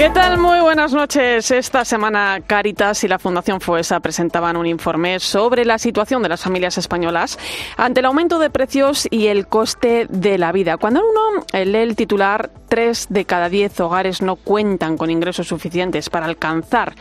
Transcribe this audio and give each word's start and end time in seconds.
¿Qué 0.00 0.08
tal? 0.08 0.38
Muy 0.38 0.60
buenas 0.60 0.94
noches. 0.94 1.50
Esta 1.50 1.84
semana 1.84 2.40
Caritas 2.46 3.04
y 3.04 3.08
la 3.08 3.18
Fundación 3.18 3.60
Fuesa 3.60 4.00
presentaban 4.00 4.56
un 4.56 4.64
informe 4.64 5.20
sobre 5.20 5.66
la 5.66 5.76
situación 5.76 6.22
de 6.22 6.30
las 6.30 6.42
familias 6.42 6.78
españolas 6.78 7.38
ante 7.76 8.00
el 8.00 8.06
aumento 8.06 8.38
de 8.38 8.48
precios 8.48 9.06
y 9.10 9.26
el 9.26 9.46
coste 9.46 10.06
de 10.08 10.38
la 10.38 10.52
vida. 10.52 10.78
Cuando 10.78 11.02
uno 11.02 11.44
lee 11.52 11.80
el 11.80 11.96
titular, 11.96 12.50
tres 12.70 13.08
de 13.10 13.24
cada 13.26 13.48
diez 13.48 13.78
hogares 13.80 14.22
no 14.22 14.36
cuentan 14.36 14.96
con 14.96 15.10
ingresos 15.10 15.48
suficientes 15.48 16.08
para 16.08 16.26
alcanzar 16.26 16.94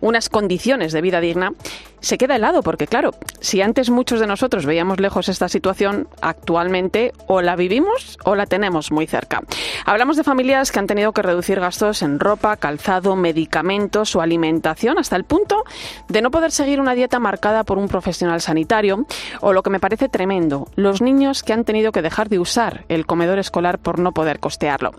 unas 0.00 0.28
condiciones 0.28 0.92
de 0.92 1.00
vida 1.00 1.20
digna, 1.20 1.52
se 2.00 2.18
queda 2.18 2.36
helado 2.36 2.62
porque, 2.62 2.86
claro, 2.86 3.10
si 3.40 3.60
antes 3.62 3.90
muchos 3.90 4.20
de 4.20 4.28
nosotros 4.28 4.64
veíamos 4.64 5.00
lejos 5.00 5.28
esta 5.28 5.48
situación, 5.48 6.08
actualmente 6.20 7.12
o 7.26 7.42
la 7.42 7.56
vivimos 7.56 8.18
o 8.24 8.36
la 8.36 8.46
tenemos 8.46 8.92
muy 8.92 9.08
cerca. 9.08 9.42
Hablamos 9.84 10.16
de 10.16 10.22
familias 10.22 10.70
que 10.70 10.78
han 10.78 10.86
tenido 10.86 11.12
que 11.12 11.22
reducir 11.22 11.58
gastos 11.58 12.02
en 12.02 12.20
ropa, 12.20 12.56
calzado, 12.56 13.16
medicamentos 13.16 14.14
o 14.14 14.20
alimentación 14.20 14.98
hasta 14.98 15.16
el 15.16 15.24
punto 15.24 15.64
de 16.08 16.22
no 16.22 16.30
poder 16.30 16.52
seguir 16.52 16.80
una 16.80 16.94
dieta 16.94 17.18
marcada 17.18 17.64
por 17.64 17.78
un 17.78 17.88
profesional 17.88 18.40
sanitario 18.40 19.06
o 19.40 19.52
lo 19.52 19.64
que 19.64 19.70
me 19.70 19.80
parece 19.80 20.08
tremendo, 20.08 20.68
los 20.76 21.02
niños 21.02 21.42
que 21.42 21.54
han 21.54 21.64
tenido 21.64 21.90
que 21.90 22.02
dejar 22.02 22.28
de 22.28 22.38
usar 22.38 22.84
el 22.88 23.06
comedor 23.06 23.40
escolar 23.40 23.80
por 23.80 23.98
no 23.98 24.12
poder 24.12 24.38
costearlo. 24.38 24.92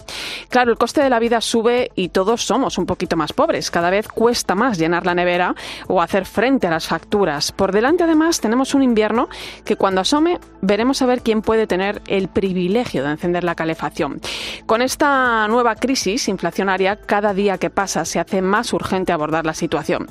Claro, 0.50 0.72
el 0.72 0.78
coste 0.78 1.02
de 1.02 1.10
la 1.10 1.20
vida 1.20 1.42
sube 1.42 1.92
y 1.96 2.10
todos 2.10 2.44
somos 2.44 2.78
un 2.78 2.86
poquito 2.86 3.16
más 3.16 3.34
pobres. 3.34 3.72
Cada 3.72 3.90
vez 3.90 4.08
cuesta 4.08 4.56
más 4.56 4.78
llenar 4.78 5.06
la 5.06 5.16
nevera 5.16 5.56
o 5.88 6.02
hacer 6.02 6.26
frente 6.26 6.68
a 6.68 6.72
las 6.72 6.88
facturas. 6.88 7.52
Por 7.52 7.72
delante 7.72 8.04
además 8.04 8.40
tenemos 8.40 8.74
un 8.74 8.84
invierno 8.84 9.30
que 9.66 9.76
cuando 9.76 10.02
asome 10.02 10.40
veremos 10.62 11.02
a 11.02 11.06
ver 11.06 11.22
quién 11.22 11.42
puede 11.42 11.68
tener 11.68 12.02
el 12.08 12.28
privilegio 12.28 13.04
de 13.04 13.12
encender 13.12 13.44
la 13.44 13.56
calefacción. 13.56 14.22
Con 14.66 14.82
esta 14.82 15.48
nueva 15.48 15.76
crisis 15.76 16.28
inflacionaria, 16.28 16.98
cada 16.98 17.34
día 17.34 17.58
que 17.58 17.70
pasa 17.70 18.06
se 18.06 18.20
hace 18.20 18.42
más 18.42 18.74
urgente 18.74 19.12
abordar 19.12 19.46
la 19.46 19.54
situación. 19.54 20.08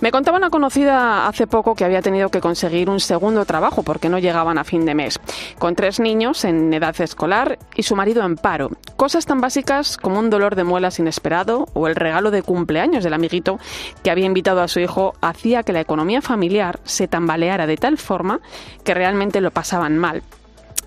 Me 0.00 0.10
contaba 0.10 0.38
una 0.38 0.50
conocida 0.50 1.26
hace 1.26 1.46
poco 1.46 1.74
que 1.74 1.84
había 1.84 2.02
tenido 2.02 2.28
que 2.28 2.40
conseguir 2.40 2.90
un 2.90 3.00
segundo 3.00 3.44
trabajo 3.44 3.82
porque 3.82 4.08
no 4.08 4.18
llegaban 4.18 4.58
a 4.58 4.64
fin 4.64 4.84
de 4.84 4.94
mes, 4.94 5.18
con 5.58 5.74
tres 5.74 6.00
niños 6.00 6.44
en 6.44 6.72
edad 6.72 6.98
escolar 7.00 7.58
y 7.74 7.82
su 7.82 7.96
marido 7.96 8.24
en 8.24 8.36
paro. 8.36 8.70
Cosas 8.96 9.26
tan 9.26 9.40
básicas 9.46 9.96
como 9.96 10.18
un 10.18 10.28
dolor 10.28 10.56
de 10.56 10.64
muelas 10.64 10.98
inesperado 10.98 11.68
o 11.72 11.86
el 11.86 11.94
regalo 11.94 12.32
de 12.32 12.42
cumpleaños 12.42 13.04
del 13.04 13.14
amiguito 13.14 13.60
que 14.02 14.10
había 14.10 14.26
invitado 14.26 14.60
a 14.60 14.66
su 14.66 14.80
hijo 14.80 15.14
hacía 15.20 15.62
que 15.62 15.72
la 15.72 15.80
economía 15.80 16.20
familiar 16.20 16.80
se 16.82 17.06
tambaleara 17.06 17.68
de 17.68 17.76
tal 17.76 17.96
forma 17.96 18.40
que 18.82 18.92
realmente 18.92 19.40
lo 19.40 19.52
pasaban 19.52 19.98
mal. 19.98 20.24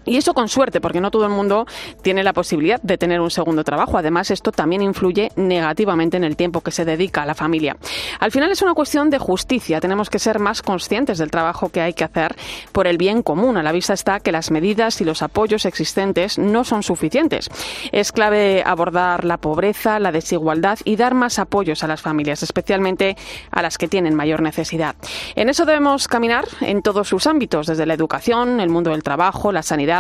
Y 0.09 0.17
eso 0.17 0.33
con 0.33 0.49
suerte, 0.49 0.81
porque 0.81 1.01
no 1.01 1.11
todo 1.11 1.25
el 1.25 1.31
mundo 1.31 1.67
tiene 2.01 2.23
la 2.23 2.33
posibilidad 2.33 2.81
de 2.81 2.97
tener 2.97 3.21
un 3.21 3.29
segundo 3.29 3.63
trabajo. 3.63 3.95
Además, 3.95 4.31
esto 4.31 4.51
también 4.51 4.81
influye 4.81 5.29
negativamente 5.35 6.17
en 6.17 6.23
el 6.23 6.35
tiempo 6.35 6.61
que 6.61 6.71
se 6.71 6.83
dedica 6.83 7.21
a 7.21 7.25
la 7.27 7.35
familia. 7.35 7.77
Al 8.19 8.31
final 8.31 8.49
es 8.51 8.63
una 8.63 8.73
cuestión 8.73 9.11
de 9.11 9.19
justicia. 9.19 9.79
Tenemos 9.79 10.09
que 10.09 10.17
ser 10.17 10.39
más 10.39 10.63
conscientes 10.63 11.19
del 11.19 11.29
trabajo 11.29 11.69
que 11.69 11.81
hay 11.81 11.93
que 11.93 12.03
hacer 12.03 12.35
por 12.71 12.87
el 12.87 12.97
bien 12.97 13.21
común. 13.21 13.57
A 13.57 13.61
la 13.61 13.71
vista 13.71 13.93
está 13.93 14.19
que 14.19 14.31
las 14.31 14.49
medidas 14.49 14.99
y 14.99 15.05
los 15.05 15.21
apoyos 15.21 15.65
existentes 15.65 16.39
no 16.39 16.63
son 16.63 16.81
suficientes. 16.81 17.47
Es 17.91 18.11
clave 18.11 18.63
abordar 18.65 19.25
la 19.25 19.37
pobreza, 19.37 19.99
la 19.99 20.11
desigualdad 20.11 20.79
y 20.85 20.95
dar 20.95 21.13
más 21.13 21.37
apoyos 21.37 21.83
a 21.83 21.87
las 21.87 22.01
familias, 22.01 22.41
especialmente 22.41 23.15
a 23.51 23.61
las 23.61 23.77
que 23.77 23.87
tienen 23.87 24.15
mayor 24.15 24.41
necesidad. 24.41 24.95
En 25.35 25.49
eso 25.49 25.65
debemos 25.65 26.07
caminar 26.07 26.45
en 26.61 26.81
todos 26.81 27.07
sus 27.07 27.27
ámbitos, 27.27 27.67
desde 27.67 27.85
la 27.85 27.93
educación, 27.93 28.59
el 28.59 28.69
mundo 28.69 28.89
del 28.89 29.03
trabajo, 29.03 29.51
la 29.51 29.61
sanidad 29.61 29.98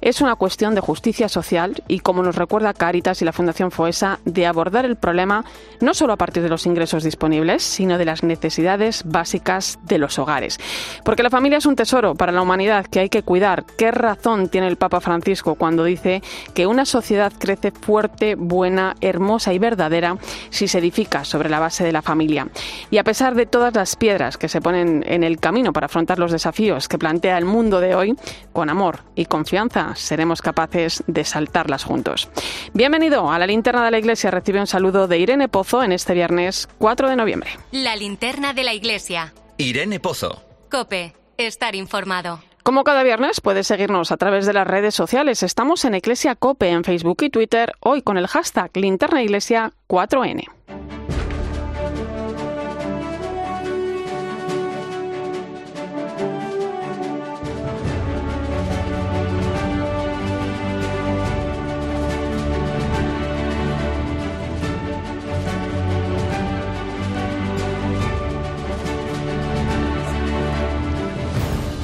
es 0.00 0.20
una 0.20 0.36
cuestión 0.36 0.74
de 0.74 0.80
justicia 0.80 1.28
social 1.28 1.82
y, 1.88 2.00
como 2.00 2.22
nos 2.22 2.36
recuerda 2.36 2.74
Caritas 2.74 3.20
y 3.22 3.24
la 3.24 3.32
Fundación 3.32 3.70
FOESA, 3.70 4.20
de 4.24 4.46
abordar 4.46 4.84
el 4.84 4.96
problema 4.96 5.44
no 5.80 5.94
solo 5.94 6.12
a 6.12 6.16
partir 6.16 6.42
de 6.42 6.48
los 6.48 6.66
ingresos 6.66 7.04
disponibles, 7.04 7.62
sino 7.62 7.98
de 7.98 8.04
las 8.04 8.22
necesidades 8.22 9.02
básicas 9.04 9.78
de 9.84 9.98
los 9.98 10.18
hogares. 10.18 10.58
Porque 11.04 11.22
la 11.22 11.30
familia 11.30 11.58
es 11.58 11.66
un 11.66 11.76
tesoro 11.76 12.14
para 12.14 12.32
la 12.32 12.42
humanidad 12.42 12.86
que 12.86 13.00
hay 13.00 13.08
que 13.08 13.22
cuidar. 13.22 13.64
¿Qué 13.76 13.90
razón 13.90 14.48
tiene 14.48 14.68
el 14.68 14.76
Papa 14.76 15.00
Francisco 15.00 15.54
cuando 15.54 15.84
dice 15.84 16.22
que 16.54 16.66
una 16.66 16.84
sociedad 16.84 17.32
crece 17.38 17.70
fuerte, 17.70 18.34
buena, 18.34 18.96
hermosa 19.00 19.52
y 19.52 19.58
verdadera 19.58 20.18
si 20.50 20.68
se 20.68 20.78
edifica 20.78 21.24
sobre 21.24 21.48
la 21.48 21.58
base 21.58 21.84
de 21.84 21.92
la 21.92 22.02
familia? 22.02 22.48
Y 22.90 22.98
a 22.98 23.04
pesar 23.04 23.34
de 23.34 23.46
todas 23.46 23.74
las 23.74 23.96
piedras 23.96 24.36
que 24.36 24.48
se 24.48 24.60
ponen 24.60 25.04
en 25.06 25.24
el 25.24 25.38
camino 25.38 25.72
para 25.72 25.86
afrontar 25.86 26.18
los 26.18 26.32
desafíos 26.32 26.88
que 26.88 26.98
plantea 26.98 27.38
el 27.38 27.44
mundo 27.44 27.80
de 27.80 27.94
hoy, 27.94 28.16
con 28.52 28.70
amor 28.70 29.00
y 29.14 29.26
confianza 29.38 29.94
seremos 29.94 30.42
capaces 30.42 31.04
de 31.06 31.22
saltarlas 31.24 31.84
juntos. 31.84 32.28
Bienvenido 32.74 33.30
a 33.30 33.38
la 33.38 33.46
linterna 33.46 33.84
de 33.84 33.92
la 33.92 33.98
iglesia. 33.98 34.32
Recibe 34.32 34.58
un 34.58 34.66
saludo 34.66 35.06
de 35.06 35.16
Irene 35.18 35.48
Pozo 35.48 35.84
en 35.84 35.92
este 35.92 36.12
viernes 36.12 36.68
4 36.78 37.08
de 37.08 37.14
noviembre. 37.14 37.50
La 37.70 37.94
linterna 37.94 38.52
de 38.52 38.64
la 38.64 38.74
iglesia. 38.74 39.32
Irene 39.56 40.00
Pozo. 40.00 40.42
Cope, 40.72 41.14
estar 41.36 41.76
informado. 41.76 42.40
Como 42.64 42.82
cada 42.82 43.04
viernes, 43.04 43.40
puedes 43.40 43.68
seguirnos 43.68 44.10
a 44.10 44.16
través 44.16 44.44
de 44.44 44.54
las 44.54 44.66
redes 44.66 44.96
sociales. 44.96 45.44
Estamos 45.44 45.84
en 45.84 45.94
Iglesia 45.94 46.34
Cope 46.34 46.68
en 46.70 46.82
Facebook 46.82 47.22
y 47.22 47.30
Twitter, 47.30 47.72
hoy 47.78 48.02
con 48.02 48.18
el 48.18 48.26
hashtag 48.26 48.72
Linterna 48.74 49.22
Iglesia 49.22 49.72
4N. 49.88 50.46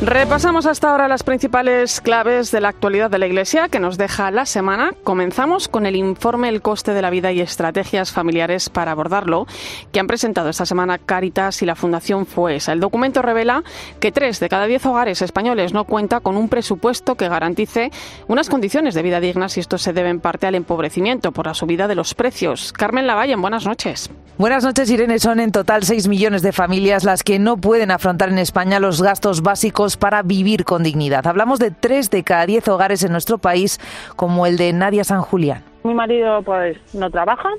Repasamos 0.05 0.67
hasta 0.67 0.91
ahora 0.91 1.09
las 1.09 1.23
principales 1.23 2.03
claves 2.03 2.51
de 2.51 2.61
la 2.61 2.69
actualidad 2.69 3.11
de 3.11 3.19
la 3.19 3.27
Iglesia 3.27 3.71
que 3.71 3.81
nos 3.81 3.97
deja 3.97 4.31
la 4.31 4.45
semana. 4.45 4.93
Comenzamos 5.03 5.67
con 5.67 5.87
el 5.87 5.97
informe 5.97 6.51
El 6.51 6.61
coste 6.61 6.93
de 6.93 7.01
la 7.01 7.09
vida 7.09 7.33
y 7.33 7.41
estrategias 7.41 8.13
familiares 8.13 8.69
para 8.69 8.93
abordarlo 8.93 9.47
que 9.93 10.01
han 10.01 10.07
presentado 10.07 10.51
esta 10.51 10.67
semana 10.67 10.99
Caritas 10.99 11.63
y 11.63 11.67
la 11.67 11.75
Fundación 11.75 12.27
FUESA. 12.27 12.75
El 12.75 12.81
documento 12.81 13.23
revela 13.23 13.65
que 13.99 14.13
tres 14.13 14.41
de 14.41 14.51
cada 14.51 14.67
diez 14.67 14.85
hogares 14.85 15.23
españoles 15.23 15.73
no 15.73 15.85
cuenta 15.85 16.21
con 16.21 16.37
un 16.37 16.51
presupuesto 16.51 17.15
que 17.15 17.31
garantice 17.31 17.91
unas 18.29 18.51
condiciones 18.51 18.93
de 18.93 19.03
vida 19.03 19.21
dignas 19.21 19.57
y 19.57 19.61
esto 19.61 19.79
se 19.79 19.95
debe 19.95 20.11
en 20.11 20.21
parte 20.21 20.47
al 20.47 20.55
empobrecimiento 20.55 21.33
por 21.33 21.47
la 21.47 21.55
subida 21.55 21.89
de 21.89 21.95
los 21.95 22.13
precios. 22.13 22.75
Carmen 22.75 23.07
Lavalle, 23.07 23.37
buenas 23.37 23.65
noches. 23.65 24.11
Buenas 24.37 24.65
noches, 24.65 24.91
Irene. 24.91 25.21
Son 25.21 25.39
en 25.39 25.53
total 25.53 25.85
6 25.85 26.09
millones 26.09 26.43
de 26.43 26.51
familias 26.51 27.05
las 27.05 27.23
que 27.23 27.39
no 27.39 27.57
pueden 27.57 27.93
afrontar 27.93 28.31
en 28.31 28.39
España 28.39 28.81
los 28.81 29.01
gastos 29.01 29.43
básicos 29.43 29.94
para 29.97 30.23
vivir 30.23 30.65
con 30.65 30.83
dignidad. 30.83 31.27
Hablamos 31.27 31.59
de 31.59 31.71
3 31.71 32.11
de 32.11 32.23
cada 32.23 32.47
10 32.47 32.69
hogares 32.69 33.03
en 33.05 33.13
nuestro 33.13 33.39
país, 33.39 33.81
como 34.17 34.47
el 34.47 34.57
de 34.57 34.73
Nadia 34.73 35.05
San 35.05 35.21
Julián. 35.21 35.63
Mi 35.85 35.95
marido 35.95 36.43
pues 36.43 36.79
no 36.95 37.11
trabaja, 37.11 37.51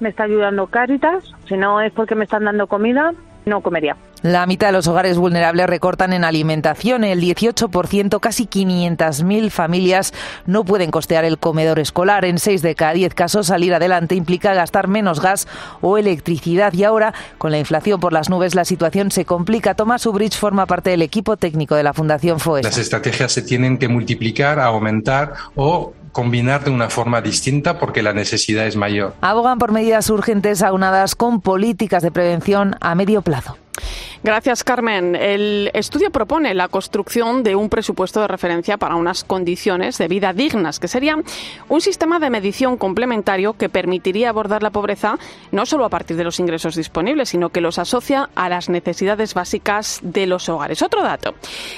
me 0.00 0.08
está 0.08 0.24
ayudando 0.24 0.66
Cáritas, 0.66 1.24
si 1.48 1.56
no 1.56 1.80
es 1.80 1.92
porque 1.92 2.14
me 2.14 2.24
están 2.24 2.44
dando 2.44 2.66
comida, 2.66 3.12
no 3.48 3.60
comería. 3.60 3.96
La 4.22 4.46
mitad 4.46 4.68
de 4.68 4.72
los 4.72 4.88
hogares 4.88 5.16
vulnerables 5.16 5.66
recortan 5.68 6.12
en 6.12 6.24
alimentación. 6.24 7.04
El 7.04 7.20
18%, 7.20 8.18
casi 8.18 8.46
500.000 8.46 9.50
familias, 9.50 10.12
no 10.44 10.64
pueden 10.64 10.90
costear 10.90 11.24
el 11.24 11.38
comedor 11.38 11.78
escolar. 11.78 12.24
En 12.24 12.38
6 12.38 12.62
de 12.62 12.74
cada 12.74 12.94
10 12.94 13.14
casos, 13.14 13.46
salir 13.46 13.74
adelante 13.74 14.16
implica 14.16 14.54
gastar 14.54 14.88
menos 14.88 15.20
gas 15.20 15.46
o 15.80 15.98
electricidad. 15.98 16.72
Y 16.72 16.84
ahora, 16.84 17.14
con 17.38 17.52
la 17.52 17.58
inflación 17.58 18.00
por 18.00 18.12
las 18.12 18.28
nubes, 18.28 18.54
la 18.54 18.64
situación 18.64 19.10
se 19.12 19.24
complica. 19.24 19.74
Tomás 19.74 20.04
Ubrich 20.06 20.36
forma 20.36 20.66
parte 20.66 20.90
del 20.90 21.02
equipo 21.02 21.36
técnico 21.36 21.76
de 21.76 21.84
la 21.84 21.92
Fundación 21.92 22.40
FOES. 22.40 22.64
Las 22.64 22.78
estrategias 22.78 23.30
se 23.32 23.42
tienen 23.42 23.78
que 23.78 23.88
multiplicar, 23.88 24.58
aumentar 24.58 25.34
o 25.54 25.92
combinar 26.18 26.64
de 26.64 26.70
una 26.70 26.90
forma 26.90 27.20
distinta 27.20 27.78
porque 27.78 28.02
la 28.02 28.12
necesidad 28.12 28.66
es 28.66 28.74
mayor. 28.74 29.14
Abogan 29.20 29.58
por 29.58 29.70
medidas 29.70 30.10
urgentes 30.10 30.64
aunadas 30.64 31.14
con 31.14 31.40
políticas 31.40 32.02
de 32.02 32.10
prevención 32.10 32.74
a 32.80 32.96
medio 32.96 33.22
plazo. 33.22 33.56
Gracias, 34.22 34.64
Carmen. 34.64 35.14
El 35.14 35.70
estudio 35.74 36.10
propone 36.10 36.54
la 36.54 36.68
construcción 36.68 37.42
de 37.42 37.54
un 37.54 37.68
presupuesto 37.68 38.20
de 38.20 38.28
referencia 38.28 38.76
para 38.76 38.96
unas 38.96 39.24
condiciones 39.24 39.98
de 39.98 40.08
vida 40.08 40.32
dignas, 40.32 40.80
que 40.80 40.88
sería 40.88 41.16
un 41.68 41.80
sistema 41.80 42.18
de 42.18 42.30
medición 42.30 42.76
complementario 42.76 43.52
que 43.52 43.68
permitiría 43.68 44.30
abordar 44.30 44.62
la 44.62 44.70
pobreza 44.70 45.18
no 45.52 45.66
solo 45.66 45.84
a 45.84 45.88
partir 45.88 46.16
de 46.16 46.24
los 46.24 46.40
ingresos 46.40 46.74
disponibles, 46.74 47.28
sino 47.28 47.50
que 47.50 47.60
los 47.60 47.78
asocia 47.78 48.28
a 48.34 48.48
las 48.48 48.68
necesidades 48.68 49.34
básicas 49.34 50.00
de 50.02 50.26
los 50.26 50.48
hogares. 50.48 50.82
Otro 50.82 51.02
dato. 51.02 51.34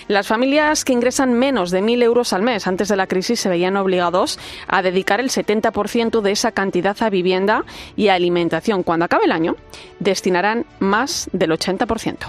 Las 0.08 0.26
familias 0.26 0.84
que 0.84 0.92
ingresan 0.92 1.34
menos 1.34 1.70
de 1.70 1.82
1.000 1.82 2.02
euros 2.02 2.32
al 2.32 2.42
mes 2.42 2.66
antes 2.66 2.88
de 2.88 2.96
la 2.96 3.06
crisis 3.06 3.40
se 3.40 3.48
veían 3.48 3.76
obligados 3.76 4.38
a 4.66 4.82
dedicar 4.82 5.20
el 5.20 5.28
70% 5.28 6.20
de 6.20 6.32
esa 6.32 6.52
cantidad 6.52 6.96
a 7.02 7.10
vivienda 7.10 7.64
y 7.96 8.08
a 8.08 8.14
alimentación. 8.14 8.82
Cuando 8.82 9.04
acabe 9.04 9.24
el 9.24 9.32
año, 9.32 9.56
destinarán 9.98 10.66
más 10.78 11.28
del 11.32 11.50
80% 11.50 11.89
por 11.90 11.98
ciento. 11.98 12.28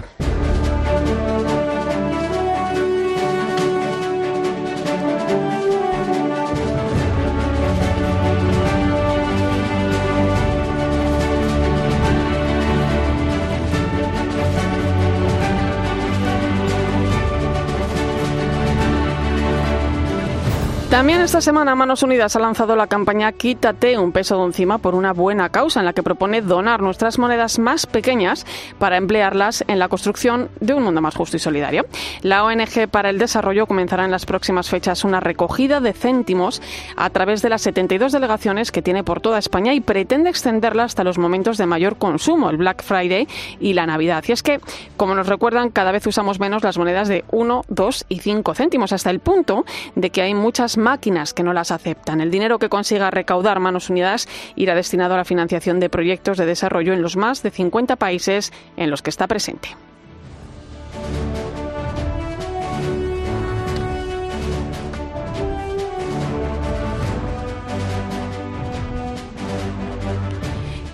También 20.92 21.22
esta 21.22 21.40
semana 21.40 21.74
Manos 21.74 22.04
Unidas 22.04 22.36
ha 22.36 22.40
lanzado 22.40 22.76
la 22.76 22.88
campaña 22.88 23.32
Quítate 23.32 23.98
un 23.98 24.12
peso 24.12 24.38
de 24.38 24.44
encima 24.44 24.78
por 24.78 24.94
una 24.94 25.14
buena 25.14 25.48
causa 25.48 25.80
en 25.80 25.86
la 25.86 25.94
que 25.94 26.04
propone 26.04 26.42
donar 26.42 26.82
nuestras 26.82 27.18
monedas 27.18 27.60
más 27.60 27.86
pequeñas 27.86 28.46
para 28.78 28.98
emplearlas 28.98 29.64
en 29.70 29.80
la 29.80 29.88
construcción 29.88 30.50
de 30.60 30.74
un 30.74 30.84
mundo 30.84 31.00
más 31.00 31.16
justo 31.16 31.38
y 31.38 31.40
solidario. 31.40 31.86
La 32.24 32.44
ONG 32.44 32.90
para 32.92 33.10
el 33.10 33.20
Desarrollo 33.20 33.68
comenzará 33.68 34.04
en 34.04 34.12
las 34.12 34.26
próximas 34.26 34.70
fechas 34.70 35.06
una 35.06 35.22
recogida 35.22 35.80
de 35.80 35.94
céntimos 35.94 36.62
a 36.98 37.10
través 37.10 37.42
de 37.42 37.48
las 37.48 37.62
72 37.62 38.12
delegaciones 38.12 38.70
que 38.74 38.82
tiene 38.82 39.06
por 39.06 39.22
toda 39.22 39.40
España 39.40 39.74
y 39.74 39.80
pretende 39.80 40.30
extenderla 40.30 40.84
hasta 40.84 41.06
los 41.06 41.18
momentos 41.18 41.58
de 41.58 41.68
mayor 41.68 41.98
consumo, 41.98 42.50
el 42.50 42.58
Black 42.58 42.84
Friday 42.84 43.30
y 43.62 43.74
la 43.74 43.86
Navidad. 43.86 44.26
Y 44.28 44.34
es 44.34 44.44
que, 44.44 44.60
como 44.98 45.16
nos 45.16 45.28
recuerdan, 45.28 45.70
cada 45.70 45.94
vez 45.94 46.06
usamos 46.06 46.42
menos 46.42 46.64
las 46.64 46.78
monedas 46.78 47.08
de 47.08 47.24
1, 47.32 47.64
2 47.70 48.06
y 48.10 48.20
5 48.20 48.54
céntimos, 48.56 48.92
hasta 48.92 49.10
el 49.10 49.22
punto 49.22 49.64
de 49.96 50.10
que 50.10 50.22
hay 50.22 50.34
muchas 50.34 50.81
máquinas 50.82 51.34
que 51.34 51.44
no 51.44 51.54
las 51.54 51.72
aceptan. 51.72 52.20
El 52.20 52.32
dinero 52.32 52.60
que 52.60 52.68
consiga 52.70 53.12
recaudar 53.12 53.60
Manos 53.60 53.90
Unidas 53.90 54.28
irá 54.56 54.76
destinado 54.76 55.14
a 55.14 55.18
la 55.18 55.26
financiación 55.26 55.80
de 55.80 55.90
proyectos 55.90 56.38
de 56.38 56.46
desarrollo 56.46 56.94
en 56.94 57.02
los 57.02 57.16
más 57.16 57.44
de 57.44 57.52
50 57.52 57.96
países 57.96 58.52
en 58.76 58.90
los 58.90 59.02
que 59.02 59.10
está 59.10 59.28
presente. 59.28 59.70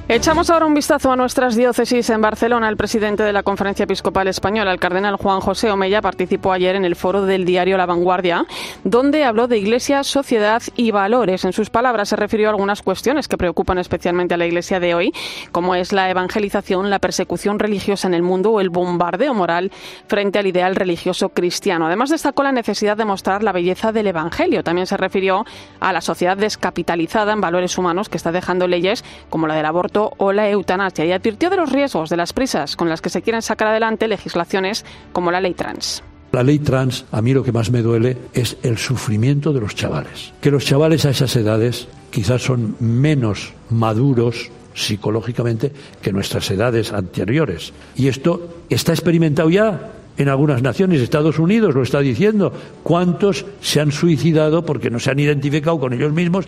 Echamos 0.09 0.49
ahora 0.49 0.65
un 0.65 0.73
vistazo 0.73 1.11
a 1.11 1.17
nuestras 1.17 1.57
diócesis 1.57 2.09
en 2.11 2.21
Barcelona. 2.21 2.69
El 2.69 2.77
presidente 2.77 3.23
de 3.23 3.33
la 3.33 3.43
Conferencia 3.43 3.83
Episcopal 3.83 4.29
Española, 4.29 4.71
el 4.71 4.79
cardenal 4.79 5.17
Juan 5.17 5.41
José 5.41 5.69
Omeya, 5.69 6.01
participó 6.01 6.53
ayer 6.53 6.77
en 6.77 6.85
el 6.85 6.95
foro 6.95 7.23
del 7.23 7.43
diario 7.43 7.75
La 7.75 7.85
Vanguardia, 7.85 8.45
donde 8.85 9.25
habló 9.25 9.49
de 9.49 9.57
Iglesia, 9.57 10.05
sociedad 10.05 10.63
y 10.77 10.91
valores. 10.91 11.43
En 11.43 11.51
sus 11.51 11.69
palabras 11.69 12.07
se 12.07 12.15
refirió 12.15 12.47
a 12.47 12.51
algunas 12.51 12.83
cuestiones 12.83 13.27
que 13.27 13.35
preocupan 13.35 13.79
especialmente 13.79 14.33
a 14.33 14.37
la 14.37 14.45
Iglesia 14.45 14.79
de 14.79 14.95
hoy, 14.95 15.11
como 15.51 15.75
es 15.75 15.91
la 15.91 16.09
evangelización, 16.09 16.89
la 16.89 16.99
persecución 16.99 17.59
religiosa 17.59 18.07
en 18.07 18.13
el 18.13 18.23
mundo 18.23 18.51
o 18.51 18.61
el 18.61 18.69
bombardeo 18.69 19.33
moral 19.33 19.73
frente 20.07 20.39
al 20.39 20.47
ideal 20.47 20.77
religioso 20.77 21.29
cristiano. 21.29 21.87
Además 21.87 22.11
destacó 22.11 22.43
la 22.43 22.53
necesidad 22.53 22.95
de 22.95 23.03
mostrar 23.03 23.43
la 23.43 23.51
belleza 23.51 23.91
del 23.91 24.07
Evangelio. 24.07 24.63
También 24.63 24.87
se 24.87 24.95
refirió 24.95 25.43
a 25.81 25.91
la 25.91 25.99
sociedad 25.99 26.37
descapitalizada 26.37 27.33
en 27.33 27.41
valores 27.41 27.77
humanos 27.77 28.07
que 28.07 28.15
está 28.15 28.31
dejando 28.31 28.69
leyes 28.69 29.03
como 29.29 29.47
la 29.47 29.55
del 29.55 29.65
aborto 29.65 29.96
o 29.97 30.31
la 30.31 30.49
eutanasia 30.49 31.05
y 31.05 31.11
advirtió 31.11 31.49
de 31.49 31.57
los 31.57 31.71
riesgos 31.71 32.09
de 32.09 32.17
las 32.17 32.33
prisas 32.33 32.75
con 32.75 32.89
las 32.89 33.01
que 33.01 33.09
se 33.09 33.21
quieren 33.21 33.41
sacar 33.41 33.69
adelante 33.69 34.07
legislaciones 34.07 34.85
como 35.11 35.31
la 35.31 35.41
ley 35.41 35.53
trans. 35.53 36.03
La 36.31 36.43
ley 36.43 36.59
trans, 36.59 37.05
a 37.11 37.21
mí 37.21 37.33
lo 37.33 37.43
que 37.43 37.51
más 37.51 37.71
me 37.71 37.81
duele 37.81 38.17
es 38.33 38.57
el 38.63 38.77
sufrimiento 38.77 39.53
de 39.53 39.61
los 39.61 39.75
chavales. 39.75 40.33
Que 40.41 40.51
los 40.51 40.65
chavales 40.65 41.05
a 41.05 41.09
esas 41.09 41.35
edades 41.35 41.87
quizás 42.11 42.43
son 42.43 42.75
menos 42.79 43.53
maduros 43.69 44.51
psicológicamente 44.73 45.71
que 46.01 46.13
nuestras 46.13 46.49
edades 46.51 46.93
anteriores. 46.93 47.73
Y 47.95 48.07
esto 48.07 48.63
está 48.69 48.91
experimentado 48.91 49.49
ya 49.49 49.93
en 50.17 50.29
algunas 50.29 50.61
naciones. 50.61 51.01
Estados 51.01 51.39
Unidos 51.39 51.73
lo 51.73 51.81
está 51.81 51.99
diciendo. 51.99 52.51
¿Cuántos 52.83 53.45
se 53.61 53.79
han 53.79 53.91
suicidado 53.91 54.65
porque 54.65 54.89
no 54.89 54.99
se 54.99 55.11
han 55.11 55.19
identificado 55.19 55.79
con 55.79 55.93
ellos 55.93 56.11
mismos? 56.11 56.47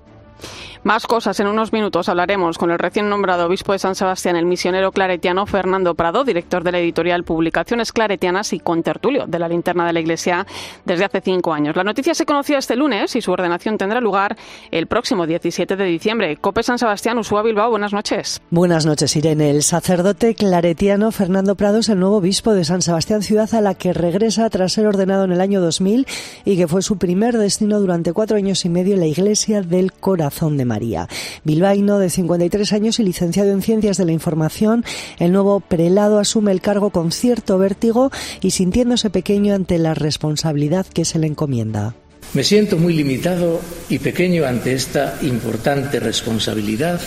Más 0.83 1.07
cosas 1.07 1.37
en 1.41 1.47
unos 1.47 1.73
minutos 1.73 2.07
hablaremos 2.07 2.57
con 2.57 2.71
el 2.71 2.79
recién 2.79 3.09
nombrado 3.09 3.47
obispo 3.47 3.73
de 3.73 3.79
San 3.79 3.95
Sebastián, 3.95 4.37
el 4.37 4.45
misionero 4.45 4.93
claretiano 4.93 5.45
Fernando 5.45 5.93
Prado, 5.93 6.23
director 6.23 6.63
de 6.63 6.71
la 6.71 6.79
editorial 6.79 7.25
Publicaciones 7.25 7.91
Claretianas 7.91 8.53
y 8.53 8.59
contertulio 8.59 9.25
de 9.27 9.39
la 9.39 9.49
linterna 9.49 9.85
de 9.85 9.91
la 9.91 9.99
Iglesia 9.99 10.47
desde 10.85 11.03
hace 11.03 11.19
cinco 11.19 11.53
años. 11.53 11.75
La 11.75 11.83
noticia 11.83 12.13
se 12.13 12.25
conocía 12.25 12.59
este 12.59 12.77
lunes 12.77 13.13
y 13.17 13.21
su 13.21 13.29
ordenación 13.33 13.77
tendrá 13.77 13.99
lugar 13.99 14.37
el 14.71 14.87
próximo 14.87 15.27
17 15.27 15.75
de 15.75 15.83
diciembre. 15.83 16.37
Cope 16.37 16.63
San 16.63 16.79
Sebastián, 16.79 17.17
Usúa 17.17 17.43
Bilbao, 17.43 17.71
buenas 17.71 17.91
noches. 17.91 18.39
Buenas 18.49 18.85
noches, 18.85 19.13
Irene. 19.17 19.51
El 19.51 19.63
sacerdote 19.63 20.33
claretiano 20.33 21.11
Fernando 21.11 21.55
Prado 21.55 21.79
es 21.79 21.89
el 21.89 21.99
nuevo 21.99 22.17
obispo 22.17 22.53
de 22.53 22.63
San 22.63 22.81
Sebastián, 22.81 23.21
ciudad 23.21 23.53
a 23.53 23.59
la 23.59 23.75
que 23.75 23.91
regresa 23.91 24.49
tras 24.49 24.71
ser 24.71 24.87
ordenado 24.87 25.25
en 25.25 25.33
el 25.33 25.41
año 25.41 25.59
2000 25.59 26.07
y 26.45 26.55
que 26.55 26.69
fue 26.69 26.81
su 26.81 26.97
primer 26.97 27.37
destino 27.37 27.81
durante 27.81 28.13
cuatro 28.13 28.37
años 28.37 28.63
y 28.63 28.69
medio 28.69 28.93
en 28.93 29.01
la 29.01 29.07
Iglesia 29.07 29.61
del 29.61 29.91
Corazón 29.91 30.55
de 30.55 30.68
María. 30.69 31.09
Bilbaíno, 31.43 31.99
de 31.99 32.09
53 32.09 32.71
años 32.71 32.99
y 32.99 33.03
licenciado 33.03 33.51
en 33.51 33.61
Ciencias 33.61 33.97
de 33.97 34.05
la 34.05 34.13
Información, 34.13 34.85
el 35.17 35.33
nuevo 35.33 35.59
prelado 35.59 36.19
asume 36.19 36.53
el 36.53 36.61
cargo 36.61 36.91
con 36.91 37.11
cierto 37.11 37.57
vértigo 37.57 38.11
y 38.39 38.51
sintiéndose 38.51 39.09
pequeño 39.09 39.53
ante 39.53 39.77
la 39.77 39.93
responsabilidad 39.93 40.85
que 40.85 41.03
se 41.03 41.19
le 41.19 41.27
encomienda. 41.27 41.95
Me 42.33 42.43
siento 42.43 42.77
muy 42.77 42.93
limitado 42.93 43.59
y 43.89 43.97
pequeño 43.97 44.45
ante 44.45 44.73
esta 44.73 45.17
importante 45.23 45.99
responsabilidad 45.99 47.01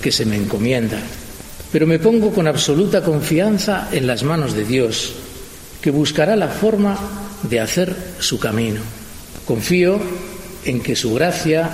que 0.00 0.12
se 0.12 0.24
me 0.24 0.36
encomienda, 0.36 0.98
pero 1.72 1.86
me 1.86 1.98
pongo 1.98 2.30
con 2.30 2.46
absoluta 2.46 3.02
confianza 3.02 3.88
en 3.90 4.06
las 4.06 4.22
manos 4.22 4.54
de 4.54 4.64
Dios, 4.64 5.14
que 5.80 5.90
buscará 5.90 6.36
la 6.36 6.48
forma 6.48 6.96
de 7.42 7.58
hacer 7.58 7.94
su 8.20 8.38
camino. 8.38 8.80
Confío 9.46 9.98
en 10.64 10.80
que 10.80 10.94
su 10.94 11.12
gracia 11.14 11.68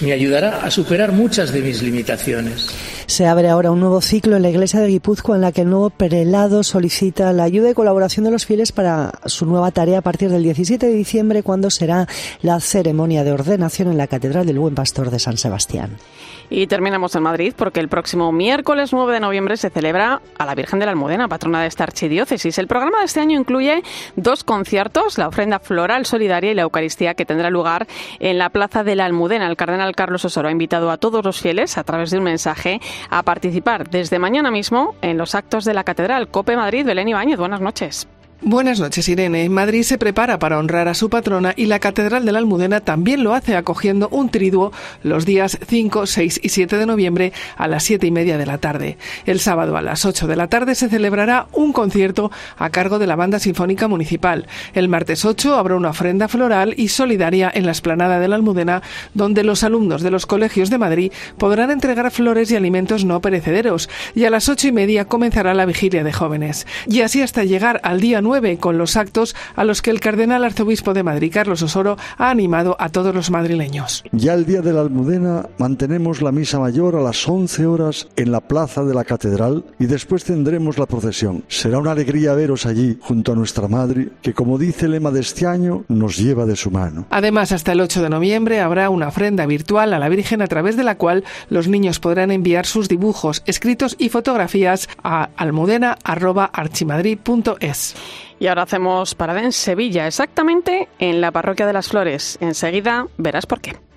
me 0.00 0.12
ayudará 0.12 0.64
a 0.64 0.70
superar 0.70 1.12
muchas 1.12 1.52
de 1.52 1.60
mis 1.60 1.82
limitaciones. 1.82 2.68
Se 3.10 3.26
abre 3.26 3.48
ahora 3.48 3.72
un 3.72 3.80
nuevo 3.80 4.00
ciclo 4.00 4.36
en 4.36 4.42
la 4.42 4.50
iglesia 4.50 4.78
de 4.78 4.86
Guipúzcoa 4.86 5.34
en 5.34 5.42
la 5.42 5.50
que 5.50 5.62
el 5.62 5.68
nuevo 5.68 5.90
prelado 5.90 6.62
solicita 6.62 7.32
la 7.32 7.42
ayuda 7.42 7.68
y 7.68 7.74
colaboración 7.74 8.24
de 8.24 8.30
los 8.30 8.46
fieles 8.46 8.70
para 8.70 9.10
su 9.26 9.46
nueva 9.46 9.72
tarea 9.72 9.98
a 9.98 10.00
partir 10.00 10.30
del 10.30 10.44
17 10.44 10.86
de 10.86 10.92
diciembre 10.92 11.42
cuando 11.42 11.70
será 11.70 12.06
la 12.40 12.60
ceremonia 12.60 13.24
de 13.24 13.32
ordenación 13.32 13.88
en 13.90 13.98
la 13.98 14.06
Catedral 14.06 14.46
del 14.46 14.60
Buen 14.60 14.76
Pastor 14.76 15.10
de 15.10 15.18
San 15.18 15.38
Sebastián. 15.38 15.96
Y 16.52 16.66
terminamos 16.66 17.14
en 17.14 17.22
Madrid 17.22 17.54
porque 17.56 17.78
el 17.78 17.88
próximo 17.88 18.32
miércoles 18.32 18.92
9 18.92 19.12
de 19.14 19.20
noviembre 19.20 19.56
se 19.56 19.70
celebra 19.70 20.20
a 20.36 20.44
la 20.44 20.56
Virgen 20.56 20.80
de 20.80 20.86
la 20.86 20.90
Almudena, 20.90 21.28
patrona 21.28 21.62
de 21.62 21.68
esta 21.68 21.84
archidiócesis. 21.84 22.58
El 22.58 22.66
programa 22.66 22.98
de 22.98 23.04
este 23.04 23.20
año 23.20 23.38
incluye 23.38 23.84
dos 24.16 24.42
conciertos, 24.42 25.16
la 25.16 25.28
ofrenda 25.28 25.60
floral 25.60 26.06
solidaria 26.06 26.50
y 26.50 26.54
la 26.54 26.62
Eucaristía 26.62 27.14
que 27.14 27.24
tendrá 27.24 27.50
lugar 27.50 27.86
en 28.18 28.38
la 28.38 28.50
Plaza 28.50 28.82
de 28.82 28.96
la 28.96 29.04
Almudena. 29.04 29.46
El 29.46 29.56
cardenal 29.56 29.94
Carlos 29.94 30.24
Osoro 30.24 30.48
ha 30.48 30.50
invitado 30.50 30.90
a 30.90 30.96
todos 30.96 31.24
los 31.24 31.40
fieles, 31.40 31.78
a 31.78 31.84
través 31.84 32.10
de 32.10 32.18
un 32.18 32.24
mensaje, 32.24 32.80
a 33.08 33.22
participar 33.22 33.88
desde 33.88 34.18
mañana 34.18 34.50
mismo 34.50 34.94
en 35.02 35.16
los 35.16 35.34
actos 35.34 35.64
de 35.64 35.74
la 35.74 35.84
Catedral. 35.84 36.28
Cope 36.28 36.56
Madrid, 36.56 36.84
Belén 36.84 37.08
Ibáñez, 37.08 37.38
buenas 37.38 37.60
noches. 37.60 38.08
Buenas 38.42 38.80
noches, 38.80 39.06
Irene. 39.06 39.46
Madrid 39.50 39.82
se 39.82 39.98
prepara 39.98 40.38
para 40.38 40.58
honrar 40.58 40.88
a 40.88 40.94
su 40.94 41.10
patrona 41.10 41.52
y 41.56 41.66
la 41.66 41.78
Catedral 41.78 42.24
de 42.24 42.32
la 42.32 42.38
Almudena 42.38 42.80
también 42.80 43.22
lo 43.22 43.34
hace 43.34 43.54
acogiendo 43.54 44.08
un 44.08 44.30
triduo 44.30 44.72
los 45.02 45.26
días 45.26 45.58
5, 45.68 46.06
6 46.06 46.40
y 46.42 46.48
7 46.48 46.78
de 46.78 46.86
noviembre 46.86 47.34
a 47.58 47.68
las 47.68 47.84
7 47.84 48.06
y 48.06 48.10
media 48.10 48.38
de 48.38 48.46
la 48.46 48.56
tarde. 48.56 48.96
El 49.26 49.40
sábado 49.40 49.76
a 49.76 49.82
las 49.82 50.06
8 50.06 50.26
de 50.26 50.36
la 50.36 50.48
tarde 50.48 50.74
se 50.74 50.88
celebrará 50.88 51.48
un 51.52 51.74
concierto 51.74 52.32
a 52.56 52.70
cargo 52.70 52.98
de 52.98 53.06
la 53.06 53.14
Banda 53.14 53.38
Sinfónica 53.38 53.88
Municipal. 53.88 54.46
El 54.72 54.88
martes 54.88 55.26
8 55.26 55.56
habrá 55.56 55.76
una 55.76 55.90
ofrenda 55.90 56.26
floral 56.26 56.72
y 56.78 56.88
solidaria 56.88 57.52
en 57.52 57.66
la 57.66 57.72
esplanada 57.72 58.20
de 58.20 58.28
la 58.28 58.36
Almudena, 58.36 58.80
donde 59.12 59.44
los 59.44 59.64
alumnos 59.64 60.00
de 60.00 60.12
los 60.12 60.24
colegios 60.24 60.70
de 60.70 60.78
Madrid 60.78 61.12
podrán 61.36 61.70
entregar 61.70 62.10
flores 62.10 62.50
y 62.50 62.56
alimentos 62.56 63.04
no 63.04 63.20
perecederos. 63.20 63.90
Y 64.14 64.24
a 64.24 64.30
las 64.30 64.48
8 64.48 64.68
y 64.68 64.72
media 64.72 65.04
comenzará 65.04 65.52
la 65.52 65.66
vigilia 65.66 66.04
de 66.04 66.12
jóvenes. 66.14 66.66
Y 66.86 67.02
así 67.02 67.20
hasta 67.20 67.44
llegar 67.44 67.82
al 67.84 68.00
día 68.00 68.22
9 68.22 68.29
9 68.30 68.58
con 68.58 68.78
los 68.78 68.96
actos 68.96 69.34
a 69.56 69.64
los 69.64 69.82
que 69.82 69.90
el 69.90 69.98
cardenal 69.98 70.44
arzobispo 70.44 70.94
de 70.94 71.02
Madrid, 71.02 71.32
Carlos 71.34 71.62
Osoro, 71.62 71.96
ha 72.16 72.30
animado 72.30 72.76
a 72.78 72.88
todos 72.88 73.12
los 73.12 73.32
madrileños. 73.32 74.04
Ya 74.12 74.34
el 74.34 74.46
día 74.46 74.62
de 74.62 74.72
la 74.72 74.82
Almudena 74.82 75.48
mantenemos 75.58 76.22
la 76.22 76.30
misa 76.30 76.60
mayor 76.60 76.94
a 76.94 77.00
las 77.00 77.28
11 77.28 77.66
horas 77.66 78.06
en 78.14 78.30
la 78.30 78.40
plaza 78.40 78.84
de 78.84 78.94
la 78.94 79.02
catedral 79.02 79.64
y 79.80 79.86
después 79.86 80.22
tendremos 80.22 80.78
la 80.78 80.86
procesión. 80.86 81.42
Será 81.48 81.78
una 81.78 81.90
alegría 81.90 82.32
veros 82.34 82.66
allí 82.66 82.98
junto 83.00 83.32
a 83.32 83.34
nuestra 83.34 83.66
madre 83.66 84.10
que 84.22 84.32
como 84.32 84.58
dice 84.58 84.86
el 84.86 84.92
lema 84.92 85.10
de 85.10 85.22
este 85.22 85.48
año 85.48 85.84
nos 85.88 86.16
lleva 86.16 86.46
de 86.46 86.54
su 86.54 86.70
mano. 86.70 87.06
Además, 87.10 87.50
hasta 87.50 87.72
el 87.72 87.80
8 87.80 88.00
de 88.00 88.10
noviembre 88.10 88.60
habrá 88.60 88.90
una 88.90 89.08
ofrenda 89.08 89.44
virtual 89.46 89.92
a 89.92 89.98
la 89.98 90.08
Virgen 90.08 90.40
a 90.40 90.46
través 90.46 90.76
de 90.76 90.84
la 90.84 90.96
cual 90.96 91.24
los 91.48 91.66
niños 91.66 91.98
podrán 91.98 92.30
enviar 92.30 92.64
sus 92.64 92.88
dibujos, 92.88 93.42
escritos 93.46 93.96
y 93.98 94.08
fotografías 94.08 94.88
a 95.02 95.30
almudena.archimadrid.es. 95.36 97.96
Y 98.38 98.46
ahora 98.46 98.62
hacemos 98.62 99.14
parada 99.14 99.42
en 99.42 99.52
Sevilla, 99.52 100.06
exactamente 100.06 100.88
en 100.98 101.20
la 101.20 101.30
Parroquia 101.30 101.66
de 101.66 101.72
las 101.72 101.88
Flores. 101.88 102.38
Enseguida 102.40 103.06
verás 103.16 103.46
por 103.46 103.60
qué. 103.60 103.89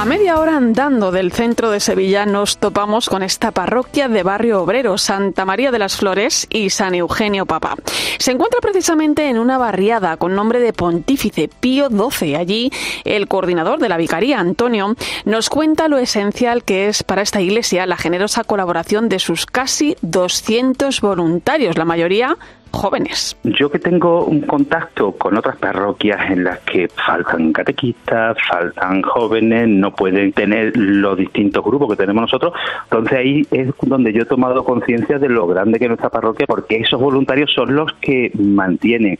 A 0.00 0.06
media 0.06 0.40
hora 0.40 0.56
andando 0.56 1.12
del 1.12 1.30
centro 1.30 1.70
de 1.70 1.78
Sevilla 1.78 2.24
nos 2.24 2.56
topamos 2.56 3.10
con 3.10 3.22
esta 3.22 3.50
parroquia 3.50 4.08
de 4.08 4.22
barrio 4.22 4.62
obrero, 4.62 4.96
Santa 4.96 5.44
María 5.44 5.70
de 5.70 5.78
las 5.78 5.96
Flores 5.96 6.46
y 6.48 6.70
San 6.70 6.94
Eugenio 6.94 7.44
Papa. 7.44 7.76
Se 8.18 8.30
encuentra 8.30 8.60
precisamente 8.62 9.28
en 9.28 9.38
una 9.38 9.58
barriada 9.58 10.16
con 10.16 10.34
nombre 10.34 10.58
de 10.58 10.72
Pontífice 10.72 11.50
Pío 11.60 11.90
XII. 11.90 12.36
Allí 12.36 12.72
el 13.04 13.28
coordinador 13.28 13.78
de 13.78 13.90
la 13.90 13.98
vicaría, 13.98 14.40
Antonio, 14.40 14.96
nos 15.26 15.50
cuenta 15.50 15.86
lo 15.86 15.98
esencial 15.98 16.64
que 16.64 16.88
es 16.88 17.02
para 17.02 17.20
esta 17.20 17.42
iglesia 17.42 17.84
la 17.84 17.98
generosa 17.98 18.42
colaboración 18.42 19.10
de 19.10 19.18
sus 19.18 19.44
casi 19.44 19.98
200 20.00 21.02
voluntarios, 21.02 21.76
la 21.76 21.84
mayoría 21.84 22.38
jóvenes. 22.72 23.36
Yo 23.44 23.70
que 23.70 23.78
tengo 23.78 24.24
un 24.24 24.42
contacto 24.42 25.12
con 25.12 25.36
otras 25.36 25.56
parroquias 25.56 26.30
en 26.30 26.44
las 26.44 26.60
que 26.60 26.88
faltan 26.88 27.52
catequistas, 27.52 28.36
faltan 28.48 29.02
jóvenes, 29.02 29.68
no 29.68 29.94
pueden 29.94 30.32
tener 30.32 30.76
los 30.76 31.16
distintos 31.16 31.64
grupos 31.64 31.90
que 31.90 31.96
tenemos 31.96 32.22
nosotros, 32.22 32.52
entonces 32.84 33.18
ahí 33.18 33.46
es 33.50 33.68
donde 33.82 34.12
yo 34.12 34.22
he 34.22 34.26
tomado 34.26 34.64
conciencia 34.64 35.18
de 35.18 35.28
lo 35.28 35.46
grande 35.46 35.78
que 35.78 35.86
es 35.86 35.90
nuestra 35.90 36.10
parroquia, 36.10 36.46
porque 36.46 36.76
esos 36.76 37.00
voluntarios 37.00 37.52
son 37.52 37.74
los 37.74 37.92
que 38.00 38.30
mantienen 38.34 39.18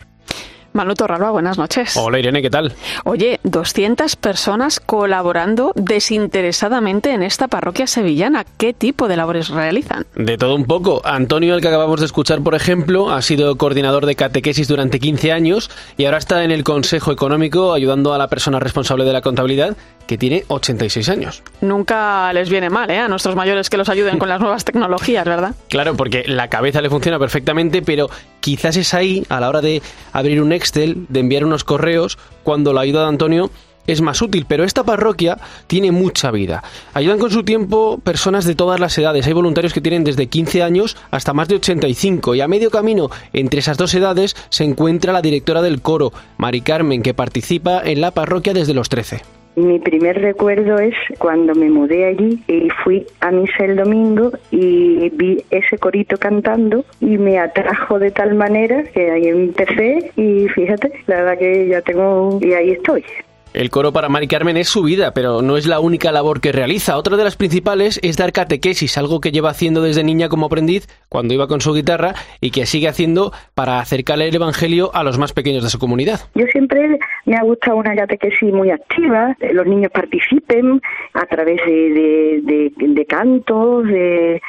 Manu 0.72 0.94
Torralba, 0.94 1.30
buenas 1.32 1.58
noches. 1.58 1.96
Hola 1.96 2.20
Irene, 2.20 2.42
¿qué 2.42 2.50
tal? 2.50 2.72
Oye, 3.04 3.40
200 3.42 4.14
personas 4.14 4.78
colaborando 4.78 5.72
desinteresadamente 5.74 7.12
en 7.12 7.24
esta 7.24 7.48
parroquia 7.48 7.88
sevillana. 7.88 8.44
¿Qué 8.56 8.72
tipo 8.72 9.08
de 9.08 9.16
labores 9.16 9.48
realizan? 9.48 10.06
De 10.14 10.38
todo 10.38 10.54
un 10.54 10.64
poco. 10.64 11.02
Antonio, 11.04 11.56
el 11.56 11.60
que 11.60 11.68
acabamos 11.68 11.98
de 11.98 12.06
escuchar, 12.06 12.40
por 12.42 12.54
ejemplo, 12.54 13.10
ha 13.10 13.20
sido 13.20 13.56
coordinador 13.56 14.06
de 14.06 14.14
catequesis 14.14 14.68
durante 14.68 15.00
15 15.00 15.32
años 15.32 15.70
y 15.96 16.04
ahora 16.04 16.18
está 16.18 16.44
en 16.44 16.52
el 16.52 16.62
Consejo 16.62 17.10
Económico 17.10 17.72
ayudando 17.72 18.14
a 18.14 18.18
la 18.18 18.28
persona 18.28 18.60
responsable 18.60 19.04
de 19.04 19.12
la 19.12 19.22
contabilidad 19.22 19.76
que 20.06 20.18
tiene 20.18 20.44
86 20.48 21.08
años. 21.08 21.42
Nunca 21.60 22.32
les 22.32 22.48
viene 22.48 22.68
mal, 22.68 22.90
¿eh? 22.90 22.98
A 22.98 23.08
nuestros 23.08 23.36
mayores 23.36 23.70
que 23.70 23.76
los 23.76 23.88
ayuden 23.88 24.18
con 24.18 24.28
las 24.28 24.40
nuevas 24.40 24.64
tecnologías, 24.64 25.24
¿verdad? 25.24 25.54
Claro, 25.68 25.94
porque 25.94 26.24
la 26.26 26.48
cabeza 26.48 26.80
le 26.80 26.90
funciona 26.90 27.18
perfectamente, 27.18 27.80
pero 27.82 28.10
quizás 28.40 28.76
es 28.76 28.92
ahí, 28.92 29.24
a 29.28 29.38
la 29.38 29.48
hora 29.48 29.60
de 29.60 29.82
abrir 30.12 30.42
un 30.42 30.52
De 30.60 31.20
enviar 31.20 31.44
unos 31.44 31.64
correos, 31.64 32.18
cuando 32.42 32.72
la 32.72 32.82
ayuda 32.82 33.02
de 33.02 33.08
Antonio 33.08 33.50
es 33.86 34.00
más 34.00 34.22
útil, 34.22 34.46
pero 34.46 34.64
esta 34.64 34.84
parroquia 34.84 35.38
tiene 35.66 35.90
mucha 35.90 36.30
vida. 36.30 36.62
Ayudan 36.94 37.18
con 37.18 37.30
su 37.30 37.44
tiempo 37.44 37.98
personas 37.98 38.44
de 38.44 38.54
todas 38.54 38.78
las 38.78 38.96
edades. 38.98 39.26
Hay 39.26 39.32
voluntarios 39.32 39.72
que 39.72 39.80
tienen 39.80 40.04
desde 40.04 40.28
15 40.28 40.62
años 40.62 40.96
hasta 41.10 41.32
más 41.32 41.48
de 41.48 41.56
85 41.56 42.34
y 42.34 42.40
a 42.40 42.48
medio 42.48 42.70
camino 42.70 43.10
entre 43.32 43.60
esas 43.60 43.78
dos 43.78 43.94
edades 43.94 44.36
se 44.48 44.64
encuentra 44.64 45.12
la 45.12 45.22
directora 45.22 45.62
del 45.62 45.80
coro, 45.80 46.12
Mari 46.38 46.60
Carmen, 46.60 47.02
que 47.02 47.14
participa 47.14 47.80
en 47.82 48.00
la 48.00 48.12
parroquia 48.12 48.54
desde 48.54 48.74
los 48.74 48.88
13. 48.88 49.39
Mi 49.57 49.78
primer 49.78 50.21
recuerdo 50.21 50.78
es 50.78 50.95
cuando 51.19 51.54
me 51.54 51.69
mudé 51.69 52.07
allí 52.07 52.42
y 52.47 52.69
fui 52.85 53.07
a 53.21 53.30
misa 53.30 53.64
el 53.64 53.76
domingo 53.76 54.30
y 54.50 55.09
vi 55.11 55.45
ese 55.50 55.76
corito 55.76 56.16
cantando 56.16 56.85
y 57.00 57.19
me 57.19 57.38
atrajo 57.38 57.99
de 57.99 58.11
tal 58.11 58.35
manera 58.35 58.85
que 58.85 59.11
ahí 59.11 59.26
empecé 59.26 60.12
y 60.16 60.49
fíjate, 60.49 60.92
la 61.07 61.16
verdad 61.16 61.38
que 61.38 61.69
ya 61.69 61.83
tengo 61.83 62.38
y 62.40 62.52
ahí 62.52 62.71
estoy. 62.71 63.04
El 63.52 63.69
coro 63.69 63.92
para 63.92 64.09
Mari 64.09 64.28
Carmen 64.28 64.57
es 64.57 64.69
su 64.69 64.85
vida, 64.85 65.12
pero 65.12 65.42
no 65.42 65.57
es 65.57 65.66
la 65.66 65.80
única 65.80 66.12
labor 66.12 66.40
que 66.40 66.52
realiza. 66.52 66.97
Otra 66.97 67.16
de 67.16 67.25
las 67.25 67.35
principales 67.35 67.99
es 68.04 68.16
dar 68.16 68.30
catequesis, 68.30 68.97
algo 68.97 69.21
que 69.21 69.33
lleva 69.33 69.50
haciendo 69.50 69.83
desde 69.83 70.04
niña 70.04 70.28
como 70.28 70.47
aprendiz 70.47 70.87
cuando 71.09 71.35
iba 71.35 71.49
con 71.49 71.61
su 71.61 71.75
guitarra 71.75 72.14
y 72.40 72.52
que 72.52 72.64
sigue 72.64 72.87
haciendo 72.87 73.33
para 73.57 73.80
acercarle 73.80 74.28
el 74.28 74.37
Evangelio 74.37 74.92
a 74.95 75.02
los 75.02 75.19
más 75.19 75.33
pequeños 75.33 75.64
de 75.64 75.69
su 75.69 75.80
comunidad. 75.80 76.21
Yo 76.37 76.47
siempre 76.52 77.00
me 77.26 77.37
ha 77.37 77.42
gustado 77.42 77.76
una 77.78 77.97
catequesis 77.97 78.52
muy 78.52 78.71
activa, 78.71 79.37
los 79.52 79.66
niños 79.66 79.90
participen 79.90 80.80
a 81.14 81.26
través 81.26 81.61
de, 81.66 83.07
cantos, 83.09 83.85
de 83.85 84.40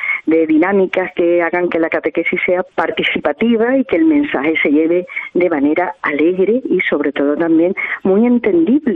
dinámicas 0.47 1.11
que 1.15 1.41
hagan 1.41 1.69
que 1.69 1.79
la 1.79 1.89
catequesis 1.89 2.39
sea 2.45 2.63
participativa 2.75 3.77
y 3.77 3.83
que 3.85 3.95
el 3.95 4.05
mensaje 4.05 4.53
se 4.61 4.69
lleve 4.69 5.07
de 5.33 5.49
manera 5.49 5.95
alegre 6.03 6.61
y 6.69 6.79
sobre 6.81 7.11
todo 7.11 7.35
también 7.35 7.73
muy 8.03 8.27
entendible. 8.27 8.90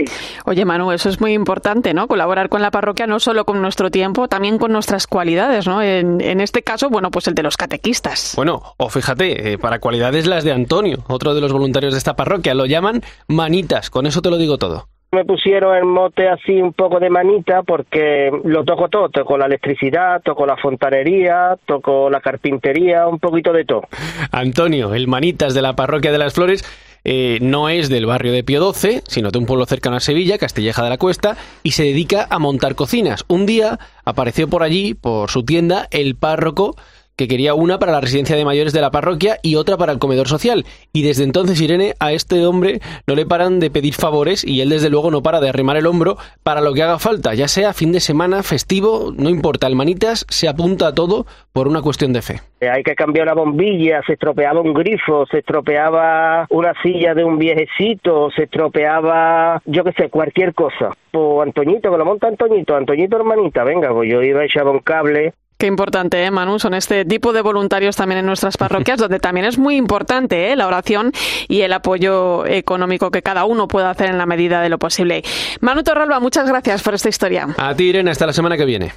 Oye 0.46 0.66
Manu, 0.66 0.92
eso 0.92 1.10
es 1.10 1.22
muy 1.22 1.34
importante, 1.34 1.94
¿no? 1.94 2.08
Colaborar 2.08 2.50
con 2.50 2.62
la 2.62 2.72
parroquia 2.72 3.08
no 3.08 3.20
solo 3.20 3.46
con 3.46 3.62
nuestro 3.62 3.92
tiempo, 3.92 4.28
también 4.28 4.58
con 4.58 4.72
nuestras 4.72 5.08
cualidades, 5.08 5.68
¿no? 5.68 5.82
En, 5.82 6.22
en 6.22 6.42
este 6.42 6.62
caso, 6.62 6.90
bueno, 6.90 7.12
pues 7.12 7.28
el 7.28 7.36
de 7.36 7.44
los 7.44 7.58
catequistas. 7.58 8.34
Bueno, 8.36 8.62
o 8.78 8.90
fíjate, 8.90 9.54
eh, 9.54 9.58
para 9.58 9.80
cualidades 9.80 10.28
las 10.28 10.44
de 10.44 10.52
Antonio, 10.52 11.04
otro 11.08 11.34
de 11.34 11.42
los 11.42 11.52
voluntarios 11.52 11.94
de 11.94 11.98
esta 11.98 12.16
parroquia, 12.16 12.54
lo 12.54 12.66
llaman 12.66 13.02
manitas, 13.28 13.90
con 13.90 14.06
eso 14.06 14.22
te 14.22 14.30
lo 14.30 14.38
digo 14.38 14.58
todo 14.58 14.88
me 15.16 15.24
pusieron 15.24 15.76
el 15.76 15.86
mote 15.86 16.28
así 16.28 16.62
un 16.62 16.74
poco 16.74 17.00
de 17.00 17.10
manita 17.10 17.64
porque 17.64 18.30
lo 18.44 18.66
toco 18.66 18.90
todo, 18.90 19.10
toco 19.10 19.38
la 19.38 19.46
electricidad, 19.46 20.22
toco 20.22 20.46
la 20.46 20.58
fontanería, 20.58 21.58
toco 21.66 22.10
la 22.10 22.20
carpintería, 22.20 23.08
un 23.08 23.20
poquito 23.20 23.54
de 23.54 23.64
todo. 23.64 23.84
Antonio, 24.32 24.94
el 24.94 25.08
manitas 25.08 25.54
de 25.54 25.62
la 25.62 25.74
parroquia 25.74 26.12
de 26.12 26.18
las 26.18 26.34
Flores, 26.34 26.64
eh, 27.06 27.38
no 27.42 27.70
es 27.70 27.88
del 27.88 28.08
barrio 28.08 28.34
de 28.34 28.44
Pío 28.44 28.74
XII, 28.74 29.04
sino 29.08 29.30
de 29.30 29.38
un 29.38 29.46
pueblo 29.46 29.66
cercano 29.68 29.96
a 29.96 30.00
Sevilla, 30.00 30.40
Castilleja 30.40 30.84
de 30.84 30.90
la 30.90 30.98
Cuesta, 30.98 31.38
y 31.62 31.72
se 31.72 31.84
dedica 31.84 32.28
a 32.30 32.40
montar 32.40 32.74
cocinas. 32.74 33.24
Un 33.28 33.46
día 33.46 33.80
apareció 34.04 34.50
por 34.50 34.64
allí, 34.64 34.96
por 34.96 35.30
su 35.30 35.44
tienda, 35.44 35.88
el 35.92 36.16
párroco 36.16 36.76
que 37.16 37.28
quería 37.28 37.54
una 37.54 37.80
para 37.80 37.92
la 37.92 38.02
residencia 38.02 38.36
de 38.36 38.46
mayores 38.46 38.74
de 38.74 38.82
la 38.82 38.92
parroquia 38.92 39.38
y 39.42 39.56
otra 39.56 39.78
para 39.78 39.92
el 39.92 40.00
comedor 40.00 40.28
social. 40.28 40.66
Y 40.94 41.04
desde 41.04 41.24
entonces, 41.24 41.60
Irene, 41.62 41.94
a 42.00 42.12
este 42.12 42.46
hombre 42.46 42.80
no 43.08 43.16
le 43.16 43.26
paran 43.26 43.60
de 43.60 43.70
pedir 43.70 43.94
favores 43.94 44.44
y 44.44 44.62
él 44.62 44.70
desde 44.70 44.90
luego 44.90 45.12
no 45.12 45.22
para 45.22 45.40
de 45.40 45.50
arrimar 45.50 45.78
el 45.78 45.88
hombro 45.88 46.18
para 46.44 46.62
lo 46.62 46.74
que 46.74 46.84
haga 46.84 47.00
falta, 47.00 47.34
ya 47.34 47.48
sea 47.48 47.74
fin 47.74 47.92
de 47.92 48.00
semana, 48.00 48.44
festivo, 48.44 49.14
no 49.16 49.30
importa, 49.30 49.68
el 49.68 49.76
manitas 49.76 50.26
se 50.30 50.48
apunta 50.48 50.88
a 50.88 50.96
todo 50.96 51.26
por 51.54 51.68
una 51.68 51.82
cuestión 51.82 52.14
de 52.14 52.22
fe. 52.22 52.42
Hay 52.62 52.84
que 52.84 52.96
cambiar 52.96 53.28
una 53.28 53.36
bombilla, 53.36 54.02
se 54.06 54.14
estropeaba 54.14 54.60
un 54.60 54.74
grifo, 54.74 55.26
se 55.28 55.40
estropeaba 55.40 56.48
una 56.50 56.74
silla 56.82 57.14
de 57.14 57.24
un 57.24 57.38
viejecito, 57.38 58.30
se 58.32 58.44
estropeaba, 58.44 59.62
yo 59.66 59.84
qué 59.84 59.92
sé, 59.94 60.10
cualquier 60.10 60.54
cosa. 60.54 60.90
Pues 61.12 61.48
Antoñito, 61.48 61.92
que 61.92 61.98
lo 61.98 62.06
monta 62.06 62.28
Antoñito, 62.28 62.76
Antoñito 62.76 63.18
hermanita, 63.18 63.64
venga, 63.64 63.94
pues 63.94 64.10
yo 64.10 64.22
iba 64.22 64.42
a 64.42 64.46
echar 64.46 64.68
un 64.68 64.80
cable, 64.80 65.34
Qué 65.58 65.68
importante, 65.68 66.24
¿eh, 66.24 66.32
Manu? 66.32 66.60
Son 66.60 66.74
este 66.74 67.06
tipo 67.06 67.32
de 67.32 67.42
voluntarios 67.42 67.96
también 67.96 68.20
en 68.20 68.26
nuestras 68.26 68.58
parroquias, 68.58 69.00
donde 69.00 69.20
también 69.20 69.46
es 69.46 69.58
muy 69.58 69.76
importante 69.76 70.52
¿eh? 70.52 70.56
la 70.56 70.68
oración 70.68 71.12
y 71.48 71.62
el 71.62 71.74
apoyo 71.74 72.46
económico 72.46 73.12
que 73.12 73.22
cada 73.22 73.46
uno 73.46 73.68
pueda 73.68 73.90
hacer 73.90 74.10
en 74.10 74.18
la 74.18 74.26
medida 74.26 74.62
de 74.62 74.70
lo 74.70 74.78
posible. 74.78 75.24
Manu 75.62 75.84
Torralba, 75.84 76.20
muchas 76.20 76.48
gracias 76.48 76.84
por 76.84 76.94
esta 76.94 77.10
historia. 77.10 77.48
A 77.58 77.74
ti, 77.76 77.86
Irene, 77.86 78.12
hasta 78.12 78.26
la 78.26 78.34
semana 78.34 78.58
que 78.58 78.66
viene. 78.66 78.94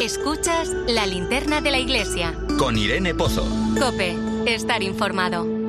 Escuchas 0.00 0.68
la 0.88 1.06
linterna 1.06 1.60
de 1.60 1.70
la 1.70 1.78
iglesia. 1.78 2.34
Con 2.58 2.76
Irene 2.76 3.14
Pozo. 3.14 3.46
Cope, 3.78 4.16
estar 4.46 4.82
informado. 4.82 5.61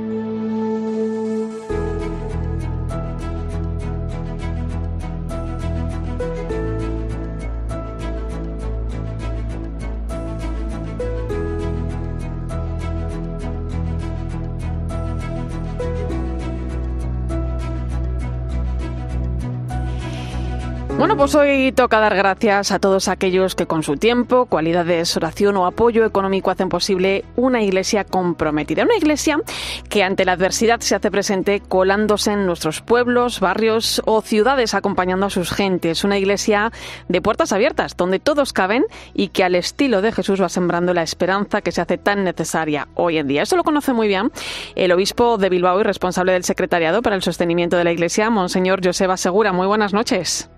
Bueno, 21.03 21.17
pues 21.17 21.36
hoy 21.36 21.74
toca 21.74 22.00
dar 22.00 22.15
gracias 22.15 22.72
a 22.72 22.79
todos 22.79 23.10
aquellos 23.10 23.55
que 23.55 23.65
con 23.65 23.83
su 23.83 23.98
tiempo, 23.98 24.45
cualidades, 24.45 25.17
oración 25.17 25.57
o 25.57 25.65
apoyo 25.65 26.05
económico 26.05 26.50
hacen 26.50 26.69
posible 26.69 27.25
una 27.36 27.62
iglesia 27.62 28.05
comprometida. 28.05 28.83
Una 28.83 28.95
iglesia 28.95 29.41
que 29.89 30.01
ante 30.01 30.24
la 30.24 30.31
adversidad 30.31 30.79
se 30.79 30.95
hace 30.95 31.12
presente 31.12 31.60
colándose 31.60 32.31
en 32.31 32.45
nuestros 32.45 32.79
pueblos, 32.79 33.41
barrios 33.41 34.01
o 34.05 34.22
ciudades 34.22 34.74
acompañando 34.74 35.25
a 35.25 35.29
sus 35.29 35.51
gentes. 35.51 36.05
Una 36.05 36.17
iglesia 36.17 36.72
de 37.10 37.22
puertas 37.22 37.51
abiertas, 37.51 37.98
donde 37.98 38.19
todos 38.19 38.53
caben 38.53 38.86
y 39.13 39.27
que 39.27 39.43
al 39.43 39.55
estilo 39.55 40.01
de 40.01 40.13
Jesús 40.13 40.41
va 40.41 40.48
sembrando 40.48 40.93
la 40.93 41.03
esperanza 41.03 41.60
que 41.60 41.74
se 41.74 41.81
hace 41.81 41.98
tan 41.98 42.24
necesaria 42.24 42.88
hoy 42.95 43.17
en 43.17 43.27
día. 43.27 43.41
Eso 43.41 43.57
lo 43.57 43.65
conoce 43.65 43.91
muy 43.91 44.07
bien 44.07 44.31
el 44.75 44.93
obispo 44.93 45.38
de 45.38 45.50
Bilbao 45.50 45.81
y 45.81 45.83
responsable 45.83 46.31
del 46.31 46.45
secretariado 46.45 47.01
para 47.01 47.17
el 47.17 47.24
sostenimiento 47.24 47.75
de 47.75 47.83
la 47.83 47.91
iglesia, 47.91 48.29
Monseñor 48.29 48.79
Joseba 48.81 49.17
Segura. 49.17 49.51
Muy 49.51 49.67
buenas 49.67 49.91
noches. 49.91 50.50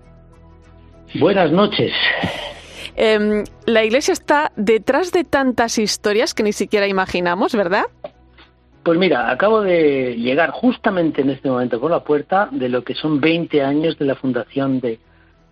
Buenas 1.18 1.50
noches. 1.50 1.92
Em, 2.96 3.44
la 3.66 3.84
iglesia 3.84 4.12
está 4.12 4.52
detrás 4.56 5.12
de 5.12 5.24
tantas 5.24 5.78
historias 5.78 6.34
que 6.34 6.42
ni 6.42 6.52
siquiera 6.52 6.86
imaginamos, 6.86 7.54
¿verdad? 7.54 7.84
Pues 8.82 8.98
mira, 8.98 9.30
acabo 9.30 9.62
de 9.62 10.16
llegar 10.16 10.50
justamente 10.50 11.22
en 11.22 11.30
este 11.30 11.48
momento 11.48 11.80
por 11.80 11.90
la 11.90 12.04
puerta 12.04 12.48
de 12.50 12.68
lo 12.68 12.84
que 12.84 12.94
son 12.94 13.20
20 13.20 13.62
años 13.62 13.98
de 13.98 14.04
la 14.04 14.14
fundación 14.14 14.80
de 14.80 14.98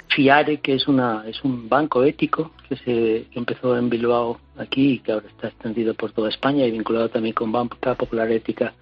FIARE, 0.09 0.61
que 0.61 0.75
es, 0.75 0.87
una, 0.87 1.25
es 1.26 1.42
un 1.44 1.68
banco 1.68 2.04
ético 2.04 2.52
que 2.68 2.76
se 2.76 3.26
empezó 3.35 3.76
en 3.76 3.90
Bilbao 3.90 4.38
aquí 4.59 4.92
y 4.92 4.99
que 5.00 5.12
ahora 5.12 5.26
está 5.28 5.49
extendido 5.49 5.94
por 5.94 6.12
toda 6.12 6.28
España 6.28 6.64
y 6.64 6.71
vinculado 6.71 7.09
también 7.09 7.35
con 7.35 7.50
Banca 7.50 7.94
Popular 7.94 8.30
Ética. 8.30 8.75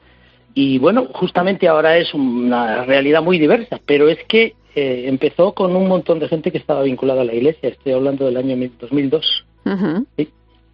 Y 0.54 0.78
bueno, 0.78 1.08
justamente 1.12 1.68
ahora 1.68 1.96
es 1.96 2.12
una 2.14 2.84
realidad 2.84 3.22
muy 3.22 3.38
diversa, 3.38 3.80
pero 3.84 4.08
es 4.08 4.18
que 4.24 4.54
eh, 4.74 5.04
empezó 5.06 5.52
con 5.52 5.74
un 5.76 5.88
montón 5.88 6.18
de 6.18 6.28
gente 6.28 6.52
que 6.52 6.58
estaba 6.58 6.82
vinculada 6.82 7.22
a 7.22 7.24
la 7.24 7.34
iglesia. 7.34 7.70
Estoy 7.70 7.92
hablando 7.92 8.26
del 8.26 8.36
año 8.36 8.56
2002. 8.80 9.46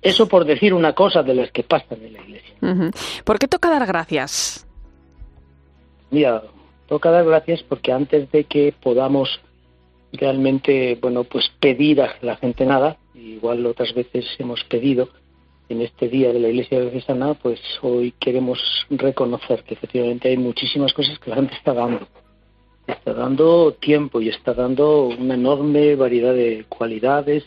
Eso 0.00 0.28
por 0.28 0.44
decir 0.44 0.74
una 0.74 0.94
cosa 0.94 1.22
de 1.22 1.34
las 1.34 1.50
que 1.50 1.62
pasan 1.62 1.98
en 2.02 2.12
la 2.12 2.22
iglesia. 2.22 2.90
¿Por 3.24 3.38
qué 3.38 3.48
toca 3.48 3.70
dar 3.70 3.86
gracias? 3.86 4.66
Mira, 6.10 6.42
toca 6.88 7.10
dar 7.10 7.24
gracias 7.24 7.62
porque 7.62 7.92
antes 7.92 8.30
de 8.30 8.44
que 8.44 8.74
podamos 8.80 9.40
realmente, 10.12 10.98
bueno, 11.00 11.24
pues 11.24 11.50
pedir 11.60 12.00
a 12.00 12.14
la 12.22 12.36
gente 12.36 12.64
nada, 12.64 12.96
igual 13.14 13.66
otras 13.66 13.92
veces 13.94 14.24
hemos 14.38 14.64
pedido 14.64 15.08
en 15.68 15.82
este 15.82 16.08
día 16.08 16.32
de 16.32 16.40
la 16.40 16.48
Iglesia 16.48 16.80
Diocesana, 16.80 17.34
pues 17.34 17.60
hoy 17.82 18.12
queremos 18.18 18.58
reconocer 18.90 19.62
que 19.64 19.74
efectivamente 19.74 20.28
hay 20.28 20.36
muchísimas 20.36 20.92
cosas 20.92 21.18
que 21.18 21.30
la 21.30 21.36
gente 21.36 21.54
está 21.54 21.74
dando 21.74 22.06
está 22.86 23.12
dando 23.12 23.72
tiempo 23.74 24.20
y 24.20 24.30
está 24.30 24.54
dando 24.54 25.08
una 25.08 25.34
enorme 25.34 25.94
variedad 25.94 26.32
de 26.32 26.64
cualidades 26.68 27.44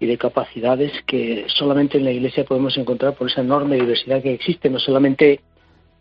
y 0.00 0.06
de 0.06 0.18
capacidades 0.18 0.92
que 1.06 1.46
solamente 1.46 1.98
en 1.98 2.04
la 2.04 2.10
Iglesia 2.10 2.44
podemos 2.44 2.76
encontrar 2.76 3.14
por 3.14 3.30
esa 3.30 3.42
enorme 3.42 3.76
diversidad 3.76 4.20
que 4.20 4.34
existe, 4.34 4.68
no 4.68 4.80
solamente 4.80 5.40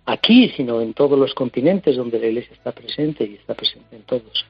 aquí, 0.06 0.50
sino 0.58 0.82
en 0.82 0.94
todos 0.94 1.18
los 1.18 1.36
continentes 1.36 1.96
donde 1.96 2.20
la 2.20 2.28
Iglesia 2.28 2.54
está 2.54 2.72
presente 2.72 3.24
y 3.24 3.36
está 3.36 3.54
presente 3.54 3.96
en 3.96 4.02
todos. 4.04 4.46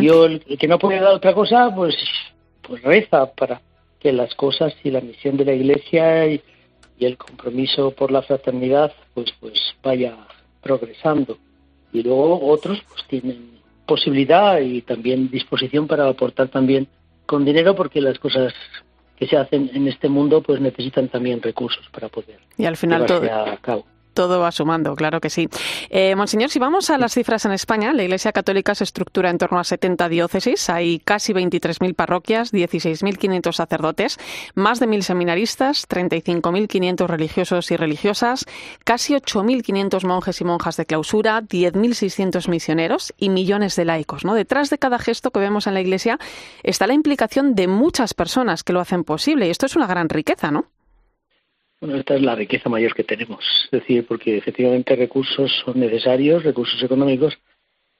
Yo, 0.00 0.24
el, 0.24 0.40
que 0.40 0.66
no 0.66 0.78
puede 0.78 0.98
dar 0.98 1.12
otra 1.12 1.34
cosa, 1.34 1.70
pues, 1.74 1.94
pues 2.62 2.82
reza 2.82 3.30
para 3.34 3.60
que 4.00 4.12
las 4.12 4.34
cosas 4.34 4.74
y 4.84 4.90
la 4.90 5.00
misión 5.00 5.36
de 5.36 5.44
la 5.44 5.52
Iglesia 5.52 6.26
y, 6.26 6.40
y 6.98 7.06
el 7.06 7.16
compromiso 7.16 7.90
por 7.92 8.10
la 8.10 8.22
fraternidad, 8.22 8.92
pues, 9.14 9.32
pues 9.40 9.58
vaya 9.82 10.16
progresando. 10.62 11.38
Y 11.92 12.02
luego 12.02 12.46
otros, 12.46 12.82
pues 12.88 13.06
tienen 13.08 13.58
posibilidad 13.86 14.60
y 14.60 14.82
también 14.82 15.30
disposición 15.30 15.86
para 15.86 16.06
aportar 16.06 16.48
también 16.48 16.86
con 17.24 17.44
dinero 17.44 17.74
porque 17.74 18.00
las 18.00 18.18
cosas 18.18 18.52
que 19.18 19.26
se 19.26 19.36
hacen 19.36 19.70
en 19.74 19.88
este 19.88 20.08
mundo 20.08 20.42
pues 20.42 20.60
necesitan 20.60 21.08
también 21.08 21.42
recursos 21.42 21.88
para 21.90 22.08
poder 22.08 22.38
y 22.56 22.66
al 22.66 22.76
final 22.76 23.06
todo, 23.06 23.24
a 23.24 23.56
cabo 23.56 23.86
todo 24.18 24.40
va 24.40 24.50
sumando, 24.50 24.96
claro 24.96 25.20
que 25.20 25.30
sí. 25.30 25.48
Eh, 25.90 26.16
Monseñor, 26.16 26.50
si 26.50 26.58
vamos 26.58 26.90
a 26.90 26.98
las 26.98 27.14
cifras 27.14 27.44
en 27.44 27.52
España, 27.52 27.92
la 27.92 28.02
Iglesia 28.02 28.32
Católica 28.32 28.74
se 28.74 28.82
estructura 28.82 29.30
en 29.30 29.38
torno 29.38 29.60
a 29.60 29.62
70 29.62 30.08
diócesis, 30.08 30.68
hay 30.70 30.98
casi 30.98 31.32
23.000 31.32 31.94
parroquias, 31.94 32.52
16.500 32.52 33.52
sacerdotes, 33.52 34.18
más 34.56 34.80
de 34.80 34.88
1.000 34.88 35.02
seminaristas, 35.02 35.88
35.500 35.88 37.06
religiosos 37.06 37.70
y 37.70 37.76
religiosas, 37.76 38.44
casi 38.82 39.14
8.500 39.14 40.04
monjes 40.04 40.40
y 40.40 40.44
monjas 40.44 40.76
de 40.76 40.86
clausura, 40.86 41.40
10.600 41.40 42.48
misioneros 42.48 43.14
y 43.18 43.28
millones 43.28 43.76
de 43.76 43.84
laicos. 43.84 44.24
¿no? 44.24 44.34
Detrás 44.34 44.68
de 44.68 44.78
cada 44.78 44.98
gesto 44.98 45.30
que 45.30 45.38
vemos 45.38 45.68
en 45.68 45.74
la 45.74 45.80
Iglesia 45.80 46.18
está 46.64 46.88
la 46.88 46.94
implicación 46.94 47.54
de 47.54 47.68
muchas 47.68 48.14
personas 48.14 48.64
que 48.64 48.72
lo 48.72 48.80
hacen 48.80 49.04
posible 49.04 49.46
y 49.46 49.50
esto 49.50 49.66
es 49.66 49.76
una 49.76 49.86
gran 49.86 50.08
riqueza, 50.08 50.50
¿no? 50.50 50.64
Bueno, 51.80 51.96
esta 51.96 52.16
es 52.16 52.22
la 52.22 52.34
riqueza 52.34 52.68
mayor 52.68 52.94
que 52.94 53.04
tenemos, 53.04 53.44
es 53.66 53.70
decir, 53.70 54.04
porque 54.04 54.36
efectivamente 54.36 54.96
recursos 54.96 55.52
son 55.64 55.78
necesarios, 55.78 56.42
recursos 56.42 56.82
económicos, 56.82 57.38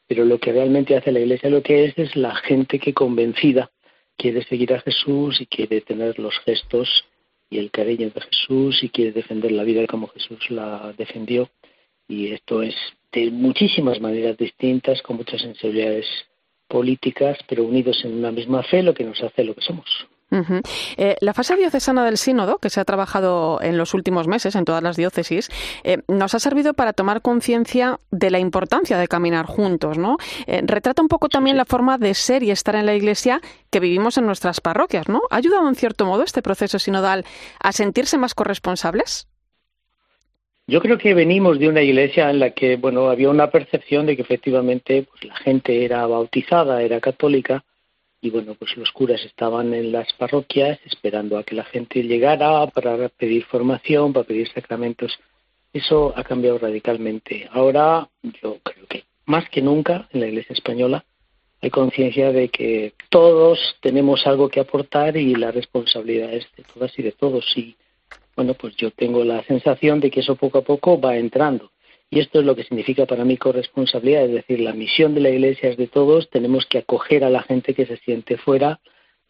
pero 0.09 0.25
lo 0.25 0.41
que 0.41 0.53
realmente 0.53 0.97
hace 0.97 1.13
la 1.13 1.21
Iglesia 1.21 1.49
lo 1.49 1.63
que 1.63 1.85
es 1.85 1.97
es 1.97 2.17
la 2.17 2.35
gente 2.35 2.81
que 2.81 2.93
convencida 2.93 3.71
quiere 4.17 4.43
seguir 4.45 4.75
a 4.75 4.81
Jesús 4.81 5.41
y 5.41 5.47
quiere 5.47 5.81
tener 5.81 6.19
los 6.19 6.37
gestos 6.41 7.05
y 7.51 7.59
el 7.59 7.71
cariño 7.71 8.11
de 8.11 8.21
Jesús 8.21 8.83
y 8.83 8.89
quiere 8.89 9.13
defender 9.13 9.53
la 9.53 9.63
vida 9.63 9.87
como 9.87 10.09
Jesús 10.09 10.51
la 10.51 10.93
defendió. 10.99 11.49
Y 12.09 12.33
esto 12.33 12.63
es 12.63 12.75
de 13.13 13.31
muchísimas 13.31 14.01
maneras 14.01 14.37
distintas, 14.37 15.03
con 15.03 15.17
muchas 15.17 15.41
sensibilidades 15.41 16.07
políticas, 16.67 17.39
pero 17.47 17.65
unidos 17.65 18.05
en 18.05 18.15
una 18.15 18.33
misma 18.33 18.63
fe, 18.65 18.83
lo 18.83 18.93
que 18.93 19.05
nos 19.05 19.23
hace 19.23 19.45
lo 19.45 19.55
que 19.55 19.63
somos. 19.63 19.87
Eh, 20.31 21.17
la 21.21 21.33
fase 21.33 21.57
diocesana 21.57 22.05
del 22.05 22.19
sínodo, 22.19 22.59
que 22.59 22.71
se 22.71 22.81
ha 22.81 22.85
trabajado 22.85 23.61
en 23.63 23.79
los 23.79 23.95
últimos 23.95 24.29
meses 24.29 24.55
en 24.57 24.65
todas 24.65 24.83
las 24.83 24.97
diócesis, 24.97 25.49
eh, 25.85 25.99
nos 26.09 26.35
ha 26.35 26.39
servido 26.39 26.75
para 26.75 26.93
tomar 26.93 27.23
conciencia 27.23 27.99
de 28.11 28.31
la 28.31 28.39
importancia 28.39 28.99
de 28.99 29.09
caminar 29.09 29.47
juntos, 29.47 29.97
¿no? 29.97 30.19
Eh, 30.47 30.61
retrata 30.65 31.03
un 31.03 31.09
poco 31.09 31.29
también 31.29 31.57
la 31.57 31.65
forma 31.65 31.99
de 31.99 32.15
ser 32.15 32.43
y 32.43 32.51
estar 32.51 32.75
en 32.75 32.87
la 32.87 32.95
Iglesia 32.95 33.41
que 33.71 33.81
vivimos 33.81 34.19
en 34.19 34.27
nuestras 34.27 34.61
parroquias, 34.61 35.09
¿no? 35.09 35.23
¿Ha 35.31 35.37
ayudado 35.37 35.69
en 35.69 35.75
cierto 35.75 36.05
modo 36.05 36.23
este 36.23 36.43
proceso 36.43 36.79
sinodal 36.79 37.25
a 37.61 37.73
sentirse 37.73 38.19
más 38.19 38.35
corresponsables? 38.35 39.29
Yo 40.67 40.83
creo 40.83 40.99
que 40.99 41.15
venimos 41.15 41.59
de 41.59 41.67
una 41.67 41.81
iglesia 41.81 42.29
en 42.29 42.41
la 42.41 42.51
que, 42.51 42.77
bueno, 42.77 43.09
había 43.09 43.31
una 43.31 43.51
percepción 43.51 44.05
de 44.05 44.17
que 44.17 44.23
efectivamente 44.23 45.07
pues, 45.11 45.25
la 45.25 45.37
gente 45.37 45.83
era 45.83 46.07
bautizada, 46.07 46.83
era 46.83 47.01
católica, 47.01 47.65
y 48.21 48.31
bueno, 48.31 48.55
pues 48.55 48.77
los 48.77 48.91
curas 48.93 49.25
estaban 49.25 49.73
en 49.75 49.93
las 49.93 50.13
parroquias 50.15 50.79
esperando 50.85 51.39
a 51.39 51.45
que 51.45 51.55
la 51.55 51.65
gente 51.65 52.03
llegara 52.03 52.67
para 52.67 53.09
pedir 53.09 53.45
formación, 53.45 54.13
para 54.13 54.27
pedir 54.27 54.49
sacramentos. 54.53 55.19
Eso 55.73 56.13
ha 56.17 56.25
cambiado 56.25 56.59
radicalmente. 56.59 57.49
Ahora 57.53 58.09
yo 58.43 58.59
creo 58.63 58.87
que 58.89 59.05
más 59.27 59.49
que 59.51 59.63
nunca 59.63 60.09
en 60.13 60.21
la 60.21 60.27
Iglesia 60.27 60.55
española 60.55 61.05
hay 61.61 61.71
conciencia 61.71 62.33
de 62.33 62.49
que 62.49 62.95
todos 63.09 63.59
tenemos 63.81 64.27
algo 64.27 64.49
que 64.49 64.61
aportar 64.61 65.17
y 65.17 65.35
la 65.35 65.51
responsabilidad 65.51 66.33
es 66.33 66.47
de 66.57 66.65
todas 66.65 66.99
y 66.99 67.03
de 67.03 67.13
todos. 67.13 67.45
Y 67.57 67.77
bueno, 68.37 68.55
pues 68.55 68.77
yo 68.77 68.91
tengo 68.91 69.25
la 69.25 69.43
sensación 69.45 70.01
de 70.01 70.11
que 70.11 70.21
eso 70.21 70.37
poco 70.37 70.59
a 70.59 70.63
poco 70.63 71.01
va 71.01 71.17
entrando. 71.17 71.71
Y 72.11 72.21
esto 72.21 72.41
es 72.41 72.47
lo 72.47 72.57
que 72.57 72.65
significa 72.65 73.07
para 73.07 73.25
mí 73.25 73.37
corresponsabilidad, 73.37 74.25
es 74.25 74.33
decir, 74.33 74.61
la 74.61 74.73
misión 74.73 75.15
de 75.15 75.21
la 75.21 75.31
Iglesia 75.31 75.69
es 75.69 75.77
de 75.77 75.89
todos, 75.89 76.31
tenemos 76.31 76.65
que 76.67 76.79
acoger 76.79 77.23
a 77.23 77.31
la 77.31 77.43
gente 77.43 77.75
que 77.75 77.85
se 77.85 77.99
siente 77.99 78.39
fuera, 78.39 78.81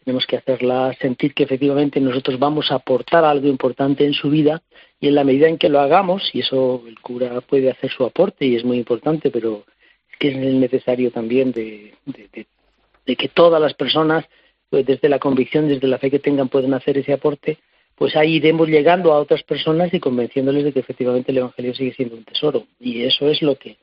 tenemos 0.04 0.26
que 0.26 0.36
hacerla 0.36 0.94
sentir 1.00 1.34
que 1.34 1.42
efectivamente 1.42 2.00
nosotros 2.00 2.38
vamos 2.38 2.70
a 2.70 2.76
aportar 2.76 3.24
algo 3.24 3.48
importante 3.48 4.04
en 4.04 4.14
su 4.14 4.30
vida 4.30 4.62
y 5.00 5.08
en 5.08 5.16
la 5.16 5.24
medida 5.24 5.48
en 5.48 5.58
que 5.58 5.68
lo 5.68 5.80
hagamos, 5.80 6.30
y 6.32 6.40
eso 6.40 6.84
el 6.86 7.00
cura 7.00 7.40
puede 7.40 7.70
hacer 7.70 7.90
su 7.90 8.04
aporte 8.04 8.46
y 8.46 8.54
es 8.54 8.64
muy 8.64 8.78
importante, 8.78 9.30
pero 9.30 9.64
es 10.10 10.18
que 10.18 10.28
es 10.28 10.36
necesario 10.36 11.10
también 11.10 11.50
de, 11.52 11.94
de 12.06 13.16
que 13.16 13.28
todas 13.28 13.60
las 13.60 13.74
personas, 13.74 14.24
pues 14.70 14.86
desde 14.86 15.08
la 15.08 15.18
convicción, 15.18 15.66
desde 15.66 15.88
la 15.88 15.98
fe 15.98 16.10
que 16.10 16.20
tengan, 16.20 16.48
pueden 16.48 16.74
hacer 16.74 16.96
ese 16.96 17.12
aporte, 17.12 17.58
pues 17.98 18.16
ahí 18.16 18.36
iremos 18.36 18.68
llegando 18.68 19.12
a 19.12 19.18
otras 19.18 19.42
personas 19.42 19.92
y 19.92 20.00
convenciéndoles 20.00 20.64
de 20.64 20.72
que 20.72 20.80
efectivamente 20.80 21.32
el 21.32 21.38
Evangelio 21.38 21.74
sigue 21.74 21.94
siendo 21.94 22.16
un 22.16 22.24
tesoro. 22.24 22.64
Y 22.78 23.02
eso 23.02 23.28
es 23.28 23.42
lo 23.42 23.56
que 23.56 23.76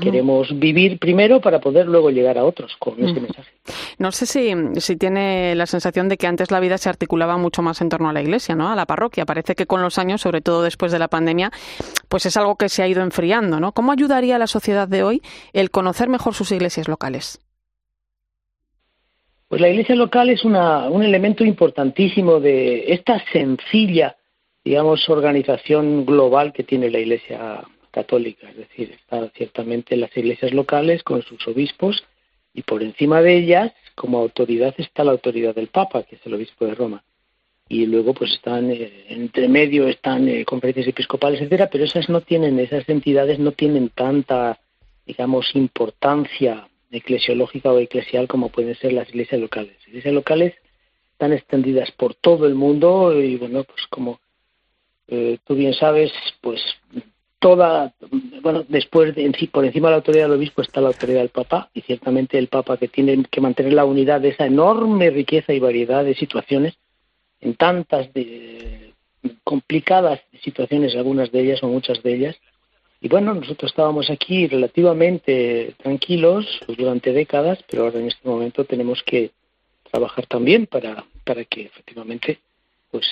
queremos 0.00 0.48
vivir 0.60 0.98
primero 1.00 1.40
para 1.40 1.60
poder 1.60 1.86
luego 1.86 2.10
llegar 2.10 2.38
a 2.38 2.44
otros 2.44 2.76
con 2.78 3.02
ese 3.02 3.20
mensaje. 3.20 3.50
No 3.98 4.12
sé 4.12 4.26
si, 4.26 4.52
si 4.80 4.96
tiene 4.96 5.56
la 5.56 5.66
sensación 5.66 6.08
de 6.08 6.16
que 6.16 6.28
antes 6.28 6.52
la 6.52 6.60
vida 6.60 6.78
se 6.78 6.88
articulaba 6.88 7.36
mucho 7.36 7.62
más 7.62 7.80
en 7.80 7.88
torno 7.88 8.08
a 8.08 8.12
la 8.12 8.22
iglesia, 8.22 8.54
¿no? 8.54 8.70
A 8.70 8.76
la 8.76 8.86
parroquia. 8.86 9.26
Parece 9.26 9.56
que 9.56 9.66
con 9.66 9.82
los 9.82 9.98
años, 9.98 10.20
sobre 10.20 10.40
todo 10.40 10.62
después 10.62 10.92
de 10.92 11.00
la 11.00 11.08
pandemia, 11.08 11.50
pues 12.08 12.26
es 12.26 12.36
algo 12.36 12.54
que 12.56 12.68
se 12.68 12.82
ha 12.82 12.88
ido 12.88 13.02
enfriando, 13.02 13.58
¿no? 13.58 13.72
¿Cómo 13.72 13.90
ayudaría 13.90 14.36
a 14.36 14.38
la 14.38 14.46
sociedad 14.46 14.86
de 14.86 15.02
hoy 15.02 15.22
el 15.52 15.70
conocer 15.70 16.08
mejor 16.08 16.34
sus 16.34 16.52
iglesias 16.52 16.86
locales? 16.86 17.40
Pues 19.52 19.60
la 19.60 19.68
iglesia 19.68 19.94
local 19.96 20.30
es 20.30 20.46
un 20.46 21.02
elemento 21.02 21.44
importantísimo 21.44 22.40
de 22.40 22.90
esta 22.90 23.22
sencilla, 23.32 24.16
digamos, 24.64 25.06
organización 25.10 26.06
global 26.06 26.54
que 26.54 26.62
tiene 26.62 26.90
la 26.90 27.00
iglesia 27.00 27.62
católica. 27.90 28.48
Es 28.48 28.56
decir, 28.56 28.92
está 28.92 29.28
ciertamente 29.36 29.98
las 29.98 30.16
iglesias 30.16 30.54
locales 30.54 31.02
con 31.02 31.20
sus 31.20 31.46
obispos 31.46 32.02
Y 32.54 32.62
por 32.62 32.82
encima 32.82 33.20
de 33.20 33.36
ellas, 33.36 33.74
como 33.94 34.20
autoridad, 34.20 34.74
está 34.78 35.04
la 35.04 35.12
autoridad 35.12 35.54
del 35.54 35.66
Papa, 35.66 36.04
que 36.04 36.16
es 36.16 36.22
el 36.24 36.32
obispo 36.32 36.64
de 36.64 36.74
Roma. 36.74 37.04
Y 37.68 37.84
luego, 37.84 38.14
pues 38.14 38.32
están, 38.32 38.70
eh, 38.70 39.04
entre 39.10 39.48
medio 39.48 39.86
están 39.86 40.28
eh, 40.28 40.46
conferencias 40.46 40.88
episcopales, 40.88 41.42
etcétera, 41.42 41.68
pero 41.70 41.84
esas 41.84 42.08
no 42.08 42.22
tienen, 42.22 42.58
esas 42.58 42.88
entidades 42.88 43.38
no 43.38 43.52
tienen 43.52 43.90
tanta, 43.90 44.58
digamos, 45.04 45.54
importancia 45.54 46.68
eclesiológica 46.92 47.72
o 47.72 47.78
eclesial 47.78 48.28
como 48.28 48.50
pueden 48.50 48.74
ser 48.76 48.92
las 48.92 49.08
iglesias 49.08 49.40
locales. 49.40 49.74
Las 49.78 49.88
iglesias 49.88 50.14
locales 50.14 50.54
están 51.12 51.32
extendidas 51.32 51.90
por 51.92 52.14
todo 52.14 52.46
el 52.46 52.54
mundo 52.54 53.20
y, 53.20 53.36
bueno, 53.36 53.64
pues 53.64 53.86
como 53.88 54.20
eh, 55.08 55.38
tú 55.44 55.54
bien 55.54 55.74
sabes, 55.74 56.12
pues 56.40 56.60
toda, 57.38 57.92
bueno, 58.40 58.64
después 58.68 59.14
de, 59.14 59.48
por 59.50 59.64
encima 59.64 59.88
de 59.88 59.92
la 59.92 59.96
autoridad 59.96 60.24
del 60.24 60.38
obispo 60.38 60.62
está 60.62 60.80
la 60.80 60.88
autoridad 60.88 61.20
del 61.20 61.30
Papa 61.30 61.70
y 61.74 61.80
ciertamente 61.80 62.38
el 62.38 62.46
Papa 62.48 62.76
que 62.76 62.88
tiene 62.88 63.24
que 63.30 63.40
mantener 63.40 63.72
la 63.72 63.84
unidad 63.84 64.20
de 64.20 64.28
esa 64.28 64.46
enorme 64.46 65.10
riqueza 65.10 65.52
y 65.52 65.58
variedad 65.58 66.04
de 66.04 66.14
situaciones 66.14 66.74
en 67.40 67.56
tantas 67.56 68.12
de, 68.14 68.92
complicadas 69.44 70.20
situaciones, 70.42 70.94
algunas 70.96 71.30
de 71.30 71.40
ellas 71.40 71.62
o 71.62 71.68
muchas 71.68 72.02
de 72.02 72.14
ellas. 72.14 72.36
Y 73.02 73.08
bueno, 73.08 73.34
nosotros 73.34 73.72
estábamos 73.72 74.10
aquí 74.10 74.46
relativamente 74.46 75.74
tranquilos 75.82 76.46
durante 76.68 77.12
décadas, 77.12 77.58
pero 77.68 77.82
ahora 77.82 77.98
en 77.98 78.06
este 78.06 78.28
momento 78.28 78.64
tenemos 78.64 79.02
que 79.02 79.32
trabajar 79.90 80.26
también 80.26 80.66
para, 80.66 81.04
para 81.24 81.44
que 81.44 81.62
efectivamente 81.62 82.38
pues 82.92 83.06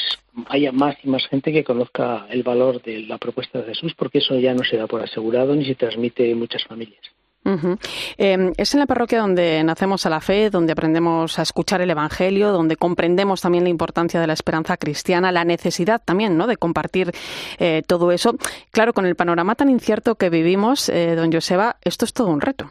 haya 0.46 0.70
más 0.70 0.96
y 1.03 1.09
más 1.09 1.26
gente 1.26 1.53
que 1.53 1.64
conozca 1.64 2.26
el 2.31 2.44
valor 2.44 2.81
de 2.83 3.00
la 3.00 3.18
propuesta 3.18 3.61
de 3.61 3.74
Jesús, 3.74 3.94
porque 3.96 4.18
eso 4.18 4.38
ya 4.38 4.55
no 4.55 4.62
se 4.62 4.76
da 4.76 4.87
por 4.87 5.03
asegurado 5.03 5.57
ni 5.57 5.64
se 5.64 5.74
transmite 5.74 6.31
en 6.31 6.38
muchas 6.38 6.62
familias. 6.64 7.00
Em, 7.42 8.53
es 8.57 8.74
en 8.74 8.81
la 8.81 8.87
parroquia 8.87 9.20
donde 9.20 9.64
nacemos 9.64 10.05
a 10.05 10.11
la 10.11 10.20
fe, 10.20 10.50
donde 10.50 10.72
aprendemos 10.72 11.38
a 11.38 11.42
escuchar 11.42 11.81
el 11.81 11.90
Evangelio, 11.90 12.53
donde 12.53 12.76
comprendemos 12.76 13.40
también 13.40 13.64
la 13.64 13.70
importancia 13.70 14.20
de 14.20 14.26
la 14.26 14.35
esperanza 14.35 14.76
cristiana, 14.76 15.33
la 15.33 15.44
necesidad 15.44 16.03
también 16.05 16.37
¿no? 16.37 16.46
de 16.46 16.57
compartir 16.57 17.12
eh, 17.59 17.83
todo 17.87 18.12
eso. 18.12 18.37
Claro, 18.70 18.92
con 18.92 19.07
el 19.07 19.16
panorama 19.16 19.55
tan 19.55 19.70
incierto 19.70 20.16
que 20.16 20.31
vivimos, 20.31 20.88
eh, 20.88 21.14
don 21.16 21.33
Joseba, 21.33 21.76
esto 21.83 22.05
es 22.05 22.12
todo 22.12 22.29
un 22.29 22.40
reto. 22.40 22.70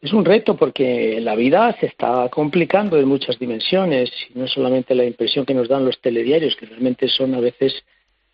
Es 0.00 0.12
un 0.12 0.24
reto 0.24 0.56
porque 0.56 1.20
la 1.20 1.34
vida 1.34 1.74
se 1.80 1.86
está 1.86 2.28
complicando 2.28 2.98
en 2.98 3.08
muchas 3.08 3.38
dimensiones, 3.38 4.10
y 4.32 4.38
no 4.38 4.46
solamente 4.46 4.94
la 4.94 5.04
impresión 5.04 5.46
que 5.46 5.54
nos 5.54 5.68
dan 5.68 5.84
los 5.84 6.00
telediarios, 6.00 6.54
que 6.56 6.66
realmente 6.66 7.08
son 7.08 7.34
a 7.34 7.40
veces, 7.40 7.72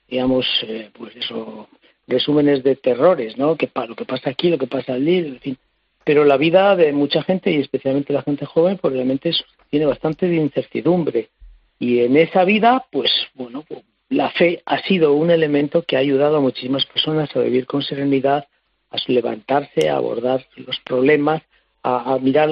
digamos, 0.09 0.45
eh, 0.67 0.91
pues 0.93 1.15
eso, 1.17 1.69
resúmenes 2.07 2.63
de 2.63 2.77
terrores, 2.77 3.37
¿no? 3.39 3.57
Que 3.57 3.71
lo 3.89 3.97
que 3.97 4.05
pasa 4.05 4.31
aquí, 4.31 4.51
lo 4.51 4.59
que 4.59 4.67
pasa 4.67 4.95
allí, 4.95 5.19
en 5.19 5.41
fin. 5.41 5.59
Pero 6.05 6.25
la 6.25 6.37
vida 6.37 6.75
de 6.77 6.93
mucha 6.93 7.23
gente 7.23 7.51
y 7.51 7.61
especialmente 7.61 8.13
la 8.13 8.23
gente 8.23 8.45
joven, 8.45 8.79
pues 8.79 8.93
realmente 8.95 9.33
tiene 9.71 9.87
bastante 9.87 10.27
de 10.27 10.37
incertidumbre. 10.37 11.31
Y 11.79 12.01
en 12.01 12.17
esa 12.17 12.45
vida, 12.45 12.87
pues 12.91 13.11
bueno, 13.35 13.65
la 14.09 14.31
fe 14.31 14.63
ha 14.67 14.83
sido 14.83 15.15
un 15.15 15.31
elemento 15.31 15.83
que 15.83 15.97
ha 15.97 16.01
ayudado 16.01 16.37
a 16.37 16.41
muchísimas 16.41 16.87
personas 16.87 17.35
a 17.35 17.41
vivir 17.41 17.67
con 17.67 17.83
serenidad, 17.83 18.47
a 18.91 18.97
levantarse, 19.07 19.89
a 19.89 19.97
abordar 19.97 20.45
los 20.57 20.79
problemas 20.81 21.43
a, 21.83 22.19
mirar 22.21 22.51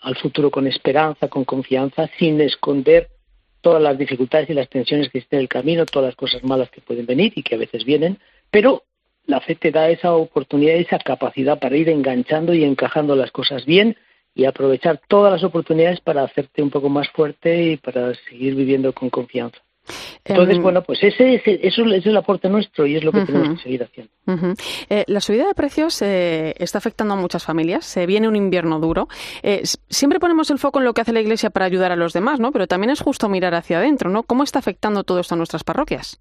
al 0.00 0.16
futuro 0.16 0.50
con 0.50 0.66
esperanza, 0.66 1.28
con 1.28 1.44
confianza, 1.44 2.08
sin 2.18 2.40
esconder 2.40 3.08
todas 3.60 3.82
las 3.82 3.98
dificultades 3.98 4.48
y 4.50 4.54
las 4.54 4.68
tensiones 4.68 5.08
que 5.08 5.18
existen 5.18 5.38
en 5.38 5.42
el 5.42 5.48
camino, 5.48 5.84
todas 5.84 6.08
las 6.08 6.16
cosas 6.16 6.44
malas 6.44 6.70
que 6.70 6.80
pueden 6.80 7.06
venir 7.06 7.32
y 7.34 7.42
que 7.42 7.56
a 7.56 7.58
veces 7.58 7.84
vienen, 7.84 8.18
pero 8.50 8.84
la 9.28 9.40
fe 9.40 9.54
te 9.54 9.70
da 9.70 9.90
esa 9.90 10.14
oportunidad, 10.14 10.76
esa 10.76 10.98
capacidad 10.98 11.58
para 11.58 11.76
ir 11.76 11.90
enganchando 11.90 12.54
y 12.54 12.64
encajando 12.64 13.14
las 13.14 13.30
cosas 13.30 13.66
bien 13.66 13.96
y 14.34 14.46
aprovechar 14.46 15.00
todas 15.06 15.30
las 15.30 15.44
oportunidades 15.44 16.00
para 16.00 16.22
hacerte 16.22 16.62
un 16.62 16.70
poco 16.70 16.88
más 16.88 17.08
fuerte 17.10 17.72
y 17.72 17.76
para 17.76 18.14
seguir 18.28 18.54
viviendo 18.54 18.92
con 18.94 19.10
confianza. 19.10 19.58
Entonces, 20.24 20.56
em, 20.56 20.62
bueno, 20.62 20.82
pues 20.82 21.02
ese, 21.02 21.42
eso 21.44 21.84
es 21.84 22.06
el 22.06 22.16
aporte 22.16 22.48
nuestro 22.48 22.86
y 22.86 22.96
es 22.96 23.04
lo 23.04 23.12
que 23.12 23.22
tenemos 23.22 23.58
que 23.58 23.62
seguir 23.62 23.82
haciendo. 23.84 24.12
Eh, 24.88 25.04
la 25.06 25.20
subida 25.20 25.46
de 25.46 25.54
precios 25.54 26.00
eh, 26.02 26.54
está 26.58 26.78
afectando 26.78 27.14
a 27.14 27.16
muchas 27.16 27.44
familias. 27.44 27.84
Se 27.84 28.06
viene 28.06 28.28
un 28.28 28.36
invierno 28.36 28.80
duro. 28.80 29.08
Eh, 29.42 29.62
siempre 29.88 30.20
ponemos 30.20 30.50
el 30.50 30.58
foco 30.58 30.78
en 30.78 30.84
lo 30.84 30.94
que 30.94 31.02
hace 31.02 31.12
la 31.12 31.20
Iglesia 31.20 31.50
para 31.50 31.66
ayudar 31.66 31.92
a 31.92 31.96
los 31.96 32.12
demás, 32.12 32.40
¿no? 32.40 32.52
Pero 32.52 32.66
también 32.66 32.90
es 32.90 33.00
justo 33.00 33.28
mirar 33.28 33.54
hacia 33.54 33.78
adentro, 33.78 34.10
¿no? 34.10 34.22
¿Cómo 34.22 34.42
está 34.42 34.58
afectando 34.58 35.04
todo 35.04 35.20
esto 35.20 35.34
a 35.34 35.38
nuestras 35.38 35.64
parroquias? 35.64 36.20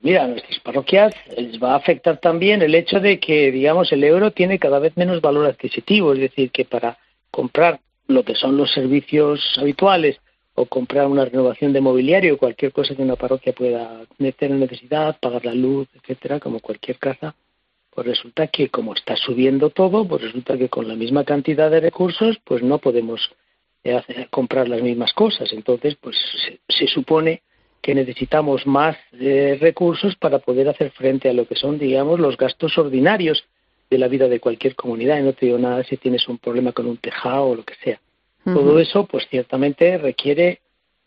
Mira, 0.00 0.24
a 0.24 0.28
nuestras 0.28 0.58
parroquias 0.60 1.14
les 1.36 1.62
va 1.62 1.72
a 1.72 1.76
afectar 1.76 2.18
también 2.18 2.62
el 2.62 2.74
hecho 2.74 3.00
de 3.00 3.20
que, 3.20 3.50
digamos, 3.52 3.92
el 3.92 4.02
euro 4.02 4.30
tiene 4.30 4.58
cada 4.58 4.78
vez 4.78 4.96
menos 4.96 5.20
valor 5.20 5.46
adquisitivo. 5.46 6.14
Es 6.14 6.20
decir, 6.20 6.50
que 6.50 6.64
para 6.64 6.98
comprar 7.30 7.80
lo 8.06 8.24
que 8.24 8.34
son 8.34 8.56
los 8.56 8.72
servicios 8.72 9.40
habituales, 9.58 10.18
o 10.54 10.66
comprar 10.66 11.06
una 11.06 11.24
renovación 11.24 11.72
de 11.72 11.80
mobiliario, 11.80 12.36
cualquier 12.36 12.72
cosa 12.72 12.94
que 12.94 13.02
una 13.02 13.16
parroquia 13.16 13.52
pueda 13.52 14.02
tener 14.36 14.58
necesidad, 14.58 15.18
pagar 15.18 15.44
la 15.46 15.54
luz, 15.54 15.88
etcétera, 15.94 16.38
como 16.38 16.60
cualquier 16.60 16.98
casa, 16.98 17.34
pues 17.90 18.06
resulta 18.06 18.46
que 18.48 18.68
como 18.68 18.94
está 18.94 19.16
subiendo 19.16 19.70
todo, 19.70 20.06
pues 20.06 20.22
resulta 20.22 20.58
que 20.58 20.68
con 20.68 20.86
la 20.86 20.94
misma 20.94 21.24
cantidad 21.24 21.70
de 21.70 21.80
recursos, 21.80 22.38
pues 22.44 22.62
no 22.62 22.78
podemos 22.78 23.30
eh, 23.84 24.02
comprar 24.30 24.68
las 24.68 24.82
mismas 24.82 25.12
cosas. 25.12 25.52
Entonces, 25.52 25.96
pues 25.96 26.16
se, 26.68 26.86
supone 26.88 27.42
que 27.80 27.94
necesitamos 27.94 28.66
más 28.66 28.96
eh, 29.18 29.58
recursos 29.60 30.16
para 30.16 30.38
poder 30.38 30.68
hacer 30.68 30.90
frente 30.90 31.28
a 31.28 31.32
lo 31.32 31.46
que 31.46 31.56
son, 31.56 31.78
digamos, 31.78 32.20
los 32.20 32.36
gastos 32.36 32.76
ordinarios 32.76 33.44
de 33.88 33.98
la 33.98 34.08
vida 34.08 34.28
de 34.28 34.40
cualquier 34.40 34.74
comunidad. 34.74 35.18
Y 35.18 35.22
no 35.22 35.32
te 35.32 35.46
digo 35.46 35.58
nada 35.58 35.82
si 35.84 35.96
tienes 35.96 36.28
un 36.28 36.38
problema 36.38 36.72
con 36.72 36.86
un 36.86 36.98
tejado 36.98 37.46
o 37.46 37.54
lo 37.54 37.64
que 37.64 37.74
sea. 37.82 38.00
Todo 38.44 38.78
eso, 38.78 39.06
pues 39.06 39.26
ciertamente 39.28 39.98
requiere 39.98 40.60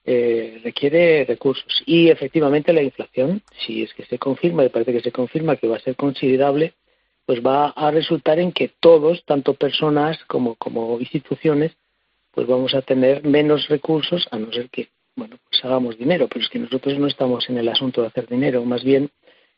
eh, 0.05 0.59
requiere 0.63 1.23
recursos 1.23 1.81
y 1.86 2.09
efectivamente 2.09 2.73
la 2.73 2.83
inflación, 2.83 3.41
si 3.65 3.83
es 3.83 3.93
que 3.93 4.03
se 4.03 4.19
confirma, 4.19 4.65
y 4.65 4.69
parece 4.69 4.91
que 4.91 4.99
se 4.99 5.13
confirma 5.13 5.55
que 5.55 5.69
va 5.69 5.77
a 5.77 5.79
ser 5.79 5.95
considerable, 5.95 6.73
pues 7.25 7.39
va 7.39 7.69
a 7.69 7.89
resultar 7.89 8.38
en 8.38 8.51
que 8.51 8.69
todos, 8.81 9.23
tanto 9.23 9.53
personas 9.53 10.19
como, 10.25 10.55
como 10.55 10.99
instituciones, 10.99 11.71
pues 12.31 12.47
vamos 12.47 12.73
a 12.73 12.81
tener 12.81 13.23
menos 13.23 13.69
recursos, 13.69 14.27
a 14.31 14.39
no 14.39 14.51
ser 14.51 14.69
que, 14.69 14.89
bueno, 15.15 15.38
pues 15.49 15.63
hagamos 15.63 15.97
dinero, 15.97 16.28
pero 16.28 16.43
es 16.43 16.49
que 16.49 16.60
nosotros 16.60 16.97
no 16.97 17.08
estamos 17.08 17.49
en 17.49 17.58
el 17.58 17.69
asunto 17.69 18.02
de 18.02 18.08
hacer 18.08 18.28
dinero, 18.28 18.63
más 18.65 18.84
bien 18.84 19.12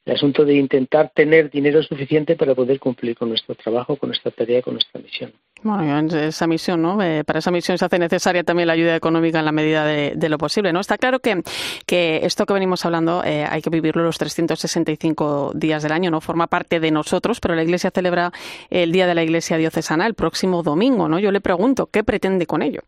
el 0.05 0.13
asunto 0.13 0.45
de 0.45 0.53
intentar 0.53 1.11
tener 1.15 1.49
dinero 1.49 1.81
suficiente 1.81 2.35
para 2.35 2.53
poder 2.53 2.79
cumplir 2.79 3.17
con 3.17 3.29
nuestro 3.29 3.55
trabajo, 3.55 3.95
con 3.95 4.09
nuestra 4.09 4.29
tarea, 4.31 4.61
con 4.61 4.73
nuestra 4.73 5.01
misión. 5.01 5.33
Bueno, 5.63 6.15
esa 6.15 6.45
misión, 6.45 6.83
¿no? 6.83 7.01
Eh, 7.01 7.23
para 7.23 7.39
esa 7.39 7.49
misión 7.49 7.79
se 7.79 7.85
hace 7.85 7.97
necesaria 7.97 8.43
también 8.43 8.67
la 8.67 8.73
ayuda 8.73 8.95
económica 8.95 9.39
en 9.39 9.45
la 9.45 9.51
medida 9.51 9.83
de, 9.83 10.29
lo 10.29 10.37
posible, 10.37 10.71
¿no? 10.71 10.79
Está 10.79 10.99
claro 10.99 11.19
que, 11.21 11.41
que 11.87 12.19
esto 12.21 12.45
que 12.45 12.53
venimos 12.53 12.85
hablando 12.85 13.23
eh, 13.23 13.45
hay 13.49 13.63
que 13.63 13.71
vivirlo 13.71 14.03
los 14.03 14.19
365 14.19 15.53
días 15.55 15.81
del 15.81 15.91
año, 15.91 16.11
¿no? 16.11 16.21
Forma 16.21 16.45
parte 16.45 16.79
de 16.79 16.91
nosotros, 16.91 17.39
pero 17.39 17.55
la 17.55 17.63
Iglesia 17.63 17.89
celebra 17.89 18.31
el 18.69 18.91
Día 18.91 19.07
de 19.07 19.15
la 19.15 19.23
Iglesia 19.23 19.57
Diocesana 19.57 20.05
el 20.05 20.13
próximo 20.13 20.61
domingo, 20.61 21.09
¿no? 21.09 21.17
Yo 21.17 21.31
le 21.31 21.41
pregunto, 21.41 21.87
¿qué 21.87 22.03
pretende 22.03 22.45
con 22.45 22.61
ello? 22.61 22.81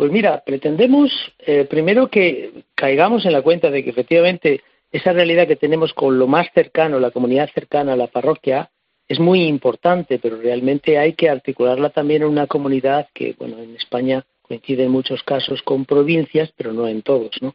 Pues 0.00 0.12
mira, 0.12 0.42
pretendemos 0.46 1.12
eh, 1.40 1.66
primero 1.68 2.08
que 2.08 2.64
caigamos 2.74 3.26
en 3.26 3.34
la 3.34 3.42
cuenta 3.42 3.70
de 3.70 3.84
que 3.84 3.90
efectivamente 3.90 4.62
esa 4.90 5.12
realidad 5.12 5.46
que 5.46 5.56
tenemos 5.56 5.92
con 5.92 6.18
lo 6.18 6.26
más 6.26 6.46
cercano, 6.54 6.98
la 6.98 7.10
comunidad 7.10 7.50
cercana 7.52 7.92
a 7.92 7.96
la 7.96 8.06
parroquia, 8.06 8.70
es 9.06 9.20
muy 9.20 9.42
importante, 9.42 10.18
pero 10.18 10.40
realmente 10.40 10.96
hay 10.96 11.12
que 11.12 11.28
articularla 11.28 11.90
también 11.90 12.22
en 12.22 12.28
una 12.28 12.46
comunidad 12.46 13.08
que, 13.12 13.36
bueno, 13.38 13.58
en 13.58 13.76
España 13.76 14.24
coincide 14.40 14.84
en 14.84 14.90
muchos 14.90 15.22
casos 15.22 15.60
con 15.60 15.84
provincias, 15.84 16.50
pero 16.56 16.72
no 16.72 16.88
en 16.88 17.02
todos, 17.02 17.32
¿no? 17.42 17.54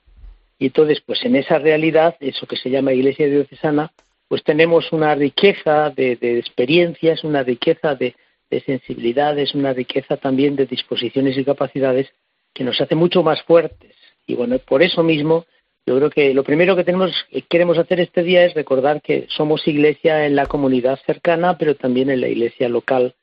Y 0.60 0.68
entonces, 0.68 1.02
pues 1.04 1.26
en 1.26 1.38
esa 1.38 1.58
realidad, 1.58 2.16
eso 2.20 2.46
que 2.46 2.58
se 2.58 2.70
llama 2.70 2.94
Iglesia 2.94 3.26
Diocesana, 3.26 3.92
pues 4.28 4.44
tenemos 4.44 4.94
una 4.94 5.16
riqueza 5.16 5.90
de, 5.90 6.12
experiencias, 6.38 7.24
una 7.24 7.42
riqueza 7.42 7.96
de, 7.96 8.14
de 8.52 8.62
sensibilidades, 8.62 9.56
una 9.56 9.74
riqueza 9.74 10.18
también 10.18 10.56
de 10.56 10.68
disposiciones 10.68 11.36
y 11.40 11.44
capacidades 11.44 12.14
que 12.56 12.64
nos 12.64 12.82
hace 12.82 12.96
mucho 12.96 13.22
más 13.22 13.44
fuertes. 13.44 13.96
Y 14.26 14.34
bueno, 14.34 14.58
por 14.58 14.82
eso 14.82 15.04
mismo 15.04 15.46
yo 15.86 15.96
creo 15.98 16.10
que 16.10 16.34
lo 16.34 16.44
primero 16.44 16.76
que 16.76 16.84
tenemos, 16.84 17.12
eh, 17.30 17.44
queremos 17.44 17.78
hacer 17.78 18.00
este 18.00 18.24
día 18.24 18.44
es 18.44 18.56
recordar 18.56 19.02
que 19.04 19.28
somos 19.30 19.68
iglesia 19.68 20.26
en 20.26 20.36
la 20.36 20.48
comunidad 20.48 21.00
cercana, 21.06 21.58
pero 21.60 21.76
también 21.76 22.10
en 22.10 22.22
la 22.22 22.28
iglesia 22.28 22.68
local, 22.70 23.14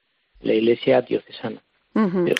la 0.42 0.54
iglesia 0.54 1.02
diocesana. 1.02 1.60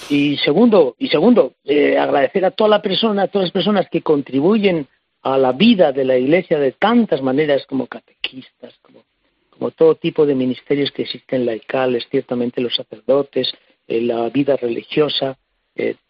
Y 0.09 0.39
segundo, 0.39 0.95
y 0.99 1.09
segundo, 1.09 1.55
eh, 1.65 1.99
agradecer 1.99 2.43
a 2.47 2.53
toda 2.53 2.71
la 2.71 2.83
persona, 2.83 3.25
a 3.25 3.29
todas 3.29 3.49
las 3.49 3.53
personas 3.53 3.87
que 3.91 4.01
contribuyen 4.01 4.87
a 5.23 5.37
la 5.37 5.53
vida 5.53 5.93
de 5.93 6.07
la 6.07 6.17
iglesia 6.17 6.59
de 6.59 6.73
tantas 6.73 7.21
maneras 7.21 7.67
como 7.67 7.87
catequistas, 7.87 8.75
como, 8.81 9.05
como 9.51 9.71
todo 9.73 9.97
tipo 9.97 10.25
de 10.25 10.35
ministerios 10.35 10.91
que 10.91 11.03
existen 11.03 11.45
laicales, 11.45 12.07
ciertamente 12.11 12.63
los 12.63 12.75
sacerdotes, 12.75 13.53
eh, 13.89 14.01
la 14.01 14.31
vida 14.31 14.57
religiosa, 14.57 15.37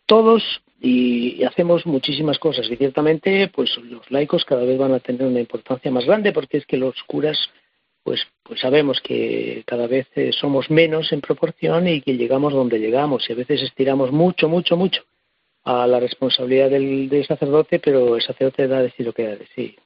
todos 0.06 0.42
y, 0.82 1.44
hacemos 1.44 1.86
muchísimas 1.86 2.38
cosas 2.38 2.68
y 2.70 2.76
ciertamente 2.76 3.48
pues 3.48 3.76
los 3.78 4.10
laicos 4.10 4.44
cada 4.44 4.64
vez 4.64 4.78
van 4.78 4.92
a 4.92 5.00
tener 5.00 5.26
una 5.26 5.40
importancia 5.40 5.90
más 5.90 6.04
grande 6.04 6.32
porque 6.32 6.58
es 6.58 6.66
que 6.66 6.76
los 6.76 7.00
curas 7.04 7.38
pues, 8.02 8.20
pues 8.42 8.60
sabemos 8.60 9.00
que 9.00 9.62
cada 9.64 9.86
vez 9.86 10.08
eh, 10.16 10.32
somos 10.32 10.70
menos 10.70 11.12
en 11.12 11.20
proporción 11.20 11.86
y 11.86 12.00
que 12.00 12.16
llegamos 12.16 12.52
donde 12.52 12.80
llegamos. 12.80 13.28
Y 13.28 13.32
a 13.32 13.36
veces 13.36 13.62
estiramos 13.62 14.10
mucho, 14.10 14.48
mucho, 14.48 14.76
mucho 14.76 15.04
a 15.62 15.86
la 15.86 16.00
responsabilidad 16.00 16.70
del, 16.70 17.08
del 17.08 17.24
sacerdote, 17.24 17.78
pero 17.78 18.16
el 18.16 18.22
sacerdote 18.22 18.66
da 18.66 18.78
a 18.78 18.82
decir 18.82 19.06
lo 19.06 19.12
que 19.12 19.22
da 19.22 19.30
de 19.30 19.36
decir. 19.36 19.76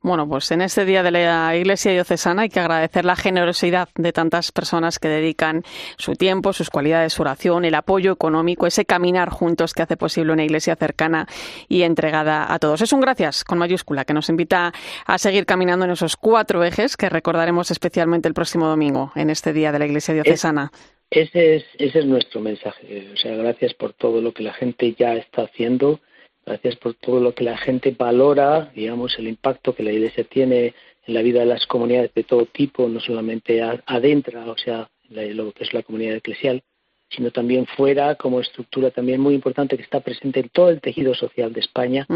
Bueno, 0.00 0.28
pues 0.28 0.50
en 0.52 0.60
este 0.60 0.84
día 0.84 1.02
de 1.02 1.10
la 1.10 1.56
Iglesia 1.56 1.90
Diocesana 1.90 2.42
hay 2.42 2.48
que 2.48 2.60
agradecer 2.60 3.04
la 3.04 3.16
generosidad 3.16 3.88
de 3.96 4.12
tantas 4.12 4.52
personas 4.52 5.00
que 5.00 5.08
dedican 5.08 5.64
su 5.96 6.14
tiempo, 6.14 6.52
sus 6.52 6.70
cualidades, 6.70 7.14
su 7.14 7.22
oración, 7.22 7.64
el 7.64 7.74
apoyo 7.74 8.12
económico, 8.12 8.66
ese 8.66 8.84
caminar 8.84 9.28
juntos 9.28 9.74
que 9.74 9.82
hace 9.82 9.96
posible 9.96 10.32
una 10.32 10.44
Iglesia 10.44 10.76
cercana 10.76 11.26
y 11.68 11.82
entregada 11.82 12.52
a 12.52 12.58
todos. 12.60 12.80
Es 12.80 12.92
un 12.92 13.00
gracias 13.00 13.42
con 13.42 13.58
mayúscula 13.58 14.04
que 14.04 14.14
nos 14.14 14.28
invita 14.28 14.72
a 15.04 15.18
seguir 15.18 15.46
caminando 15.46 15.84
en 15.84 15.90
esos 15.90 16.16
cuatro 16.16 16.62
ejes 16.62 16.96
que 16.96 17.08
recordaremos 17.08 17.72
especialmente 17.72 18.28
el 18.28 18.34
próximo 18.34 18.68
domingo 18.68 19.10
en 19.16 19.30
este 19.30 19.52
día 19.52 19.72
de 19.72 19.80
la 19.80 19.86
Iglesia 19.86 20.14
Diocesana. 20.14 20.70
ese 21.10 21.56
es, 21.56 21.64
ese 21.76 21.98
es 21.98 22.06
nuestro 22.06 22.40
mensaje. 22.40 23.10
O 23.12 23.16
sea, 23.16 23.34
gracias 23.34 23.74
por 23.74 23.94
todo 23.94 24.20
lo 24.20 24.32
que 24.32 24.44
la 24.44 24.54
gente 24.54 24.94
ya 24.96 25.14
está 25.14 25.42
haciendo 25.42 26.00
Gracias 26.48 26.76
por 26.76 26.94
todo 26.94 27.20
lo 27.20 27.34
que 27.34 27.44
la 27.44 27.58
gente 27.58 27.94
valora, 27.96 28.70
digamos, 28.74 29.18
el 29.18 29.28
impacto 29.28 29.74
que 29.74 29.82
la 29.82 29.92
Iglesia 29.92 30.24
tiene 30.24 30.72
en 31.06 31.12
la 31.12 31.20
vida 31.20 31.40
de 31.40 31.46
las 31.46 31.66
comunidades 31.66 32.14
de 32.14 32.24
todo 32.24 32.46
tipo, 32.46 32.88
no 32.88 33.00
solamente 33.00 33.60
adentro, 33.84 34.50
o 34.50 34.56
sea, 34.56 34.88
lo 35.10 35.52
que 35.52 35.64
es 35.64 35.74
la 35.74 35.82
comunidad 35.82 36.16
eclesial, 36.16 36.62
sino 37.10 37.30
también 37.32 37.66
fuera 37.66 38.14
como 38.14 38.40
estructura 38.40 38.90
también 38.90 39.20
muy 39.20 39.34
importante 39.34 39.76
que 39.76 39.82
está 39.82 40.00
presente 40.00 40.40
en 40.40 40.48
todo 40.48 40.70
el 40.70 40.80
tejido 40.80 41.14
social 41.14 41.52
de 41.52 41.60
España 41.60 42.06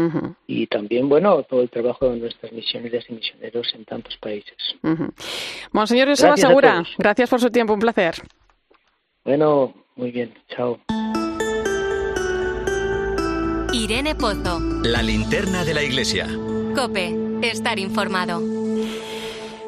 y 0.47 0.65
también, 0.65 1.07
bueno, 1.07 1.43
todo 1.43 1.61
el 1.61 1.69
trabajo 1.69 2.09
de 2.09 2.17
nuestras 2.17 2.51
misioneras 2.53 3.05
y 3.09 3.13
misioneros 3.13 3.71
en 3.75 3.85
tantos 3.85 4.17
países. 4.17 4.57
Monseñor 5.71 6.07
Joseba 6.07 6.37
Segura, 6.37 6.83
gracias 6.97 7.29
por 7.29 7.39
su 7.39 7.51
tiempo, 7.51 7.73
un 7.73 7.79
placer. 7.79 8.15
Bueno, 9.23 9.75
muy 9.95 10.09
bien, 10.09 10.33
chao. 10.47 10.79
Irene 13.73 14.13
Pozo. 14.13 14.59
La 14.83 15.01
linterna 15.01 15.65
de 15.65 15.73
la 15.73 15.81
iglesia. 15.81 16.27
Cope, 16.75 17.17
estar 17.41 17.79
informado. 17.79 18.39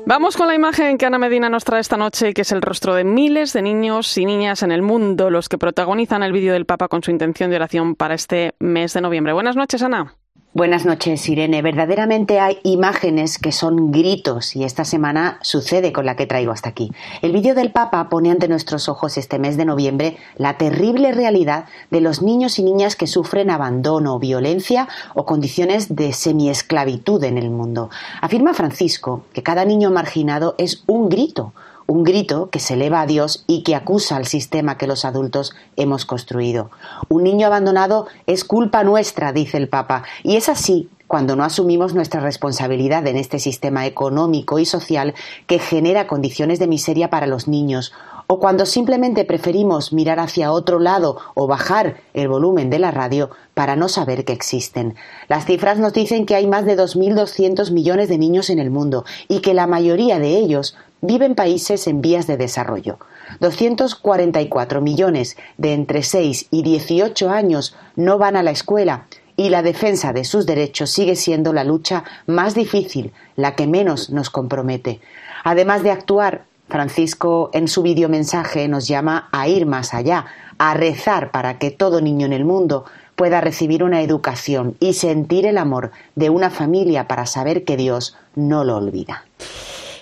Vamos 0.06 0.38
con 0.38 0.48
la 0.48 0.54
imagen 0.54 1.00
que 1.00 1.08
Ana 1.08 1.18
Medina 1.18 1.50
nos 1.50 1.64
trae 1.64 1.82
esta 1.82 1.98
noche, 1.98 2.36
que 2.36 2.44
es 2.44 2.52
el 2.52 2.62
rostro 2.62 2.94
de 2.94 3.04
miles 3.04 3.52
de 3.54 3.64
niños 3.64 4.16
y 4.20 4.26
niñas 4.26 4.62
en 4.62 4.72
el 4.72 4.84
mundo, 4.84 5.32
los 5.32 5.50
que 5.50 5.58
protagonizan 5.58 6.22
el 6.22 6.34
vídeo 6.34 6.54
del 6.54 6.68
Papa 6.68 6.88
con 6.88 7.02
su 7.02 7.10
intención 7.10 7.50
de 7.50 7.56
oración 7.56 7.96
para 7.96 8.14
este 8.14 8.54
mes 8.60 8.94
de 8.94 9.02
noviembre. 9.02 9.34
Buenas 9.34 9.56
noches, 9.56 9.82
Ana. 9.82 10.16
Buenas 10.56 10.86
noches, 10.86 11.28
Irene. 11.28 11.62
Verdaderamente 11.62 12.40
hay 12.40 12.60
imágenes 12.64 13.38
que 13.40 13.52
son 13.52 13.92
gritos 13.92 14.56
y 14.56 14.64
esta 14.64 14.86
semana 14.86 15.38
sucede 15.42 15.92
con 15.92 16.06
la 16.06 16.16
que 16.16 16.28
traigo 16.28 16.54
hasta 16.54 16.70
aquí. 16.70 16.94
El 17.22 17.34
vídeo 17.34 17.56
del 17.56 17.74
Papa 17.74 18.08
pone 18.08 18.32
ante 18.32 18.48
nuestros 18.48 18.88
ojos 18.88 19.18
este 19.18 19.38
mes 19.38 19.58
de 19.58 19.66
noviembre 19.66 20.16
la 20.38 20.58
terrible 20.58 21.12
realidad 21.12 21.66
de 21.92 22.00
los 22.00 22.22
niños 22.22 22.58
y 22.58 22.64
niñas 22.64 22.96
que 22.96 23.06
sufren 23.06 23.50
abandono, 23.50 24.18
violencia 24.18 24.88
o 25.14 25.26
condiciones 25.26 25.94
de 25.94 26.14
semiesclavitud 26.14 27.22
en 27.26 27.38
el 27.38 27.50
mundo. 27.50 27.90
Afirma 28.22 28.54
Francisco 28.54 29.26
que 29.34 29.44
cada 29.44 29.66
niño 29.66 29.92
marginado 29.92 30.56
es 30.58 30.86
un 30.88 31.10
grito, 31.10 31.52
un 31.88 32.04
grito 32.04 32.50
que 32.50 32.60
se 32.60 32.74
eleva 32.74 33.02
a 33.02 33.08
Dios 33.08 33.44
y 33.48 33.64
que 33.64 33.76
acusa 33.76 34.16
al 34.16 34.26
sistema 34.26 34.78
que 34.78 34.88
los 34.88 35.06
adultos 35.06 35.54
hemos 35.76 36.06
construido. 36.06 36.72
Un 37.10 37.24
niño 37.24 37.48
abandonado 37.48 38.08
es 38.26 38.44
culpa 38.44 38.84
nuestra, 38.84 39.34
dice 39.34 39.58
el 39.58 39.70
Papa, 39.70 40.04
y 40.24 40.36
es 40.36 40.50
así 40.50 40.90
cuando 41.08 41.36
no 41.36 41.44
asumimos 41.44 41.94
nuestra 41.94 42.20
responsabilidad 42.20 43.06
en 43.08 43.18
este 43.18 43.40
sistema 43.40 43.86
económico 43.86 44.58
y 44.58 44.66
social 44.66 45.14
que 45.46 45.60
genera 45.60 46.08
condiciones 46.08 46.58
de 46.60 46.68
miseria 46.68 47.10
para 47.10 47.28
los 47.28 47.48
niños, 47.48 47.94
o 48.28 48.40
cuando 48.40 48.66
simplemente 48.66 49.24
preferimos 49.24 49.94
mirar 49.94 50.20
hacia 50.20 50.52
otro 50.52 50.80
lado 50.80 51.18
o 51.36 51.46
bajar 51.46 51.98
el 52.14 52.28
volumen 52.28 52.72
de 52.72 52.80
la 52.80 52.90
radio 52.90 53.30
para 53.54 53.76
no 53.76 53.88
saber 53.88 54.26
que 54.26 54.34
existen. 54.34 54.96
Las 55.28 55.46
cifras 55.46 55.78
nos 55.78 55.94
dicen 55.94 56.26
que 56.26 56.36
hay 56.36 56.48
más 56.48 56.66
de 56.66 56.76
2.200 56.76 57.72
millones 57.72 58.10
de 58.10 58.18
niños 58.18 58.50
en 58.50 58.58
el 58.58 58.72
mundo 58.72 59.06
y 59.28 59.42
que 59.42 59.54
la 59.54 59.68
mayoría 59.68 60.18
de 60.18 60.38
ellos 60.38 60.76
viven 61.06 61.36
países 61.36 61.88
en 61.88 62.02
vías 62.02 62.28
de 62.28 62.38
desarrollo. 62.38 63.00
244 63.40 64.82
millones 64.82 65.38
de 65.58 65.74
entre 65.74 66.04
6 66.04 66.48
y 66.52 66.64
18 66.64 67.30
años 67.30 67.76
no 67.96 68.18
van 68.18 68.36
a 68.36 68.44
la 68.44 68.52
escuela 68.52 69.06
y 69.38 69.50
la 69.50 69.62
defensa 69.62 70.14
de 70.14 70.24
sus 70.24 70.46
derechos 70.46 70.92
sigue 70.92 71.16
siendo 71.16 71.54
la 71.54 71.64
lucha 71.64 72.04
más 72.26 72.56
difícil, 72.56 73.12
la 73.36 73.56
que 73.56 73.68
menos 73.68 74.10
nos 74.10 74.30
compromete. 74.30 75.02
Además 75.44 75.84
de 75.84 75.92
actuar, 75.92 76.46
Francisco 76.70 77.50
en 77.54 77.68
su 77.68 77.84
videomensaje 77.84 78.68
nos 78.68 78.88
llama 78.88 79.30
a 79.32 79.48
ir 79.48 79.66
más 79.66 79.94
allá, 79.94 80.26
a 80.58 80.74
rezar 80.74 81.32
para 81.32 81.60
que 81.60 81.72
todo 81.72 82.02
niño 82.02 82.26
en 82.26 82.34
el 82.34 82.46
mundo 82.46 82.86
pueda 83.16 83.42
recibir 83.42 83.84
una 83.84 84.02
educación 84.02 84.76
y 84.80 84.94
sentir 84.94 85.46
el 85.46 85.58
amor 85.58 85.92
de 86.16 86.30
una 86.30 86.50
familia 86.50 87.08
para 87.08 87.26
saber 87.26 87.64
que 87.64 87.78
Dios 87.78 88.18
no 88.36 88.64
lo 88.64 88.78
olvida. 88.78 89.26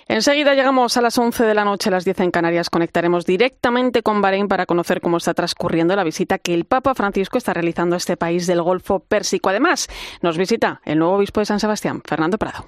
Enseguida 0.07 0.53
llegamos 0.53 0.97
a 0.97 1.01
las 1.01 1.17
11 1.17 1.43
de 1.43 1.53
la 1.53 1.65
noche, 1.65 1.89
a 1.89 1.91
las 1.91 2.05
10 2.05 2.19
en 2.21 2.31
Canarias. 2.31 2.69
Conectaremos 2.69 3.25
directamente 3.25 4.03
con 4.03 4.21
Bahrein 4.21 4.47
para 4.47 4.65
conocer 4.65 5.01
cómo 5.01 5.17
está 5.17 5.33
transcurriendo 5.33 5.95
la 5.95 6.03
visita 6.03 6.37
que 6.37 6.53
el 6.53 6.65
Papa 6.65 6.93
Francisco 6.95 7.37
está 7.37 7.53
realizando 7.53 7.95
a 7.95 7.97
este 7.97 8.17
país 8.17 8.47
del 8.47 8.61
Golfo 8.61 8.99
Pérsico. 8.99 9.49
Además, 9.49 9.87
nos 10.21 10.37
visita 10.37 10.81
el 10.85 10.99
nuevo 10.99 11.15
obispo 11.15 11.39
de 11.39 11.45
San 11.45 11.59
Sebastián, 11.59 12.01
Fernando 12.05 12.37
Prado. 12.37 12.67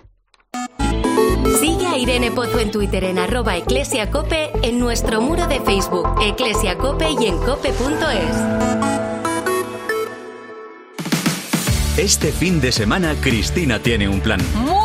Sigue 1.59 1.87
a 1.87 1.97
Irene 1.97 2.31
Pozo 2.31 2.59
en 2.59 2.71
Twitter 2.71 3.03
en 3.03 3.19
arroba 3.19 3.55
eclesiacope, 3.55 4.51
en 4.63 4.79
nuestro 4.79 5.21
muro 5.21 5.47
de 5.47 5.61
Facebook, 5.61 6.07
eclesiacope 6.21 7.09
y 7.19 7.27
en 7.27 7.37
cope.es. 7.37 8.85
Este 11.97 12.33
fin 12.33 12.59
de 12.59 12.73
semana 12.73 13.15
Cristina 13.21 13.79
tiene 13.79 14.09
un 14.09 14.19
plan. 14.19 14.41
Muy 14.55 14.84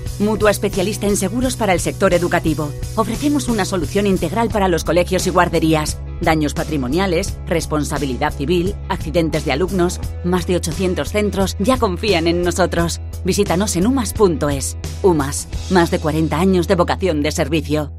mutua 0.19 0.51
especialista 0.51 1.07
en 1.07 1.17
seguros 1.17 1.55
para 1.55 1.73
el 1.73 1.79
sector 1.79 2.13
educativo. 2.13 2.71
Ofrecemos 2.95 3.47
una 3.47 3.65
solución 3.65 4.07
integral 4.07 4.49
para 4.49 4.67
los 4.67 4.83
colegios 4.83 5.27
y 5.27 5.29
guarderías. 5.29 5.99
Daños 6.21 6.53
patrimoniales, 6.53 7.37
responsabilidad 7.47 8.33
civil, 8.33 8.75
accidentes 8.89 9.45
de 9.45 9.51
alumnos. 9.51 9.99
Más 10.23 10.45
de 10.47 10.57
800 10.57 11.09
centros 11.09 11.55
ya 11.59 11.77
confían 11.77 12.27
en 12.27 12.43
nosotros. 12.43 13.01
Visítanos 13.25 13.75
en 13.75 13.87
umas.es. 13.87 14.77
UMAS, 15.01 15.47
más 15.71 15.91
de 15.91 15.99
40 15.99 16.39
años 16.39 16.67
de 16.67 16.75
vocación 16.75 17.21
de 17.21 17.31
servicio. 17.31 17.91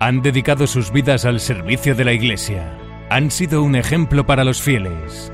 Han 0.00 0.22
dedicado 0.22 0.66
sus 0.66 0.92
vidas 0.92 1.24
al 1.24 1.40
servicio 1.40 1.94
de 1.94 2.04
la 2.04 2.12
Iglesia. 2.12 2.78
Han 3.10 3.30
sido 3.30 3.62
un 3.62 3.74
ejemplo 3.74 4.26
para 4.26 4.44
los 4.44 4.62
fieles. 4.62 5.32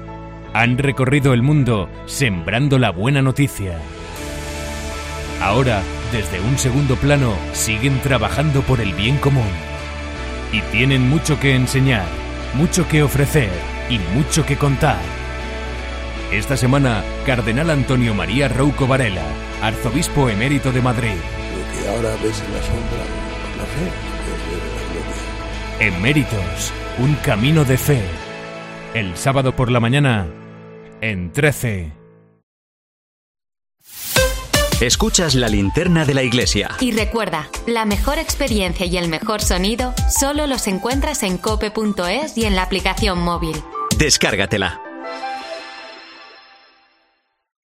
Han 0.54 0.78
recorrido 0.78 1.34
el 1.34 1.42
mundo 1.42 1.88
sembrando 2.06 2.78
la 2.78 2.90
buena 2.90 3.20
noticia. 3.20 3.78
Ahora, 5.44 5.82
desde 6.10 6.40
un 6.40 6.56
segundo 6.56 6.96
plano, 6.96 7.34
siguen 7.52 8.00
trabajando 8.00 8.62
por 8.62 8.80
el 8.80 8.94
bien 8.94 9.18
común. 9.18 9.50
Y 10.52 10.62
tienen 10.72 11.06
mucho 11.06 11.38
que 11.38 11.54
enseñar, 11.54 12.06
mucho 12.54 12.88
que 12.88 13.02
ofrecer 13.02 13.50
y 13.90 13.98
mucho 14.16 14.46
que 14.46 14.56
contar. 14.56 15.02
Esta 16.32 16.56
semana, 16.56 17.04
Cardenal 17.26 17.68
Antonio 17.68 18.14
María 18.14 18.48
Rouco 18.48 18.86
Varela, 18.86 19.26
arzobispo 19.60 20.30
emérito 20.30 20.72
de 20.72 20.80
Madrid. 20.80 21.10
Lo 21.12 21.78
que 21.78 21.88
ahora 21.90 22.16
ves 22.22 22.40
en 22.40 22.54
la 22.54 22.62
sombra, 22.62 23.04
la 23.58 23.66
fe, 23.66 23.84
la 24.72 25.78
gloria. 25.78 25.94
Eméritos, 25.94 26.72
un 26.98 27.16
camino 27.16 27.66
de 27.66 27.76
fe. 27.76 28.02
El 28.94 29.14
sábado 29.18 29.54
por 29.54 29.70
la 29.70 29.80
mañana, 29.80 30.26
en 31.02 31.32
13. 31.32 32.03
Escuchas 34.80 35.36
la 35.36 35.48
linterna 35.48 36.04
de 36.04 36.14
la 36.14 36.24
iglesia. 36.24 36.70
Y 36.80 36.90
recuerda, 36.90 37.48
la 37.66 37.84
mejor 37.84 38.18
experiencia 38.18 38.84
y 38.86 38.96
el 38.96 39.08
mejor 39.08 39.40
sonido 39.40 39.94
solo 40.10 40.48
los 40.48 40.66
encuentras 40.66 41.22
en 41.22 41.38
cope.es 41.38 42.36
y 42.36 42.44
en 42.44 42.56
la 42.56 42.64
aplicación 42.64 43.20
móvil. 43.20 43.56
Descárgatela. 43.96 44.80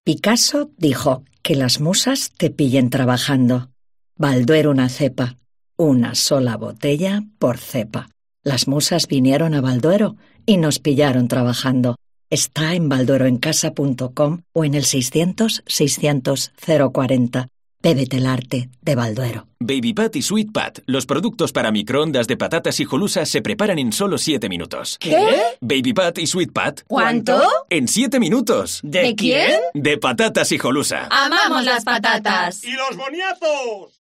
Picasso 0.05 0.71
dijo 0.77 1.25
que 1.43 1.55
las 1.55 1.81
musas 1.81 2.31
te 2.37 2.49
pillen 2.49 2.89
trabajando. 2.89 3.71
Balduero 4.15 4.71
una 4.71 4.87
cepa, 4.87 5.35
una 5.75 6.15
sola 6.15 6.55
botella 6.55 7.23
por 7.39 7.57
cepa. 7.57 8.07
Las 8.41 8.69
musas 8.69 9.07
vinieron 9.07 9.53
a 9.53 9.59
Balduero 9.59 10.15
y 10.45 10.55
nos 10.55 10.79
pillaron 10.79 11.27
trabajando. 11.27 11.97
Está 12.31 12.73
en 12.73 12.89
baldueroencasa.com 12.89 14.41
o 14.53 14.65
en 14.65 14.73
el 14.73 14.85
600 14.85 15.63
600 15.67 16.51
040. 16.91 17.47
Bébete 17.83 18.17
el 18.17 18.27
arte 18.27 18.69
de 18.81 18.95
Balduero. 18.95 19.47
Baby 19.59 19.93
Pat 19.93 20.15
y 20.15 20.21
Sweet 20.21 20.51
Pat, 20.51 20.79
los 20.85 21.07
productos 21.07 21.51
para 21.51 21.71
microondas 21.71 22.27
de 22.27 22.37
patatas 22.37 22.79
y 22.79 22.85
jolusas 22.85 23.27
se 23.27 23.41
preparan 23.41 23.79
en 23.79 23.91
solo 23.91 24.17
7 24.19 24.49
minutos. 24.49 24.97
¿Qué? 24.99 25.17
Baby 25.61 25.93
Pat 25.93 26.19
y 26.19 26.27
Sweet 26.27 26.51
Pat. 26.53 26.81
¿Cuánto? 26.87 27.41
En 27.69 27.87
7 27.87 28.19
minutos. 28.19 28.81
¿De 28.83 29.15
quién? 29.15 29.59
De 29.73 29.97
patatas 29.97 30.51
y 30.51 30.59
jolusa. 30.59 31.07
¡Amamos 31.09 31.65
las 31.65 31.83
patatas! 31.83 32.63
¡Y 32.63 32.71
los 32.71 32.95
boniatos! 32.95 34.01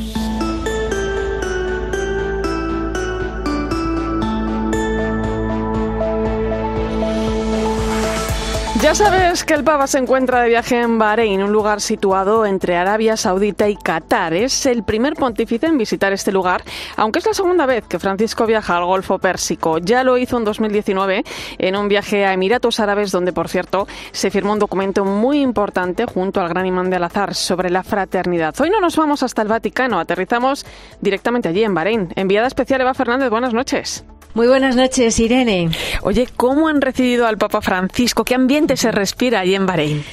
Ya 8.81 8.95
sabes 8.95 9.43
que 9.43 9.53
el 9.53 9.63
Papa 9.63 9.85
se 9.85 9.99
encuentra 9.99 10.41
de 10.41 10.49
viaje 10.49 10.81
en 10.81 10.97
Bahrein, 10.97 11.43
un 11.43 11.51
lugar 11.51 11.81
situado 11.81 12.47
entre 12.47 12.77
Arabia 12.77 13.15
Saudita 13.15 13.69
y 13.69 13.75
Qatar. 13.75 14.33
Es 14.33 14.65
el 14.65 14.83
primer 14.83 15.13
pontífice 15.13 15.67
en 15.67 15.77
visitar 15.77 16.11
este 16.13 16.31
lugar, 16.31 16.63
aunque 16.97 17.19
es 17.19 17.27
la 17.27 17.35
segunda 17.35 17.67
vez 17.67 17.85
que 17.85 17.99
Francisco 17.99 18.47
viaja 18.47 18.75
al 18.75 18.85
Golfo 18.85 19.19
Pérsico. 19.19 19.77
Ya 19.77 20.03
lo 20.03 20.17
hizo 20.17 20.39
en 20.39 20.45
2019 20.45 21.23
en 21.59 21.75
un 21.75 21.89
viaje 21.89 22.25
a 22.25 22.33
Emiratos 22.33 22.79
Árabes, 22.79 23.11
donde, 23.11 23.33
por 23.33 23.49
cierto, 23.49 23.87
se 24.13 24.31
firmó 24.31 24.53
un 24.53 24.59
documento 24.59 25.05
muy 25.05 25.41
importante 25.41 26.07
junto 26.07 26.41
al 26.41 26.49
gran 26.49 26.65
imán 26.65 26.89
de 26.89 26.95
Al-Azhar 26.95 27.35
sobre 27.35 27.69
la 27.69 27.83
fraternidad. 27.83 28.59
Hoy 28.59 28.71
no 28.71 28.81
nos 28.81 28.95
vamos 28.95 29.21
hasta 29.21 29.43
el 29.43 29.47
Vaticano, 29.47 29.99
aterrizamos 29.99 30.65
directamente 31.01 31.49
allí 31.49 31.63
en 31.63 31.75
Bahrein. 31.75 32.11
Enviada 32.15 32.47
especial 32.47 32.81
Eva 32.81 32.95
Fernández, 32.95 33.29
buenas 33.29 33.53
noches. 33.53 34.03
Muy 34.33 34.47
buenas 34.47 34.77
noches, 34.77 35.19
Irene. 35.19 35.69
Oye, 36.03 36.27
¿cómo 36.37 36.69
han 36.69 36.79
recibido 36.79 37.27
al 37.27 37.37
Papa 37.37 37.61
Francisco? 37.61 38.23
¿Qué 38.23 38.33
ambiente 38.33 38.77
se 38.77 38.91
respira 38.91 39.41
allí 39.41 39.55
en 39.55 39.65
Bahrein? 39.65 40.03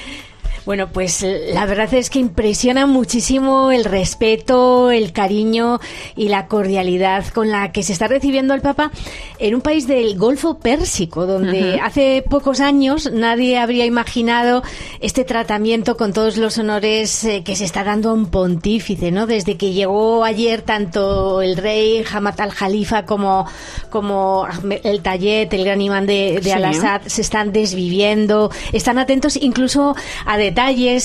Bueno, 0.66 0.88
pues 0.92 1.24
la 1.52 1.64
verdad 1.64 1.92
es 1.94 2.10
que 2.10 2.18
impresiona 2.18 2.86
muchísimo 2.86 3.70
el 3.70 3.84
respeto, 3.84 4.90
el 4.90 5.12
cariño 5.12 5.80
y 6.14 6.28
la 6.28 6.46
cordialidad 6.46 7.26
con 7.28 7.50
la 7.50 7.72
que 7.72 7.82
se 7.82 7.92
está 7.94 8.06
recibiendo 8.06 8.52
al 8.52 8.60
Papa 8.60 8.90
en 9.38 9.54
un 9.54 9.60
país 9.62 9.86
del 9.86 10.18
Golfo 10.18 10.58
Pérsico, 10.58 11.26
donde 11.26 11.80
hace 11.82 12.22
pocos 12.28 12.60
años 12.60 13.10
nadie 13.10 13.58
habría 13.58 13.86
imaginado 13.86 14.62
este 15.00 15.24
tratamiento 15.24 15.96
con 15.96 16.12
todos 16.12 16.36
los 16.36 16.58
honores 16.58 17.24
eh, 17.24 17.42
que 17.44 17.56
se 17.56 17.64
está 17.64 17.82
dando 17.84 18.10
a 18.10 18.12
un 18.12 18.26
pontífice, 18.26 19.10
¿no? 19.10 19.26
Desde 19.26 19.56
que 19.56 19.72
llegó 19.72 20.24
ayer 20.24 20.62
tanto 20.62 21.40
el 21.40 21.56
rey 21.56 22.04
Hamad 22.12 22.38
al-Jalifa 22.40 23.06
como, 23.06 23.46
como 23.90 24.46
el 24.82 25.00
Tayet, 25.00 25.52
el 25.54 25.64
gran 25.64 25.80
imán 25.80 26.06
de, 26.06 26.40
de 26.42 26.48
Sí. 26.48 26.50
Al-Assad, 26.50 27.02
se 27.06 27.22
están 27.22 27.52
desviviendo, 27.52 28.50
están 28.72 28.98
atentos 28.98 29.36
incluso 29.36 29.94
a 30.26 30.36
detalles 30.36 30.57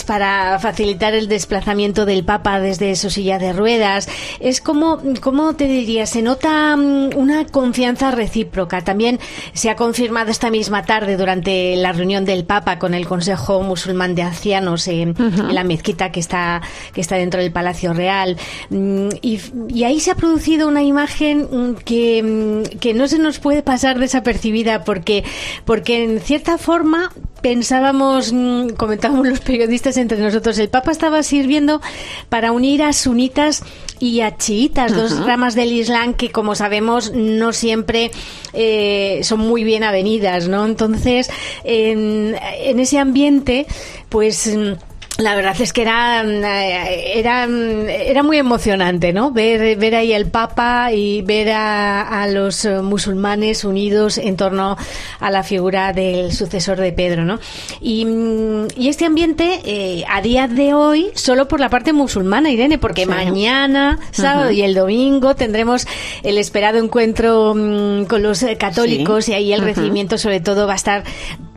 para 0.07 0.57
facilitar 0.57 1.13
el 1.13 1.27
desplazamiento 1.27 2.05
del 2.07 2.25
Papa 2.25 2.59
desde 2.59 2.95
su 2.95 3.11
silla 3.11 3.37
de 3.37 3.53
ruedas. 3.53 4.09
Es 4.39 4.61
como, 4.61 4.99
¿cómo 5.21 5.53
te 5.55 5.65
diría? 5.67 6.07
Se 6.07 6.23
nota 6.23 6.75
mm, 6.75 7.15
una 7.15 7.45
confianza 7.45 8.09
recíproca. 8.09 8.81
También 8.81 9.19
se 9.53 9.69
ha 9.69 9.75
confirmado 9.75 10.31
esta 10.31 10.49
misma 10.49 10.85
tarde 10.85 11.17
durante 11.17 11.75
la 11.75 11.91
reunión 11.91 12.25
del 12.25 12.45
Papa 12.45 12.79
con 12.79 12.95
el 12.95 13.05
Consejo 13.05 13.61
Musulmán 13.61 14.15
de 14.15 14.23
Ancianos 14.23 14.87
en, 14.87 15.13
en 15.19 15.53
la 15.53 15.63
mezquita 15.63 16.11
que 16.11 16.19
está, 16.19 16.61
que 16.91 17.01
está 17.01 17.17
dentro 17.17 17.39
del 17.39 17.51
Palacio 17.51 17.93
Real. 17.93 18.37
Mm, 18.71 19.09
Y, 19.21 19.39
y 19.69 19.83
ahí 19.83 19.99
se 19.99 20.11
ha 20.11 20.15
producido 20.15 20.67
una 20.67 20.81
imagen 20.81 21.47
mm, 21.51 21.75
que, 21.85 22.63
que 22.79 22.95
no 22.95 23.07
se 23.07 23.19
nos 23.19 23.37
puede 23.37 23.61
pasar 23.61 23.99
desapercibida 23.99 24.83
porque, 24.83 25.23
porque 25.63 26.03
en 26.03 26.19
cierta 26.21 26.57
forma 26.57 27.11
pensábamos, 27.43 28.33
comentábamos 28.77 29.27
los 29.33 29.41
periodistas 29.41 29.97
entre 29.97 30.19
nosotros, 30.19 30.57
el 30.59 30.69
Papa 30.69 30.91
estaba 30.91 31.23
sirviendo 31.23 31.81
para 32.29 32.51
unir 32.51 32.83
a 32.83 32.93
sunitas 32.93 33.63
y 33.99 34.21
a 34.21 34.37
chiitas, 34.37 34.95
dos 34.95 35.25
ramas 35.25 35.55
del 35.55 35.71
Islam 35.71 36.13
que, 36.13 36.31
como 36.31 36.55
sabemos, 36.55 37.11
no 37.13 37.53
siempre 37.53 38.11
eh, 38.53 39.21
son 39.23 39.39
muy 39.39 39.63
bien 39.63 39.83
avenidas, 39.83 40.47
¿no? 40.47 40.65
Entonces, 40.65 41.29
en, 41.63 42.35
en 42.59 42.79
ese 42.79 42.99
ambiente, 42.99 43.65
pues... 44.09 44.55
la 45.19 45.35
verdad 45.35 45.55
es 45.61 45.73
que 45.73 45.83
era, 45.83 46.23
mm, 46.23 46.43
eh, 46.43 47.19
era, 47.19 47.45
mm, 47.47 47.87
era 47.87 48.23
muy 48.23 48.37
emocionante, 48.37 49.13
¿no? 49.13 49.29
Ver, 49.31 49.77
ver 49.77 49.93
ahí 49.95 50.11
el 50.11 50.25
Papa 50.25 50.91
y 50.91 51.21
ver 51.21 51.51
a, 51.51 52.23
a 52.23 52.27
los 52.27 52.65
eh, 52.65 52.81
musulmanes 52.81 53.63
unidos 53.63 54.17
en 54.17 54.35
torno 54.37 54.75
a 55.19 55.29
la 55.29 55.43
figura 55.43 55.93
del 55.93 56.31
sucesor 56.31 56.79
de 56.79 56.91
Pedro, 56.93 57.25
¿no? 57.25 57.39
Y, 57.79 58.05
mm, 58.05 58.67
y 58.75 58.87
este 58.89 59.05
ambiente, 59.05 59.61
eh, 59.65 60.03
a 60.09 60.19
día 60.21 60.47
de 60.47 60.73
hoy, 60.73 61.11
solo 61.13 61.47
por 61.47 61.59
la 61.59 61.69
parte 61.69 61.93
musulmana, 61.93 62.49
Irene, 62.49 62.79
porque 62.79 63.03
Sí. 63.03 63.09
mañana, 63.09 63.99
sábado 64.11 64.49
y 64.49 64.63
el 64.63 64.73
domingo 64.73 65.35
tendremos 65.35 65.85
el 66.23 66.39
esperado 66.39 66.79
encuentro 66.79 67.51
con 67.53 68.23
los 68.23 68.41
eh, 68.41 68.57
católicos 68.57 69.25
Sí. 69.25 69.31
y 69.31 69.35
ahí 69.35 69.53
el 69.53 69.61
recibimiento 69.61 70.17
sobre 70.17 70.39
todo 70.39 70.65
va 70.65 70.73
a 70.73 70.77
estar 70.77 71.03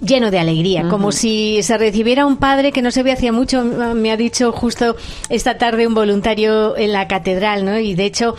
lleno 0.00 0.30
de 0.30 0.38
alegría, 0.38 0.88
como 0.88 1.11
si 1.12 1.62
se 1.62 1.78
recibiera 1.78 2.26
un 2.26 2.37
padre 2.37 2.72
que 2.72 2.82
no 2.82 2.90
se 2.90 3.02
ve 3.02 3.12
hacía 3.12 3.32
mucho, 3.32 3.64
me 3.64 4.11
ha 4.11 4.16
dicho 4.16 4.52
justo 4.52 4.96
esta 5.28 5.59
tarde 5.59 5.87
un 5.87 5.94
voluntario 5.94 6.76
en 6.76 6.92
la 6.92 7.09
catedral, 7.09 7.64
¿no? 7.64 7.78
Y 7.78 7.94
de 7.94 8.04
hecho, 8.04 8.37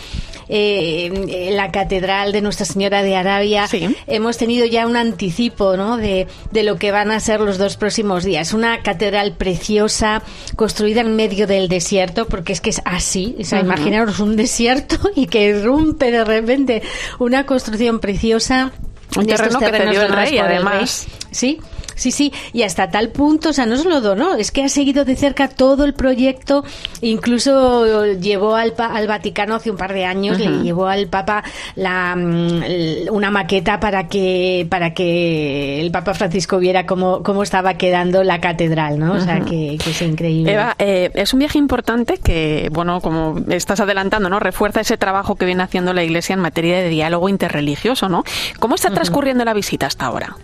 eh, 0.49 1.11
en 1.47 1.57
la 1.57 1.71
catedral 1.71 2.31
de 2.31 2.41
Nuestra 2.41 2.65
Señora 2.65 3.03
de 3.03 3.15
Arabia 3.15 3.67
hemos 4.07 4.37
tenido 4.37 4.65
ya 4.65 4.87
un 4.87 4.95
anticipo, 4.95 5.75
¿no? 5.75 5.97
De, 5.97 6.27
de 6.51 6.63
lo 6.63 6.77
que 6.77 6.91
van 6.91 7.11
a 7.11 7.19
ser 7.19 7.41
los 7.41 7.57
dos 7.57 7.75
próximos 7.75 8.23
días. 8.23 8.53
Una 8.53 8.81
catedral 8.81 9.33
preciosa, 9.33 10.21
construida 10.55 11.01
en 11.01 11.15
medio 11.15 11.47
del 11.47 11.67
desierto, 11.67 12.27
porque 12.27 12.53
es 12.53 12.61
que 12.61 12.69
es 12.69 12.81
así, 12.85 13.35
o 13.39 13.43
sea, 13.43 13.59
Ujú. 13.59 13.67
imaginaros 13.67 14.19
un 14.19 14.35
desierto 14.35 14.97
y 15.15 15.27
que 15.27 15.45
irrumpe 15.49 16.11
de 16.11 16.23
repente 16.23 16.81
una 17.19 17.45
construcción 17.45 17.99
preciosa. 17.99 18.71
Un 19.15 19.25
terreno 19.25 19.59
que 19.59 19.71
cedió 19.71 20.01
el 20.03 20.13
rey, 20.13 20.37
además. 20.37 21.07
Sí, 21.31 21.59
sí, 21.97 22.11
sí. 22.11 22.31
Y 22.53 22.61
hasta 22.63 22.89
tal 22.89 23.09
punto, 23.09 23.49
o 23.49 23.53
sea, 23.53 23.65
no 23.65 23.75
solo 23.77 23.99
donó, 23.99 24.35
es 24.35 24.51
que 24.51 24.63
ha 24.63 24.69
seguido 24.69 25.03
de 25.03 25.17
cerca 25.17 25.49
todo 25.49 25.83
el 25.83 25.93
proyecto, 25.93 26.63
incluso 27.01 28.05
llevó 28.15 28.55
al, 28.55 28.73
pa- 28.73 28.93
al 28.95 29.07
Vaticano 29.07 29.55
hace 29.55 29.71
un 29.71 29.77
par 29.77 29.93
de 29.93 30.05
años, 30.05 30.39
le 30.39 30.63
llevó 30.63 30.87
al 30.87 31.07
Papa 31.07 31.43
la, 31.75 32.15
mm, 32.15 33.09
una 33.11 33.31
maqueta 33.31 33.79
para 33.79 34.07
que, 34.07 34.65
para 34.69 34.93
que 34.93 35.81
el 35.81 35.91
Papa 35.91 36.13
Francisco 36.13 36.59
viera 36.59 36.85
cómo, 36.85 37.23
cómo 37.23 37.43
estaba 37.43 37.73
quedando 37.75 38.23
la 38.23 38.39
catedral, 38.39 38.99
¿no? 38.99 39.13
O 39.13 39.19
sea, 39.19 39.41
que 39.41 39.75
es 39.75 40.01
increíble. 40.01 40.53
Eva, 40.53 40.75
eh, 40.79 41.09
es 41.15 41.33
un 41.33 41.39
viaje 41.39 41.57
importante 41.57 42.17
que, 42.17 42.69
bueno, 42.71 43.01
como 43.01 43.35
estás 43.49 43.79
adelantando, 43.79 44.29
¿no? 44.29 44.39
Refuerza 44.39 44.81
ese 44.81 44.97
trabajo 44.97 45.35
que 45.35 45.45
viene 45.45 45.63
haciendo 45.63 45.93
la 45.93 46.03
Iglesia 46.03 46.33
en 46.33 46.39
materia 46.39 46.77
de 46.77 46.89
diálogo 46.89 47.29
interreligioso, 47.29 48.09
¿no? 48.09 48.23
¿Cómo 48.59 48.75
está 48.75 48.89
transcurriendo 48.91 49.43
la 49.45 49.53
visita 49.53 49.87
hasta 49.87 50.05
ahora? 50.05 50.35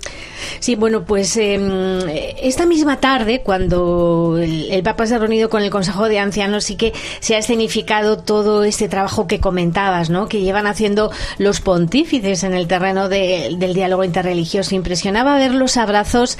Sí, 0.59 0.75
bueno, 0.75 1.03
pues 1.03 1.37
eh, 1.43 2.35
esta 2.41 2.65
misma 2.65 2.99
tarde, 2.99 3.41
cuando 3.41 4.37
el, 4.41 4.71
el 4.71 4.83
Papa 4.83 5.05
se 5.07 5.15
ha 5.15 5.17
reunido 5.19 5.49
con 5.49 5.61
el 5.63 5.69
Consejo 5.69 6.07
de 6.07 6.19
Ancianos, 6.19 6.63
sí 6.65 6.75
que 6.75 6.93
se 7.19 7.35
ha 7.35 7.39
escenificado 7.39 8.17
todo 8.17 8.63
este 8.63 8.87
trabajo 8.89 9.27
que 9.27 9.39
comentabas, 9.39 10.09
¿no? 10.09 10.27
Que 10.27 10.41
llevan 10.41 10.67
haciendo 10.67 11.11
los 11.37 11.59
pontífices 11.61 12.43
en 12.43 12.53
el 12.53 12.67
terreno 12.67 13.09
de- 13.09 13.55
del 13.57 13.73
diálogo 13.73 14.03
interreligioso. 14.03 14.75
Impresionaba 14.75 15.35
ver 15.37 15.53
los 15.53 15.77
abrazos 15.77 16.37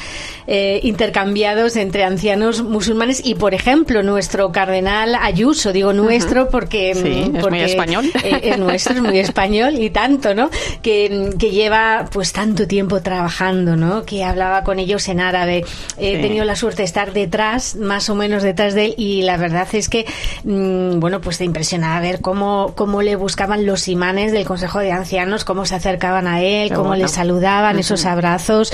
eh, 0.48 0.80
intercambiados 0.84 1.76
entre 1.76 2.04
ancianos 2.04 2.62
musulmanes 2.64 3.22
y, 3.26 3.36
por 3.36 3.54
ejemplo, 3.54 4.04
nuestro 4.04 4.52
cardenal 4.52 5.16
Ayuso, 5.22 5.72
digo 5.74 5.94
nuestro 5.94 6.50
porque, 6.50 6.94
Sí, 6.96 7.32
es 7.36 7.50
muy 7.50 7.60
español. 7.62 8.12
eh, 8.24 8.40
es 8.44 8.58
nuestro, 8.60 8.94
es 8.96 9.02
muy 9.02 9.20
español 9.20 9.76
y 9.80 9.90
tanto, 9.90 10.34
¿no? 10.36 10.50
Que, 10.82 11.30
que 11.40 11.50
lleva 11.52 12.06
pues 12.12 12.34
tanto 12.34 12.68
tiempo 12.68 13.02
trabajando, 13.02 13.76
¿no? 13.76 14.04
Que 14.04 14.24
hablaba 14.24 14.64
con 14.64 14.80
ellos 14.80 14.93
en 15.10 15.20
árabe. 15.20 15.66
He 15.98 16.16
Sí. 16.16 16.22
tenido 16.22 16.46
la 16.46 16.56
suerte 16.56 16.82
de 16.84 16.86
estar 16.86 17.14
detrás, 17.14 17.76
más 17.76 18.10
o 18.10 18.16
menos 18.16 18.44
detrás 18.44 18.74
de 18.74 18.86
él, 18.86 18.96
y 18.98 19.22
la 19.24 19.38
verdad 19.38 19.68
es 19.74 19.90
que, 19.90 20.06
mm, 20.44 21.00
bueno, 21.00 21.20
pues 21.22 21.38
te 21.38 21.44
impresionaba 21.46 22.00
ver 22.00 22.22
cómo, 22.22 22.74
cómo 22.76 23.02
le 23.02 23.16
buscaban 23.16 23.66
los 23.66 23.88
imanes 23.88 24.32
del 24.32 24.46
Consejo 24.46 24.80
de 24.80 24.92
Ancianos, 24.92 25.44
cómo 25.46 25.66
se 25.66 25.76
acercaban 25.76 26.28
a 26.28 26.42
él, 26.42 26.70
Qué 26.70 26.76
cómo 26.76 26.90
bueno. 26.90 27.04
le 27.04 27.10
saludaban, 27.10 27.74
Ujú. 27.76 27.82
esos 27.82 28.06
abrazos. 28.06 28.72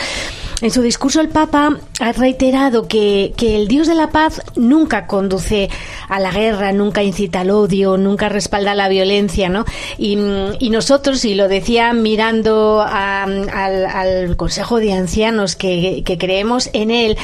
en 0.62 0.72
su 0.72 0.82
discurso 0.82 1.22
el 1.22 1.30
Papa 1.30 1.78
ha 2.02 2.12
reiterado 2.12 2.86
que, 2.90 3.34
que 3.38 3.56
el 3.56 3.70
Dios 3.70 3.88
de 3.88 3.96
la 3.96 4.10
paz 4.10 4.42
nunca 4.58 5.08
conduce 5.08 5.70
a 6.10 6.20
la 6.20 6.32
guerra, 6.32 6.74
nunca 6.74 7.02
incita 7.02 7.40
al 7.42 7.52
odio, 7.52 7.96
nunca 7.96 8.28
respalda 8.28 8.76
la 8.76 8.90
violencia, 8.90 9.48
¿no? 9.48 9.64
Y, 9.98 10.18
y 10.60 10.70
nosotros, 10.70 11.24
y 11.24 11.36
lo 11.36 11.48
decía 11.48 11.94
mirando 11.94 12.82
a, 12.86 13.24
al, 13.24 13.86
al, 13.86 14.36
Consejo 14.36 14.80
de 14.82 14.92
Ancianos 14.92 15.56
que, 15.56 16.04
que, 16.10 16.18
creemos 16.18 16.70
en 16.74 16.92
él, 16.92 17.18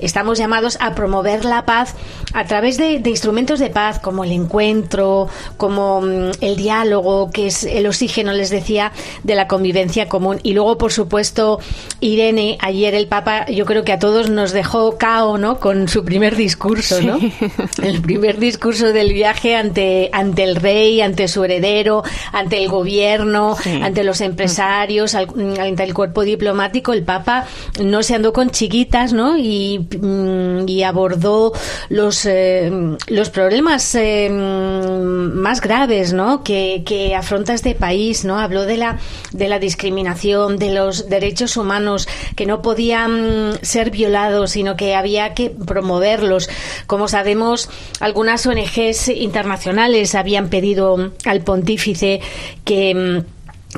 estamos 0.00 0.38
llamados 0.38 0.76
a 0.80 0.94
promover 0.94 1.44
la 1.44 1.64
paz 1.64 1.94
a 2.34 2.44
través 2.44 2.76
de, 2.76 2.98
de 2.98 3.10
instrumentos 3.10 3.58
de 3.58 3.70
paz 3.70 3.98
como 3.98 4.24
el 4.24 4.32
encuentro, 4.32 5.28
como 5.56 6.00
mm, 6.00 6.30
el 6.40 6.56
diálogo, 6.56 7.30
que 7.30 7.46
es 7.46 7.64
el 7.64 7.86
oxígeno, 7.86 8.32
les 8.32 8.50
decía, 8.50 8.92
de 9.22 9.34
la 9.34 9.48
convivencia 9.48 10.08
común. 10.08 10.38
Y 10.42 10.54
luego, 10.54 10.78
por 10.78 10.92
supuesto, 10.92 11.60
Irene, 12.00 12.58
ayer 12.60 12.94
el 12.94 13.06
Papa, 13.06 13.46
yo 13.46 13.64
creo 13.64 13.84
que 13.84 13.92
a 13.92 13.98
todos 13.98 14.30
nos 14.30 14.52
dejó 14.52 14.98
cao, 14.98 15.38
¿no? 15.38 15.58
Con 15.60 15.88
su 15.88 16.04
primer 16.04 16.36
discurso, 16.36 17.00
¿no? 17.00 17.18
El 17.82 18.00
primer 18.00 18.38
discurso 18.38 18.92
del 18.92 19.12
viaje 19.12 19.56
ante, 19.56 20.10
ante 20.12 20.44
el 20.44 20.56
rey, 20.56 21.00
ante 21.00 21.28
su 21.28 21.44
heredero, 21.44 22.02
ante 22.32 22.62
el 22.62 22.68
gobierno, 22.68 23.56
ante 23.82 24.04
los 24.04 24.20
empresarios, 24.20 25.14
ante 25.14 25.82
el 25.82 25.94
cuerpo 25.94 26.22
diplomático. 26.22 26.92
El 26.92 27.02
Papa 27.02 27.46
no 27.82 28.02
se 28.02 28.14
andó 28.14 28.31
con 28.32 28.50
chiquitas, 28.50 29.12
¿no? 29.12 29.36
Y, 29.36 29.86
mm, 30.00 30.82
abordó 30.84 31.52
los, 31.88 32.26
eh, 32.26 32.70
los 33.06 33.30
problemas 33.30 33.94
eh, 33.94 34.28
más 34.30 35.60
graves, 35.60 36.12
¿no? 36.12 36.42
Que, 36.42 36.82
que 36.84 37.14
afronta 37.14 37.54
este 37.54 37.74
país, 37.74 38.24
¿no? 38.24 38.38
Habló 38.38 38.64
de 38.64 38.76
la, 38.76 38.98
de 39.32 39.48
la 39.48 39.58
discriminación, 39.58 40.58
de 40.58 40.72
los 40.72 41.08
derechos 41.08 41.56
humanos 41.56 42.08
que 42.36 42.46
no 42.46 42.62
podían 42.62 43.58
ser 43.62 43.90
violados, 43.90 44.52
sino 44.52 44.76
que 44.76 44.94
había 44.94 45.34
que 45.34 45.50
promoverlos. 45.50 46.48
Como 46.86 47.08
sabemos, 47.08 47.68
algunas 48.00 48.46
ONGs 48.46 49.08
internacionales 49.08 50.14
habían 50.14 50.48
pedido 50.48 51.12
al 51.24 51.42
pontífice 51.42 52.20
que 52.64 53.24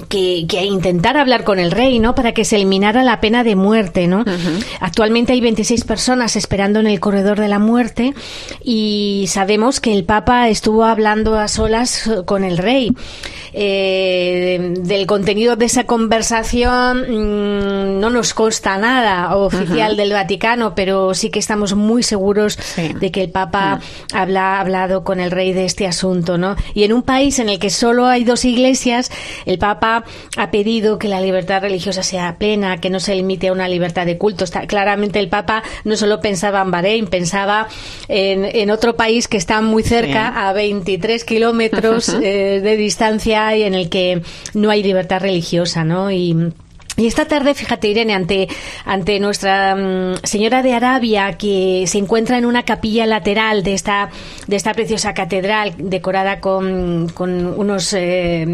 que, 0.08 0.46
que, 0.48 0.64
intentar 0.64 1.16
hablar 1.16 1.44
con 1.44 1.58
el 1.58 1.70
rey, 1.70 1.98
¿no? 1.98 2.14
Para 2.14 2.32
que 2.32 2.44
se 2.44 2.56
eliminara 2.56 3.04
la 3.04 3.20
pena 3.20 3.44
de 3.44 3.54
muerte, 3.54 4.06
¿no? 4.06 4.24
Actualmente 4.80 5.32
hay 5.32 5.40
26 5.40 5.84
personas 5.84 6.36
esperando 6.36 6.80
en 6.80 6.86
el 6.86 7.00
corredor 7.00 7.38
de 7.38 7.48
la 7.48 7.58
muerte 7.58 8.14
y 8.62 9.26
sabemos 9.28 9.80
que 9.80 9.94
el 9.94 10.04
Papa 10.04 10.48
estuvo 10.48 10.84
hablando 10.84 11.38
a 11.38 11.48
solas 11.48 12.10
con 12.26 12.44
el 12.44 12.58
rey. 12.58 12.90
Eh, 13.56 14.74
del 14.80 15.06
contenido 15.06 15.54
de 15.54 15.66
esa 15.66 15.84
conversación 15.84 17.02
mm, 17.02 18.00
no 18.00 18.10
nos 18.10 18.34
consta 18.34 18.76
nada 18.78 19.36
oficial 19.36 19.96
del 19.96 20.12
Vaticano, 20.12 20.74
pero 20.74 21.14
sí 21.14 21.30
que 21.30 21.38
estamos 21.38 21.74
muy 21.74 22.02
seguros 22.02 22.58
de 22.76 23.12
que 23.12 23.22
el 23.22 23.30
Papa 23.30 23.78
habla, 24.12 24.56
ha 24.56 24.60
hablado 24.60 25.04
con 25.04 25.20
el 25.20 25.30
rey 25.30 25.52
de 25.52 25.66
este 25.66 25.86
asunto, 25.86 26.36
¿no? 26.36 26.56
Y 26.74 26.82
en 26.82 26.92
un 26.92 27.02
país 27.02 27.38
en 27.38 27.48
el 27.48 27.60
que 27.60 27.70
solo 27.70 28.06
hay 28.06 28.24
dos 28.24 28.44
iglesias, 28.44 29.12
el 29.46 29.58
Papa 29.58 29.83
ha 29.84 30.50
pedido 30.50 30.98
que 30.98 31.08
la 31.08 31.20
libertad 31.20 31.62
religiosa 31.62 32.02
sea 32.02 32.36
plena, 32.38 32.80
que 32.80 32.90
no 32.90 33.00
se 33.00 33.14
limite 33.14 33.48
a 33.48 33.52
una 33.52 33.68
libertad 33.68 34.06
de 34.06 34.18
culto. 34.18 34.44
Está, 34.44 34.66
claramente 34.66 35.18
el 35.18 35.28
Papa 35.28 35.62
no 35.84 35.96
solo 35.96 36.20
pensaba 36.20 36.62
en 36.62 36.70
Bahrein, 36.70 37.06
pensaba 37.06 37.68
en, 38.08 38.70
otro 38.70 38.96
país 38.96 39.28
que 39.28 39.36
está 39.36 39.60
muy 39.60 39.82
cerca, 39.82 40.48
a 40.48 40.52
23 40.52 41.24
kilómetros 41.24 42.08
eh, 42.08 42.60
de 42.62 42.76
distancia 42.76 43.54
y 43.56 43.62
en 43.62 43.74
el 43.74 43.88
que 43.88 44.22
no 44.54 44.70
hay 44.70 44.82
libertad 44.82 45.20
religiosa, 45.20 45.84
¿no? 45.84 46.10
Y 46.10 46.52
y 46.96 47.06
esta 47.06 47.24
tarde, 47.24 47.54
fíjate, 47.54 47.88
Irene, 47.88 48.14
ante, 48.14 48.48
ante 48.84 49.18
Nuestra 49.18 49.74
mm, 49.74 50.16
Señora 50.22 50.62
de 50.62 50.74
Arabia, 50.74 51.36
que 51.36 51.84
se 51.86 51.98
encuentra 51.98 52.38
en 52.38 52.44
una 52.44 52.62
capilla 52.62 53.04
lateral 53.06 53.64
de 53.64 53.74
esta, 53.74 54.10
de 54.46 54.56
esta 54.56 54.72
preciosa 54.74 55.12
catedral, 55.12 55.74
decorada 55.76 56.40
con, 56.40 57.08
con 57.08 57.58
unos 57.58 57.92
eh, 57.94 58.46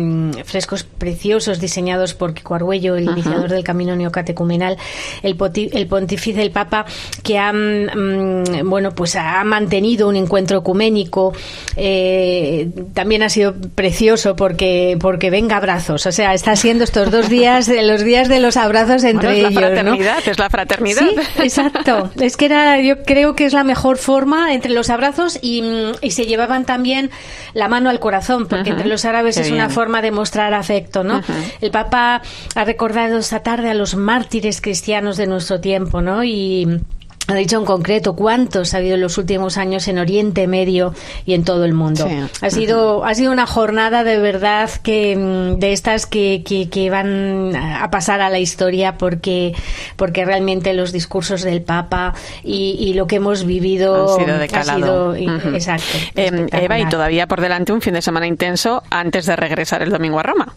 frescos 0.44 0.84
preciosos 0.84 1.60
diseñados 1.60 2.14
por 2.14 2.32
Kiko 2.32 2.54
Arguello, 2.54 2.96
el 2.96 3.04
iniciador 3.04 3.50
del 3.50 3.62
camino 3.62 3.94
neocatecumenal, 3.94 4.78
el, 5.22 5.36
el 5.72 5.86
pontífice, 5.86 6.40
el 6.40 6.50
Papa, 6.50 6.86
que 7.22 7.38
ha, 7.38 7.52
mm, 7.52 8.68
bueno, 8.68 8.92
pues 8.92 9.16
ha 9.16 9.44
mantenido 9.44 10.08
un 10.08 10.16
encuentro 10.16 10.58
ecuménico. 10.58 11.34
Eh, 11.76 12.70
también 12.94 13.22
ha 13.22 13.28
sido 13.28 13.54
precioso 13.74 14.34
porque, 14.34 14.96
porque 14.98 15.28
venga 15.28 15.56
abrazos. 15.56 16.06
O 16.06 16.12
sea, 16.12 16.32
está 16.32 16.56
siendo 16.56 16.84
estos 16.84 17.10
dos 17.10 17.28
días, 17.28 17.68
los 17.82 18.02
días 18.02 18.29
de 18.30 18.40
los 18.40 18.56
abrazos 18.56 19.04
entre 19.04 19.38
ellos. 19.38 19.50
Es 19.50 19.54
la 19.54 19.60
fraternidad, 19.60 20.18
es 20.24 20.38
la 20.38 20.48
fraternidad. 20.48 21.02
Sí, 21.02 21.42
exacto. 21.42 22.10
Es 22.18 22.36
que 22.36 22.46
era, 22.46 22.80
yo 22.80 23.02
creo 23.02 23.34
que 23.34 23.44
es 23.44 23.52
la 23.52 23.64
mejor 23.64 23.98
forma 23.98 24.54
entre 24.54 24.72
los 24.72 24.88
abrazos 24.88 25.38
y, 25.42 25.62
se 26.10 26.26
llevaban 26.26 26.64
también 26.64 27.10
la 27.54 27.68
mano 27.68 27.90
al 27.90 28.00
corazón, 28.00 28.46
porque 28.46 28.70
entre 28.70 28.88
los 28.88 29.04
árabes 29.04 29.36
es 29.36 29.50
una 29.50 29.68
forma 29.68 30.02
de 30.02 30.10
mostrar 30.10 30.54
afecto, 30.54 31.04
¿no? 31.04 31.22
El 31.60 31.70
Papa 31.70 32.22
ha 32.54 32.64
recordado 32.64 33.18
esta 33.18 33.40
tarde 33.42 33.70
a 33.70 33.74
los 33.74 33.94
mártires 33.94 34.60
cristianos 34.60 35.16
de 35.16 35.26
nuestro 35.26 35.60
tiempo, 35.60 36.00
¿no? 36.00 36.24
Y 36.24 36.80
ha 37.26 37.34
dicho 37.34 37.58
en 37.58 37.64
concreto 37.64 38.14
cuántos 38.14 38.74
ha 38.74 38.78
habido 38.78 38.96
en 38.96 39.02
los 39.02 39.18
últimos 39.18 39.56
años 39.56 39.86
en 39.88 39.98
Oriente 39.98 40.46
Medio 40.46 40.94
y 41.24 41.34
en 41.34 41.44
todo 41.44 41.64
el 41.64 41.74
mundo. 41.74 42.08
Ha 42.40 42.50
sido 42.50 43.04
ha 43.04 43.14
sido 43.14 43.32
una 43.32 43.46
jornada 43.46 44.04
de 44.04 44.18
verdad 44.18 44.70
que 44.82 45.16
mm, 45.16 45.58
de 45.58 45.72
estas 45.72 46.06
que, 46.06 46.42
que, 46.44 46.90
van 46.90 47.54
a 47.54 47.90
pasar 47.90 48.20
a 48.20 48.30
la 48.30 48.38
historia 48.38 48.98
porque 48.98 49.54
porque 49.96 50.24
realmente 50.24 50.74
los 50.74 50.92
discursos 50.92 51.42
del 51.42 51.62
Papa 51.62 52.14
y, 52.42 52.94
lo 52.94 53.06
que 53.06 53.16
hemos 53.16 53.44
vivido 53.44 54.18
sido 54.18 54.38
de 54.38 54.48
ha 54.52 54.64
sido 54.64 55.14
exacto. 55.14 55.98
Em, 56.16 56.48
Eva 56.52 56.80
y 56.80 56.88
todavía 56.88 57.28
por 57.28 57.40
delante 57.40 57.72
un 57.72 57.80
fin 57.80 57.94
de 57.94 58.02
semana 58.02 58.26
intenso 58.26 58.82
antes 58.90 59.26
de 59.26 59.36
regresar 59.36 59.82
el 59.82 59.90
domingo 59.90 60.18
a 60.18 60.22
Roma. 60.24 60.54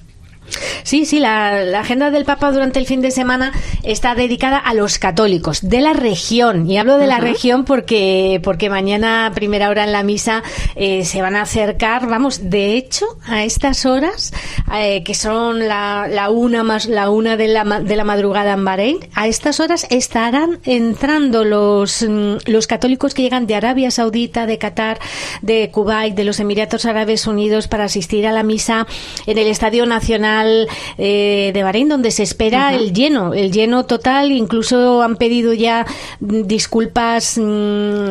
Sí, 0.83 1.05
sí, 1.05 1.19
la, 1.19 1.79
agenda 1.79 2.11
del 2.11 2.25
Papa 2.25 2.51
durante 2.51 2.79
el 2.79 2.85
fin 2.85 3.01
de 3.01 3.11
semana 3.11 3.51
está 3.83 4.15
dedicada 4.15 4.57
a 4.57 4.73
los 4.73 4.99
católicos 4.99 5.67
de 5.67 5.81
la 5.81 5.93
región. 5.93 6.69
Y 6.69 6.77
hablo 6.77 6.97
de 6.97 7.07
la 7.07 7.19
región 7.19 7.65
porque, 7.65 8.39
porque 8.43 8.69
mañana, 8.69 9.25
a 9.25 9.31
primera 9.31 9.69
hora 9.69 9.83
en 9.83 9.91
la 9.91 10.03
misa, 10.03 10.43
eh, 10.75 11.05
se 11.05 11.21
van 11.21 11.35
a 11.35 11.43
acercar, 11.43 12.07
vamos, 12.07 12.49
de 12.49 12.75
hecho, 12.75 13.05
a 13.25 13.43
estas 13.43 13.85
horas, 13.85 14.33
eh, 14.73 15.03
que 15.03 15.15
son 15.15 15.67
la, 15.67 16.07
la, 16.09 16.29
una 16.29 16.63
más 16.63 16.85
la 16.85 17.09
una 17.09 17.37
de 17.37 17.47
la, 17.47 17.63
de 17.63 17.95
la 17.95 18.03
madrugada 18.03 18.53
en 18.53 18.65
Bahrein, 18.65 18.97
a 19.15 19.27
estas 19.27 19.59
horas 19.59 19.87
estarán 19.89 20.59
entrando 20.65 21.43
los, 21.43 22.03
mm, 22.03 22.35
los 22.45 22.67
católicos 22.67 23.13
que 23.13 23.21
llegan 23.21 23.47
de 23.47 23.55
Arabia 23.55 23.91
Saudita, 23.91 24.45
de 24.45 24.57
Qatar, 24.57 24.99
de 25.41 25.69
Kuwait, 25.71 26.15
de 26.15 26.23
los 26.23 26.39
Emiratos 26.39 26.85
Árabes 26.85 27.27
Unidos 27.27 27.67
para 27.67 27.85
asistir 27.85 28.27
a 28.27 28.31
la 28.31 28.43
misa 28.43 28.87
en 29.25 29.37
el 29.37 29.47
Estadio 29.47 29.85
Nacional 29.85 30.67
eh, 30.97 31.51
de 31.53 31.63
Bahrein, 31.63 31.89
donde 31.89 32.11
se 32.11 32.23
espera 32.23 32.73
el 32.73 32.93
lleno, 32.93 33.33
el 33.33 33.51
lleno 33.51 33.85
total. 33.85 34.31
Incluso 34.31 35.01
han 35.01 35.15
pedido 35.15 35.53
ya 35.53 35.85
disculpas, 36.19 37.37
mm, 37.37 37.41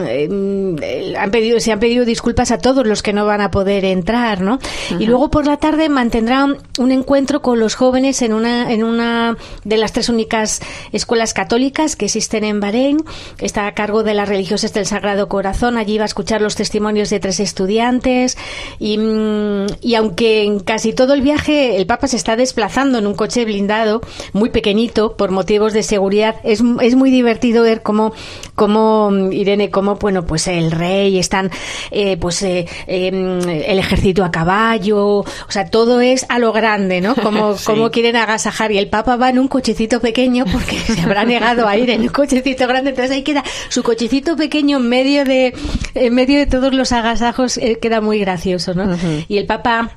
eh, 0.09 1.15
han 1.19 1.31
pedido, 1.31 1.61
se 1.61 1.73
han 1.73 1.81
pedido 1.81 2.05
disculpas 2.05 2.51
a 2.51 2.59
todos 2.59 2.87
los 2.87 3.03
que 3.03 3.13
no 3.13 3.27
van 3.27 3.41
a 3.41 3.51
poder 3.51 3.85
entrar, 3.85 4.41
¿no? 4.41 4.59
Y 4.99 5.07
luego 5.07 5.31
por 5.31 5.47
la 5.47 5.57
tarde 5.57 5.89
mantendrán 5.89 6.57
un 6.79 6.93
encuentro 6.93 7.43
con 7.43 7.59
los 7.59 7.75
jóvenes 7.75 8.23
en 8.23 8.33
una, 8.33 8.73
en 8.73 8.85
una 8.85 9.37
de 9.65 9.77
las 9.77 9.93
tres 9.93 10.09
únicas 10.09 10.61
escuelas 10.93 11.35
católicas 11.35 11.97
que 11.97 12.07
existen 12.07 12.45
en 12.45 12.61
Bahrein. 12.61 12.99
Está 13.39 13.67
a 13.67 13.75
cargo 13.75 14.03
de 14.03 14.15
las 14.15 14.29
religiosas 14.29 14.73
del 14.73 14.87
Sagrado 14.87 15.29
Corazón. 15.29 15.77
Allí 15.77 15.99
va 15.99 16.05
a 16.05 16.07
escuchar 16.07 16.41
los 16.41 16.57
testimonios 16.57 17.11
de 17.11 17.21
tres 17.21 17.41
estudiantes 17.41 18.37
y, 18.79 18.99
mm, 18.99 19.67
y 19.81 19.95
aunque 19.95 20.43
en 20.45 20.61
casi 20.61 20.93
todo 20.93 21.15
el 21.15 21.23
viaje 21.23 21.77
el 21.77 21.87
Papa 21.87 22.07
se 22.07 22.17
está 22.17 22.37
desplazando 22.53 22.98
en 22.98 23.07
un 23.07 23.14
coche 23.14 23.46
blindado 23.46 24.03
muy 24.34 24.50
pequeñito 24.50 25.16
por 25.16 25.30
motivos 25.30 25.72
de 25.72 25.82
seguridad. 25.82 26.36
Es, 26.44 26.62
es 26.82 26.94
muy 26.96 27.11
divertido 27.11 27.62
ver 27.62 27.80
cómo, 27.80 28.12
cómo 28.55 29.11
Irene, 29.30 29.70
cómo, 29.70 29.96
bueno, 29.96 30.26
pues 30.26 30.48
el 30.48 30.70
rey, 30.70 31.18
están, 31.18 31.50
eh, 31.90 32.18
pues 32.18 32.42
eh, 32.42 32.66
em, 32.86 33.40
el 33.40 33.78
ejército 33.78 34.22
a 34.22 34.30
caballo, 34.30 35.20
o 35.20 35.26
sea, 35.48 35.70
todo 35.70 36.03
es 36.03 36.26
a 36.28 36.38
lo 36.38 36.53
grande, 36.53 37.00
¿no? 37.00 37.14
Como, 37.14 37.57
como 37.64 37.90
quieren 37.90 38.16
agasajar. 38.16 38.70
Y 38.70 38.76
el 38.76 38.88
Papa 38.88 39.16
va 39.16 39.30
en 39.30 39.38
un 39.38 39.48
cochecito 39.48 40.00
pequeño 40.00 40.44
porque 40.53 40.78
se 40.80 41.00
habrá 41.00 41.24
negado 41.24 41.66
a 41.66 41.76
ir 41.78 41.88
en 41.88 42.03
un 42.03 42.09
cochecito 42.09 42.66
grande. 42.66 42.90
Entonces 42.90 43.16
ahí 43.16 43.22
queda 43.22 43.42
su 43.70 43.82
cochecito 43.82 44.36
pequeño 44.36 44.76
en 44.76 44.88
medio 44.90 45.24
de, 45.24 45.55
en 45.94 46.14
medio 46.14 46.38
de 46.38 46.46
todos 46.46 46.74
los 46.74 46.92
agasajos, 46.92 47.57
eh, 47.57 47.78
queda 47.80 48.03
muy 48.03 48.18
gracioso, 48.18 48.74
¿no? 48.74 48.94
Y 49.26 49.38
el 49.38 49.46
Papa 49.46 49.96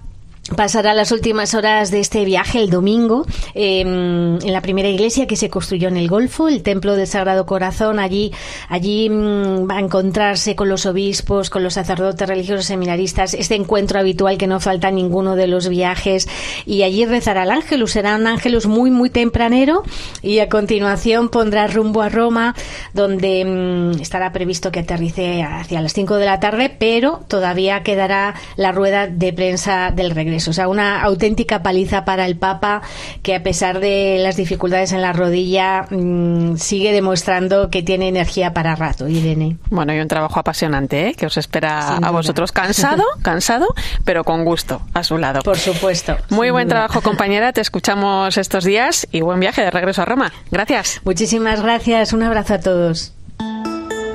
pasará 0.53 0.93
las 0.93 1.11
últimas 1.11 1.55
horas 1.55 1.89
de 1.89 1.99
este 1.99 2.23
viaje 2.23 2.59
el 2.59 2.69
domingo 2.69 3.25
em, 3.55 4.35
en 4.35 4.53
la 4.53 4.61
primera 4.61 4.87
iglesia 4.87 5.25
que 5.25 5.35
se 5.35 5.49
construyó 5.49 5.87
en 5.87 5.97
el 5.97 6.07
Golfo, 6.07 6.47
el 6.47 6.61
Templo 6.61 6.95
del 6.95 7.07
Sagrado 7.07 7.47
Corazón. 7.47 7.97
Allí, 7.97 8.31
allí 8.69 9.09
mm, 9.09 9.67
va 9.69 9.77
a 9.77 9.79
encontrarse 9.79 10.55
con 10.55 10.69
los 10.69 10.85
obispos, 10.85 11.49
con 11.49 11.63
los 11.63 11.73
sacerdotes 11.73 12.27
religiosos 12.27 12.65
seminaristas, 12.65 13.33
este 13.33 13.55
encuentro 13.55 13.99
habitual 13.99 14.37
que 14.37 14.45
no 14.45 14.59
falta 14.59 14.91
ninguno 14.91 15.35
de 15.35 15.47
los 15.47 15.67
viajes. 15.67 16.27
Y 16.65 16.83
allí 16.83 17.05
rezará 17.05 17.43
el 17.43 17.51
ángelus. 17.51 17.91
Será 17.91 18.15
un 18.15 18.27
ángelus 18.27 18.67
muy, 18.67 18.91
muy 18.91 19.09
tempranero 19.09 19.83
y 20.21 20.39
a 20.39 20.49
continuación 20.49 21.29
pondrá 21.29 21.65
rumbo 21.67 22.03
a 22.03 22.09
Roma, 22.09 22.55
donde 22.93 23.43
mm, 23.45 24.01
estará 24.01 24.31
previsto 24.31 24.71
que 24.71 24.81
aterrice 24.81 25.41
hacia 25.41 25.81
las 25.81 25.93
5 25.93 26.17
de 26.17 26.25
la 26.25 26.39
tarde, 26.39 26.69
pero 26.69 27.21
todavía 27.27 27.81
quedará 27.81 28.35
la 28.57 28.71
rueda 28.71 29.07
de 29.07 29.33
prensa 29.33 29.91
del 29.91 30.11
regreso 30.11 30.34
o 30.47 30.53
sea, 30.53 30.67
una 30.67 31.01
auténtica 31.01 31.63
paliza 31.63 32.05
para 32.05 32.25
el 32.25 32.37
Papa 32.37 32.81
que 33.23 33.35
a 33.35 33.43
pesar 33.43 33.79
de 33.79 34.17
las 34.19 34.35
dificultades 34.35 34.91
en 34.91 35.01
la 35.01 35.13
rodilla 35.13 35.85
mm, 35.89 36.57
sigue 36.57 36.91
demostrando 36.91 37.69
que 37.69 37.83
tiene 37.83 38.07
energía 38.07 38.53
para 38.53 38.75
rato, 38.75 39.07
Irene. 39.07 39.57
Bueno, 39.69 39.93
y 39.93 39.99
un 39.99 40.07
trabajo 40.07 40.39
apasionante, 40.39 41.09
¿eh? 41.09 41.13
que 41.15 41.25
os 41.25 41.37
espera 41.37 41.97
a 41.97 42.11
vosotros 42.11 42.51
cansado, 42.51 43.03
cansado, 43.21 43.67
pero 44.03 44.23
con 44.23 44.45
gusto 44.45 44.81
a 44.93 45.03
su 45.03 45.17
lado. 45.17 45.41
Por 45.41 45.57
supuesto. 45.57 46.17
Muy 46.29 46.49
buen 46.51 46.67
trabajo, 46.67 47.01
compañera. 47.01 47.53
Te 47.53 47.61
escuchamos 47.61 48.37
estos 48.37 48.63
días 48.63 49.07
y 49.11 49.21
buen 49.21 49.39
viaje 49.39 49.61
de 49.61 49.71
regreso 49.71 50.01
a 50.01 50.05
Roma. 50.05 50.31
Gracias. 50.51 51.01
Muchísimas 51.03 51.61
gracias. 51.61 52.13
Un 52.13 52.23
abrazo 52.23 52.55
a 52.55 52.59
todos. 52.59 53.13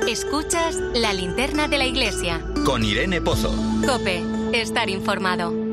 Escuchas 0.07 0.75
la 0.93 1.13
linterna 1.13 1.67
de 1.67 1.77
la 1.77 1.85
iglesia. 1.85 2.41
Con 2.65 2.83
Irene 2.83 3.21
Pozo. 3.21 3.53
Cope, 3.85 4.21
estar 4.51 4.89
informado. 4.89 5.70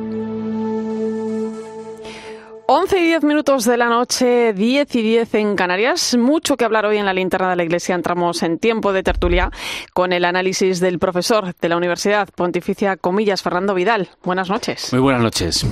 11 2.70 2.98
y 2.98 3.06
10 3.06 3.24
minutos 3.24 3.64
de 3.64 3.78
la 3.78 3.88
noche, 3.88 4.52
10 4.52 4.94
y 4.96 5.00
10 5.02 5.34
en 5.36 5.56
Canarias. 5.56 6.14
Mucho 6.18 6.58
que 6.58 6.66
hablar 6.66 6.84
hoy 6.84 6.98
en 6.98 7.06
la 7.06 7.14
linterna 7.14 7.48
de 7.48 7.56
la 7.56 7.64
Iglesia. 7.64 7.94
Entramos 7.94 8.42
en 8.42 8.58
tiempo 8.58 8.92
de 8.92 9.02
tertulia 9.02 9.50
con 9.94 10.12
el 10.12 10.26
análisis 10.26 10.78
del 10.78 10.98
profesor 10.98 11.54
de 11.58 11.68
la 11.70 11.78
Universidad 11.78 12.28
Pontificia 12.28 12.98
Comillas, 12.98 13.40
Fernando 13.40 13.72
Vidal. 13.72 14.10
Buenas 14.22 14.50
noches. 14.50 14.92
Muy 14.92 15.00
buenas 15.00 15.22
noches. 15.22 15.64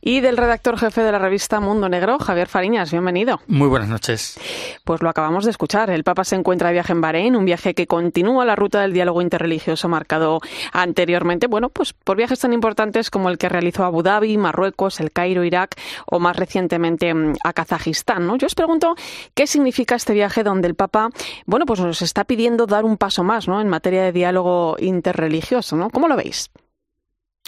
Y 0.00 0.18
del 0.22 0.36
redactor 0.36 0.76
jefe 0.76 1.02
de 1.02 1.12
la 1.12 1.20
revista 1.20 1.60
Mundo 1.60 1.88
Negro, 1.88 2.18
Javier 2.18 2.48
Fariñas. 2.48 2.90
Bienvenido. 2.90 3.40
Muy 3.46 3.68
buenas 3.68 3.88
noches. 3.88 4.36
Pues 4.82 5.02
lo 5.02 5.08
acabamos 5.08 5.44
de 5.44 5.52
escuchar. 5.52 5.88
El 5.90 6.02
Papa 6.02 6.24
se 6.24 6.34
encuentra 6.34 6.70
de 6.70 6.72
viaje 6.72 6.92
en 6.92 7.00
Bahrein, 7.00 7.36
un 7.36 7.44
viaje 7.44 7.74
que 7.74 7.86
continúa 7.86 8.44
la 8.44 8.56
ruta 8.56 8.80
del 8.80 8.92
diálogo 8.92 9.22
interreligioso 9.22 9.88
marcado 9.88 10.40
anteriormente. 10.72 11.46
Bueno, 11.46 11.68
pues 11.68 11.92
por 11.92 12.16
viajes 12.16 12.40
tan 12.40 12.52
importantes 12.52 13.08
como 13.08 13.28
el 13.30 13.38
que 13.38 13.48
realizó 13.48 13.84
Abu 13.84 14.02
Dhabi, 14.02 14.36
Marruecos, 14.36 14.98
el 14.98 15.12
Cairo, 15.12 15.44
Irak 15.44 15.76
o 16.06 16.18
más 16.18 16.39
recientemente 16.40 17.14
mm, 17.14 17.34
a 17.44 17.52
Kazajistán. 17.52 18.26
¿no? 18.26 18.36
Yo 18.36 18.46
os 18.46 18.56
pregunto 18.56 18.96
qué 19.34 19.46
significa 19.46 19.94
este 19.94 20.12
viaje 20.12 20.42
donde 20.42 20.66
el 20.66 20.74
Papa, 20.74 21.10
bueno, 21.46 21.66
pues 21.66 21.78
nos 21.78 22.02
está 22.02 22.24
pidiendo 22.24 22.66
dar 22.66 22.84
un 22.84 22.96
paso 22.96 23.22
más, 23.22 23.46
¿no? 23.46 23.60
En 23.60 23.68
materia 23.68 24.02
de 24.02 24.12
diálogo 24.12 24.76
interreligioso, 24.80 25.76
¿no? 25.76 25.90
¿Cómo 25.90 26.08
lo 26.08 26.16
veis? 26.16 26.50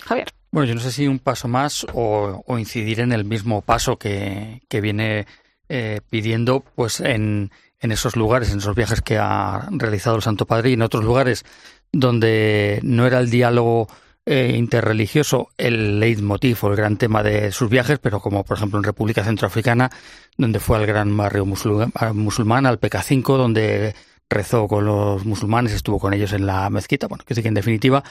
Javier. 0.03 0.29
Bueno, 0.51 0.69
yo 0.69 0.75
no 0.75 0.81
sé 0.81 0.93
si 0.93 1.09
un 1.09 1.19
paso 1.19 1.49
más 1.49 1.87
o, 1.95 2.45
incidir 2.59 3.01
en 3.01 3.13
el 3.13 3.25
mismo 3.25 3.63
paso 3.63 3.97
que, 3.97 4.61
viene 4.71 5.27
eh, 5.69 6.01
pidiendo, 6.11 6.63
pues 6.75 7.01
en, 7.01 7.51
en 7.81 7.93
esos 7.93 8.17
lugares, 8.17 8.53
en 8.53 8.59
esos 8.59 8.77
viajes 8.77 9.01
que 9.01 9.19
ha 9.19 9.69
realizado 9.71 10.17
el 10.17 10.23
Santo 10.23 10.47
Padre 10.47 10.71
y 10.71 10.73
en 10.75 10.83
otros 10.83 11.05
lugares 11.05 11.45
donde 11.91 12.81
no 12.83 13.07
era 13.07 13.19
el 13.19 13.31
diálogo 13.31 13.89
eh, 14.25 14.55
interreligioso 14.57 15.49
el 15.59 15.99
leitmotiv 15.99 16.59
o 16.63 16.71
el 16.71 16.77
gran 16.77 16.97
tema 16.97 17.23
de 17.23 17.51
sus 17.51 17.69
viajes, 17.69 17.99
pero 17.99 18.21
como 18.21 18.45
por 18.45 18.57
ejemplo 18.57 18.79
en 18.79 18.85
República 18.85 19.25
Centroafricana, 19.25 19.91
donde 20.37 20.61
fue 20.61 20.77
al 20.77 20.87
gran 20.87 21.17
barrio 21.17 21.45
musulmán, 21.45 22.67
al 22.67 22.81
PK5, 22.81 23.37
donde 23.37 23.95
rezó 24.31 24.69
con 24.69 24.85
los 24.85 25.25
musulmanes, 25.25 25.73
estuvo 25.73 25.99
con 25.99 26.15
ellos 26.15 26.33
en 26.33 26.47
la 26.47 26.71
mezquita. 26.71 27.09
Bueno, 27.09 27.25
que 27.27 27.35
sí 27.35 27.43
que 27.43 27.49
en 27.49 27.55
definitiva 27.55 28.03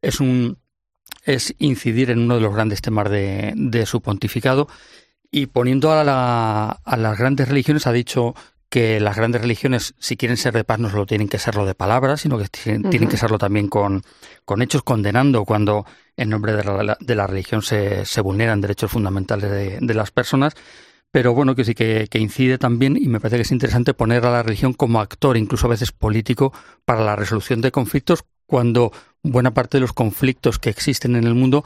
es 0.00 0.20
un 0.20 0.58
es 1.24 1.54
incidir 1.58 2.10
en 2.10 2.20
uno 2.20 2.36
de 2.36 2.40
los 2.40 2.54
grandes 2.54 2.80
temas 2.80 3.10
de, 3.10 3.52
de 3.54 3.86
su 3.86 4.00
pontificado 4.00 4.68
y 5.30 5.46
poniendo 5.46 5.92
a, 5.92 6.04
la, 6.04 6.70
a 6.70 6.96
las 6.96 7.18
grandes 7.18 7.48
religiones 7.48 7.86
ha 7.86 7.92
dicho 7.92 8.34
que 8.70 9.00
las 9.00 9.16
grandes 9.16 9.40
religiones, 9.40 9.94
si 9.98 10.16
quieren 10.16 10.36
ser 10.36 10.52
de 10.52 10.64
paz, 10.64 10.78
no 10.78 10.90
solo 10.90 11.06
tienen 11.06 11.28
que 11.28 11.38
serlo 11.38 11.64
de 11.64 11.74
palabras, 11.74 12.20
sino 12.20 12.38
que 12.38 12.48
tienen, 12.48 13.08
que 13.08 13.16
serlo 13.16 13.38
también 13.38 13.68
con, 13.68 14.02
con, 14.44 14.60
hechos, 14.60 14.82
condenando 14.82 15.44
cuando 15.44 15.86
en 16.16 16.28
nombre 16.28 16.52
de 16.52 16.64
la, 16.64 16.96
de 17.00 17.14
la 17.14 17.26
religión 17.26 17.62
se, 17.62 18.04
se, 18.04 18.20
vulneran 18.20 18.60
derechos 18.60 18.90
fundamentales 18.90 19.50
de, 19.50 19.78
de, 19.80 19.94
las 19.94 20.10
personas. 20.10 20.54
Pero 21.10 21.32
bueno, 21.32 21.54
que 21.54 21.64
sí 21.64 21.74
que, 21.74 22.08
que, 22.10 22.18
incide 22.18 22.58
también, 22.58 22.96
y 22.96 23.08
me 23.08 23.20
parece 23.20 23.36
que 23.36 23.42
es 23.42 23.52
interesante 23.52 23.94
poner 23.94 24.26
a 24.26 24.30
la 24.30 24.42
religión 24.42 24.74
como 24.74 25.00
actor, 25.00 25.38
incluso 25.38 25.66
a 25.66 25.70
veces 25.70 25.90
político, 25.90 26.52
para 26.84 27.02
la 27.02 27.16
resolución 27.16 27.62
de 27.62 27.72
conflictos, 27.72 28.24
cuando 28.44 28.92
buena 29.22 29.54
parte 29.54 29.78
de 29.78 29.80
los 29.80 29.94
conflictos 29.94 30.58
que 30.58 30.68
existen 30.68 31.16
en 31.16 31.24
el 31.24 31.34
mundo, 31.34 31.64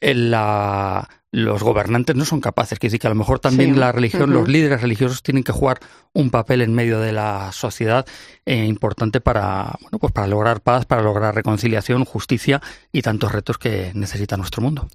en 0.00 0.30
la 0.30 1.08
los 1.32 1.62
gobernantes 1.62 2.14
no 2.14 2.26
son 2.26 2.40
capaces. 2.40 2.78
Quiere 2.78 2.90
decir 2.90 3.00
que 3.00 3.06
a 3.06 3.10
lo 3.10 3.16
mejor 3.16 3.40
también 3.40 3.80
la 3.80 3.90
religión, 3.90 4.32
los 4.32 4.46
líderes 4.46 4.82
religiosos 4.82 5.22
tienen 5.22 5.42
que 5.42 5.50
jugar 5.50 5.80
un 6.12 6.30
papel 6.30 6.60
en 6.60 6.74
medio 6.74 7.00
de 7.00 7.12
la 7.12 7.50
sociedad 7.52 8.06
eh, 8.44 8.66
importante 8.66 9.22
para, 9.22 9.78
bueno, 9.80 9.98
pues 9.98 10.12
para 10.12 10.26
lograr 10.26 10.60
paz, 10.60 10.84
para 10.84 11.02
lograr 11.02 11.34
reconciliación, 11.34 12.04
justicia 12.04 12.60
y 12.92 13.00
tantos 13.00 13.32
retos 13.32 13.56
que 13.56 13.92
necesita 13.94 14.36
nuestro 14.36 14.62
mundo. 14.62 14.88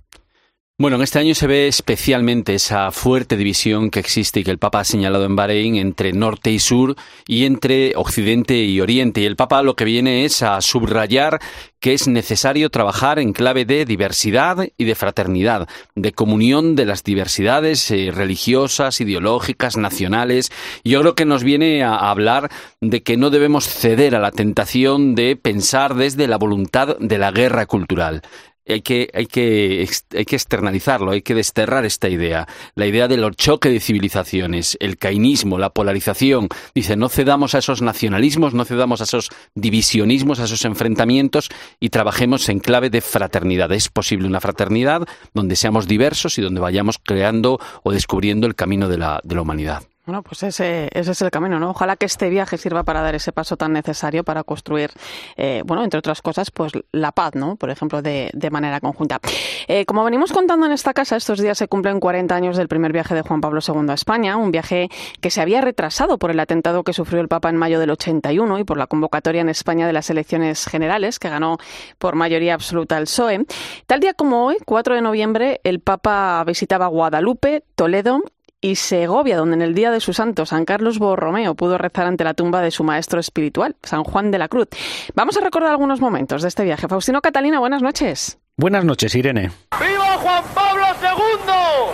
Bueno, 0.79 0.97
en 0.97 1.01
este 1.01 1.17
año 1.17 1.33
se 1.33 1.47
ve 1.47 1.67
especialmente 1.67 2.53
esa 2.53 2.91
fuerte 2.91 3.35
división 3.35 3.89
que 3.89 3.99
existe 3.99 4.41
y 4.41 4.43
que 4.43 4.51
el 4.51 4.59
Papa 4.59 4.81
ha 4.81 4.83
señalado 4.83 5.25
en 5.25 5.35
Bahrein 5.35 5.75
entre 5.75 6.13
norte 6.13 6.51
y 6.51 6.59
sur 6.59 6.95
y 7.25 7.45
entre 7.45 7.93
occidente 7.95 8.63
y 8.63 8.79
oriente. 8.79 9.21
Y 9.21 9.25
el 9.25 9.35
Papa 9.35 9.63
lo 9.63 9.75
que 9.75 9.85
viene 9.85 10.23
es 10.23 10.43
a 10.43 10.61
subrayar 10.61 11.39
que 11.79 11.95
es 11.95 12.07
necesario 12.07 12.69
trabajar 12.69 13.17
en 13.17 13.33
clave 13.33 13.65
de 13.65 13.85
diversidad 13.85 14.67
y 14.77 14.85
de 14.85 14.93
fraternidad, 14.93 15.67
de 15.95 16.11
comunión 16.11 16.75
de 16.75 16.85
las 16.85 17.03
diversidades 17.03 17.89
eh, 17.89 18.11
religiosas, 18.13 19.01
ideológicas, 19.01 19.77
nacionales. 19.77 20.51
Yo 20.83 21.01
creo 21.01 21.15
que 21.15 21.25
nos 21.25 21.43
viene 21.43 21.83
a 21.83 21.95
hablar 21.95 22.51
de 22.81 23.01
que 23.01 23.17
no 23.17 23.31
debemos 23.31 23.67
ceder 23.67 24.15
a 24.15 24.19
la 24.19 24.29
tentación 24.29 25.15
de 25.15 25.37
pensar 25.37 25.95
desde 25.95 26.27
la 26.27 26.37
voluntad 26.37 26.97
de 26.99 27.17
la 27.17 27.31
guerra 27.31 27.65
cultural 27.65 28.21
hay 28.67 28.81
que, 28.81 29.09
hay 29.13 29.25
que, 29.25 29.87
hay 30.15 30.25
que 30.25 30.35
externalizarlo, 30.35 31.11
hay 31.11 31.21
que 31.21 31.35
desterrar 31.35 31.85
esta 31.85 32.09
idea, 32.09 32.47
la 32.75 32.85
idea 32.85 33.07
del 33.07 33.27
choque 33.35 33.69
de 33.69 33.79
civilizaciones, 33.79 34.77
el 34.79 34.97
cainismo, 34.97 35.57
la 35.57 35.69
polarización. 35.69 36.49
Dice, 36.73 36.95
no 36.95 37.09
cedamos 37.09 37.55
a 37.55 37.59
esos 37.59 37.81
nacionalismos, 37.81 38.53
no 38.53 38.65
cedamos 38.65 39.01
a 39.01 39.05
esos 39.05 39.29
divisionismos, 39.55 40.39
a 40.39 40.45
esos 40.45 40.65
enfrentamientos 40.65 41.49
y 41.79 41.89
trabajemos 41.89 42.49
en 42.49 42.59
clave 42.59 42.89
de 42.89 43.01
fraternidad. 43.01 43.71
Es 43.71 43.89
posible 43.89 44.27
una 44.27 44.41
fraternidad 44.41 45.07
donde 45.33 45.55
seamos 45.55 45.87
diversos 45.87 46.37
y 46.37 46.41
donde 46.41 46.61
vayamos 46.61 46.97
creando 47.03 47.59
o 47.83 47.91
descubriendo 47.91 48.47
el 48.47 48.55
camino 48.55 48.89
de 48.89 48.97
la, 48.97 49.21
de 49.23 49.35
la 49.35 49.41
humanidad. 49.41 49.83
Bueno, 50.07 50.23
pues 50.23 50.41
ese, 50.43 50.87
ese 50.93 51.11
es 51.11 51.21
el 51.21 51.31
camino, 51.31 51.59
¿no? 51.59 51.71
Ojalá 51.71 51.97
que 51.97 52.05
este 52.05 52.29
viaje 52.29 52.57
sirva 52.57 52.83
para 52.83 53.01
dar 53.01 53.13
ese 53.13 53.33
paso 53.33 53.57
tan 53.57 53.73
necesario 53.73 54.23
para 54.23 54.45
construir, 54.45 54.89
eh, 55.35 55.63
bueno, 55.65 55.83
entre 55.83 55.99
otras 55.99 56.21
cosas, 56.21 56.49
pues 56.49 56.71
la 56.93 57.11
paz, 57.11 57.35
¿no? 57.35 57.57
Por 57.57 57.71
ejemplo, 57.71 58.01
de, 58.01 58.31
de 58.33 58.49
manera 58.49 58.79
conjunta. 58.79 59.19
Eh, 59.67 59.85
como 59.85 60.05
venimos 60.05 60.31
contando 60.31 60.65
en 60.65 60.71
esta 60.71 60.93
casa, 60.93 61.17
estos 61.17 61.41
días 61.41 61.57
se 61.57 61.67
cumplen 61.67 61.99
40 61.99 62.33
años 62.33 62.55
del 62.55 62.69
primer 62.69 62.93
viaje 62.93 63.15
de 63.15 63.21
Juan 63.21 63.41
Pablo 63.41 63.59
II 63.59 63.89
a 63.89 63.95
España, 63.95 64.37
un 64.37 64.49
viaje 64.49 64.87
que 65.19 65.29
se 65.29 65.41
había 65.41 65.59
retrasado 65.59 66.17
por 66.17 66.31
el 66.31 66.39
atentado 66.39 66.85
que 66.85 66.93
sufrió 66.93 67.19
el 67.19 67.27
Papa 67.27 67.49
en 67.49 67.57
mayo 67.57 67.77
del 67.77 67.89
81 67.89 68.59
y 68.59 68.63
por 68.63 68.77
la 68.77 68.87
convocatoria 68.87 69.41
en 69.41 69.49
España 69.49 69.87
de 69.87 69.91
las 69.91 70.09
elecciones 70.09 70.67
generales, 70.67 71.19
que 71.19 71.27
ganó 71.27 71.57
por 71.97 72.15
mayoría 72.15 72.53
absoluta 72.53 72.97
el 72.97 73.07
PSOE. 73.07 73.45
Tal 73.87 73.99
día 73.99 74.13
como 74.13 74.45
hoy, 74.45 74.55
4 74.65 74.95
de 74.95 75.01
noviembre, 75.01 75.59
el 75.65 75.81
Papa 75.81 76.41
visitaba 76.45 76.87
Guadalupe, 76.87 77.65
Toledo 77.75 78.21
y 78.61 78.75
Segovia, 78.75 79.37
donde 79.37 79.55
en 79.55 79.61
el 79.61 79.73
día 79.75 79.91
de 79.91 79.99
su 79.99 80.13
santo, 80.13 80.45
San 80.45 80.65
Carlos 80.65 80.99
Borromeo, 80.99 81.55
pudo 81.55 81.77
rezar 81.77 82.07
ante 82.07 82.23
la 82.23 82.33
tumba 82.33 82.61
de 82.61 82.71
su 82.71 82.83
maestro 82.83 83.19
espiritual, 83.19 83.75
San 83.83 84.03
Juan 84.03 84.31
de 84.31 84.39
la 84.39 84.47
Cruz. 84.47 84.67
Vamos 85.13 85.37
a 85.37 85.41
recordar 85.41 85.71
algunos 85.71 86.01
momentos 86.01 86.41
de 86.41 86.47
este 86.47 86.63
viaje. 86.63 86.87
Faustino 86.87 87.21
Catalina, 87.21 87.59
buenas 87.59 87.81
noches. 87.81 88.39
Buenas 88.57 88.83
noches, 88.83 89.13
Irene. 89.13 89.51
¡Viva 89.79 90.17
Juan 90.17 90.43
Pablo 90.55 90.85
II! 91.01 91.07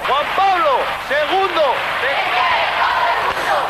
¡Juan 0.07 0.25
Pablo 0.37 0.69
II! 1.09 1.61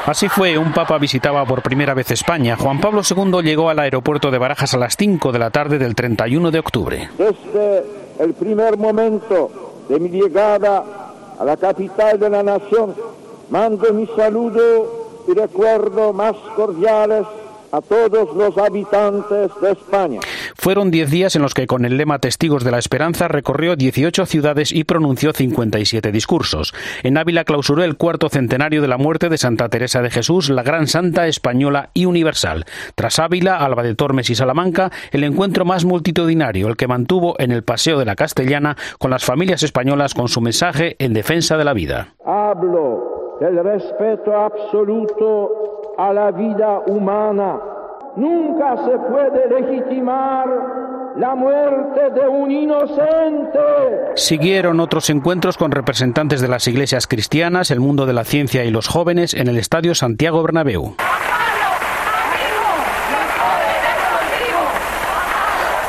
Así 0.06 0.28
fue, 0.28 0.58
un 0.58 0.74
papa 0.74 0.98
visitaba 0.98 1.46
por 1.46 1.64
primera 1.64 1.94
vez 1.94 2.12
España. 2.12 2.58
Juan 2.58 2.80
Pablo 2.82 3.02
II 3.10 3.42
llegó 3.42 3.70
al 3.70 3.80
aeropuerto 3.80 4.30
de 4.32 4.38
Barajas 4.38 4.74
a 4.74 4.78
las 4.78 4.98
5 4.98 5.32
de 5.32 5.40
la 5.40 5.50
tarde 5.50 5.80
del 5.80 5.96
31 5.96 6.52
de 6.52 6.60
octubre. 6.60 7.10
Desde 7.18 7.84
el 8.20 8.34
primer 8.34 8.78
momento 8.78 9.50
de 9.90 10.00
mi 10.00 10.10
llegada 10.10 11.03
a 11.40 11.46
la 11.46 11.58
capital 11.58 12.20
de 12.20 12.30
la 12.30 12.44
nación, 12.44 12.96
mando 13.50 13.94
mi 13.94 14.08
saludo 14.08 15.24
y 15.28 15.34
recuerdo 15.34 16.14
más 16.14 16.36
cordiales 16.56 17.26
a 17.74 17.82
todos 17.82 18.36
los 18.36 18.56
habitantes 18.58 19.52
de 19.60 19.72
España. 19.72 20.20
Fueron 20.56 20.92
diez 20.92 21.10
días 21.10 21.36
en 21.36 21.42
los 21.42 21.56
que 21.56 21.66
con 21.66 21.86
el 21.86 21.98
lema 21.98 22.20
Testigos 22.20 22.64
de 22.64 22.70
la 22.70 22.78
Esperanza 22.78 23.28
recorrió 23.28 23.76
18 23.76 24.28
ciudades 24.28 24.72
y 24.72 24.84
pronunció 24.84 25.34
57 25.34 26.12
discursos. 26.12 26.74
En 27.02 27.18
Ávila 27.18 27.46
clausuró 27.46 27.84
el 27.84 27.98
cuarto 27.98 28.30
centenario 28.30 28.84
de 28.84 28.88
la 28.88 28.98
muerte 28.98 29.28
de 29.28 29.40
Santa 29.40 29.70
Teresa 29.70 30.04
de 30.04 30.12
Jesús, 30.12 30.52
la 30.52 30.62
gran 30.62 30.86
santa 30.86 31.26
española 31.26 31.90
y 31.96 32.06
universal. 32.06 32.66
Tras 32.94 33.18
Ávila, 33.18 33.58
Alba 33.58 33.82
de 33.82 33.96
Tormes 33.96 34.30
y 34.30 34.36
Salamanca, 34.36 34.92
el 35.12 35.24
encuentro 35.24 35.66
más 35.66 35.84
multitudinario, 35.84 36.68
el 36.68 36.78
que 36.78 36.88
mantuvo 36.88 37.36
en 37.40 37.52
el 37.52 37.64
Paseo 37.64 37.98
de 37.98 38.06
la 38.06 38.16
Castellana 38.16 38.78
con 39.00 39.10
las 39.10 39.26
familias 39.26 39.64
españolas 39.64 40.14
con 40.14 40.28
su 40.28 40.42
mensaje 40.42 40.96
en 41.00 41.14
defensa 41.14 41.58
de 41.58 41.64
la 41.64 41.74
vida. 41.74 42.14
Hablo 42.24 43.38
del 43.40 43.64
respeto 43.64 44.32
absoluto 44.36 45.73
a 45.98 46.14
la 46.14 46.32
vida 46.32 46.80
humana. 46.88 47.60
Nunca 48.16 48.78
se 48.78 48.98
puede 48.98 49.50
legitimar 49.50 50.48
la 51.18 51.36
muerte 51.36 52.10
de 52.12 52.28
un 52.28 52.52
inocente. 52.52 53.60
Siguieron 54.16 54.80
otros 54.80 55.10
encuentros 55.10 55.58
con 55.58 55.72
representantes 55.72 56.42
de 56.42 56.48
las 56.48 56.68
iglesias 56.68 57.08
cristianas, 57.08 57.72
el 57.72 57.80
mundo 57.80 58.06
de 58.06 58.14
la 58.14 58.24
ciencia 58.24 58.64
y 58.66 58.72
los 58.72 58.88
jóvenes 58.88 59.34
en 59.34 59.48
el 59.48 59.58
Estadio 59.58 59.96
Santiago 59.96 60.42
Bernabéu. 60.44 60.96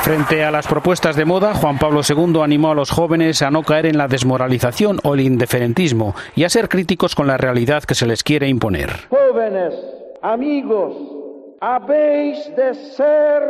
Frente 0.05 0.45
a 0.45 0.51
las 0.51 0.67
propuestas 0.67 1.17
de 1.17 1.25
moda, 1.25 1.55
Juan 1.55 1.79
Pablo 1.79 2.03
II 2.07 2.43
animó 2.43 2.73
a 2.73 2.75
los 2.75 2.91
jóvenes 2.91 3.41
a 3.41 3.51
no 3.51 3.63
caer 3.63 3.87
en 3.87 3.97
la 3.97 4.07
desmoralización 4.07 5.01
o 5.03 5.15
el 5.15 5.21
indiferentismo 5.21 6.15
y 6.37 6.45
a 6.45 6.51
ser 6.51 6.69
críticos 6.69 7.15
con 7.15 7.27
la 7.27 7.39
realidad 7.39 7.85
que 7.85 7.95
se 7.95 8.05
les 8.05 8.23
quiere 8.23 8.47
imponer. 8.49 8.91
Jóvenes, 9.09 9.73
amigos, 10.25 10.97
habéis 11.61 12.39
de 12.57 12.75
ser 12.97 13.43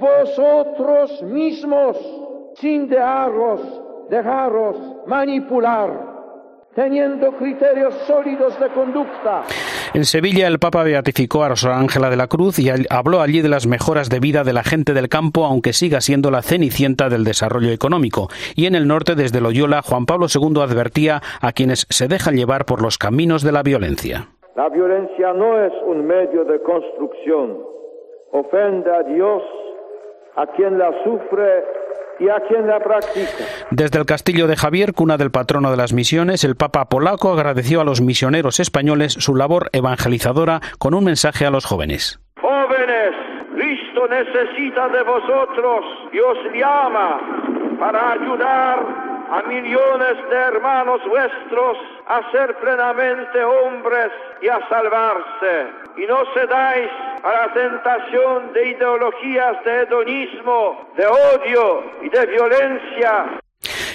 vosotros 0.00 1.22
mismos 1.22 1.96
sin 2.54 2.88
dejaros, 2.88 3.60
dejaros 4.08 4.76
manipular 5.06 6.18
teniendo 6.74 7.32
criterios 7.32 7.92
sólidos 8.06 8.58
de 8.60 8.68
conducta. 8.68 9.42
En 9.94 10.04
Sevilla 10.04 10.46
el 10.46 10.60
Papa 10.60 10.84
beatificó 10.84 11.42
a 11.42 11.48
Rosa 11.48 11.76
Ángela 11.76 12.08
de 12.08 12.16
la 12.16 12.28
Cruz 12.28 12.60
y 12.60 12.70
habló 12.88 13.20
allí 13.20 13.40
de 13.40 13.48
las 13.48 13.66
mejoras 13.66 14.08
de 14.08 14.20
vida 14.20 14.44
de 14.44 14.52
la 14.52 14.62
gente 14.62 14.94
del 14.94 15.08
campo, 15.08 15.44
aunque 15.44 15.72
siga 15.72 16.00
siendo 16.00 16.30
la 16.30 16.40
cenicienta 16.40 17.08
del 17.08 17.24
desarrollo 17.24 17.72
económico. 17.72 18.30
Y 18.54 18.66
en 18.66 18.76
el 18.76 18.86
norte, 18.86 19.16
desde 19.16 19.40
Loyola, 19.40 19.82
Juan 19.82 20.06
Pablo 20.06 20.28
II 20.32 20.60
advertía 20.62 21.20
a 21.40 21.50
quienes 21.50 21.86
se 21.90 22.06
dejan 22.06 22.36
llevar 22.36 22.64
por 22.64 22.80
los 22.80 22.96
caminos 22.96 23.42
de 23.42 23.50
la 23.50 23.64
violencia. 23.64 24.28
La 24.58 24.68
violencia 24.68 25.32
no 25.34 25.56
es 25.64 25.72
un 25.86 26.04
medio 26.04 26.44
de 26.44 26.60
construcción. 26.60 27.58
Ofende 28.32 28.90
a 28.90 29.04
Dios, 29.04 29.40
a 30.34 30.48
quien 30.48 30.76
la 30.76 30.90
sufre 31.04 31.62
y 32.18 32.28
a 32.28 32.40
quien 32.40 32.66
la 32.66 32.80
practica. 32.80 33.44
Desde 33.70 34.00
el 34.00 34.04
castillo 34.04 34.48
de 34.48 34.56
Javier, 34.56 34.94
cuna 34.94 35.16
del 35.16 35.30
patrono 35.30 35.70
de 35.70 35.76
las 35.76 35.92
misiones, 35.92 36.42
el 36.42 36.56
Papa 36.56 36.86
polaco 36.86 37.30
agradeció 37.32 37.80
a 37.80 37.84
los 37.84 38.00
misioneros 38.00 38.58
españoles 38.58 39.12
su 39.12 39.36
labor 39.36 39.70
evangelizadora 39.72 40.58
con 40.80 40.92
un 40.92 41.04
mensaje 41.04 41.46
a 41.46 41.50
los 41.50 41.64
jóvenes. 41.64 42.18
Jóvenes, 42.40 43.14
Cristo 43.54 44.08
necesita 44.08 44.88
de 44.88 45.04
vosotros 45.04 45.84
y 46.12 46.18
os 46.18 46.38
llama 46.52 47.76
para 47.78 48.10
ayudar 48.10 49.17
a 49.30 49.42
millones 49.42 50.16
de 50.30 50.36
hermanos 50.36 51.00
vuestros 51.08 51.76
a 52.06 52.30
ser 52.32 52.54
plenamente 52.56 53.42
hombres 53.44 54.10
y 54.40 54.48
a 54.48 54.58
salvarse. 54.68 55.68
Y 55.96 56.06
no 56.06 56.18
cedáis 56.34 56.88
a 57.22 57.46
la 57.46 57.52
tentación 57.52 58.52
de 58.52 58.70
ideologías 58.70 59.64
de 59.64 59.82
hedonismo, 59.82 60.88
de 60.96 61.06
odio 61.06 61.82
y 62.02 62.08
de 62.08 62.26
violencia. 62.26 63.40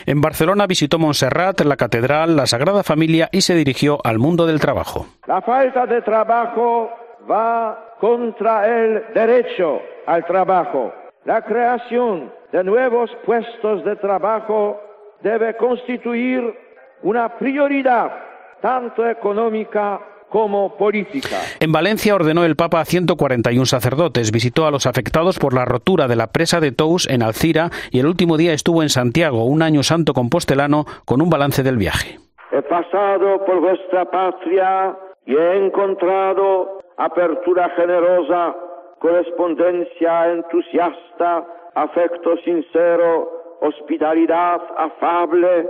En 0.06 0.22
Barcelona 0.22 0.68
visitó 0.68 1.00
Montserrat, 1.00 1.62
la 1.62 1.78
catedral, 1.78 2.36
la 2.36 2.46
Sagrada 2.46 2.84
Familia 2.84 3.30
y 3.32 3.42
se 3.42 3.56
dirigió 3.56 4.00
al 4.04 4.20
mundo 4.20 4.46
del 4.46 4.60
trabajo. 4.60 5.08
La 5.28 5.42
falta 5.42 5.86
de 5.86 6.02
trabajo 6.02 6.92
va 7.30 7.96
contra 8.00 8.68
el 8.68 9.06
derecho 9.14 9.82
al 10.06 10.26
trabajo. 10.26 10.94
La 11.24 11.42
creación 11.42 12.34
de 12.52 12.64
nuevos 12.66 13.10
puestos 13.26 13.86
de 13.86 13.96
trabajo 13.96 14.80
debe 15.24 15.56
constituir 15.56 16.54
una 17.02 17.30
prioridad 17.38 18.12
tanto 18.62 19.08
económica 19.08 20.00
como 20.30 20.76
política. 20.78 21.38
En 21.60 21.72
Valencia 21.72 22.16
ordenó 22.16 22.44
el 22.44 22.56
Papa 22.56 22.82
a 22.82 22.86
141 22.86 23.66
sacerdotes, 23.66 24.32
visitó 24.32 24.66
a 24.66 24.72
los 24.72 24.88
afectados 24.88 25.38
por 25.38 25.54
la 25.54 25.64
rotura 25.64 26.08
de 26.08 26.16
la 26.16 26.28
presa 26.28 26.60
de 26.60 26.72
Tous 26.72 27.08
en 27.10 27.22
Alcira 27.22 27.70
y 27.92 28.00
el 28.00 28.08
último 28.08 28.36
día 28.38 28.54
estuvo 28.54 28.82
en 28.82 28.90
Santiago, 28.90 29.46
un 29.46 29.62
año 29.62 29.84
santo 29.84 30.14
compostelano, 30.14 30.86
con 31.06 31.22
un 31.22 31.30
balance 31.30 31.62
del 31.62 31.78
viaje. 31.78 32.18
He 32.52 32.62
pasado 32.64 33.46
por 33.46 33.62
vuestra 33.62 34.10
patria 34.10 34.98
y 35.26 35.36
he 35.36 35.66
encontrado 35.66 36.80
apertura 36.98 37.70
generosa, 37.76 38.56
correspondencia 39.00 40.32
entusiasta, 40.32 41.46
afecto 41.76 42.38
sincero, 42.44 43.43
hospitalidad 43.64 44.62
afable, 44.78 45.68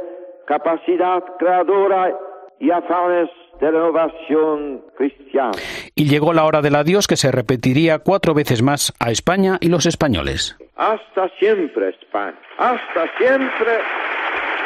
capacidad 0.48 1.24
creadora 1.38 2.12
y 2.60 2.72
afanes 2.72 3.30
de 3.62 3.72
renovación 3.72 4.82
cristiana. 4.98 5.52
Y 5.96 6.10
llegó 6.10 6.34
la 6.34 6.46
hora 6.46 6.62
del 6.62 6.76
adiós 6.76 7.08
que 7.08 7.16
se 7.16 7.32
repetiría 7.32 8.00
cuatro 8.00 8.34
veces 8.34 8.64
más 8.64 8.94
a 9.00 9.12
España 9.12 9.58
y 9.62 9.70
los 9.70 9.86
españoles. 9.86 10.58
Hasta 10.76 11.30
siempre, 11.40 11.90
España. 11.90 12.38
Hasta 12.58 13.18
siempre, 13.18 13.72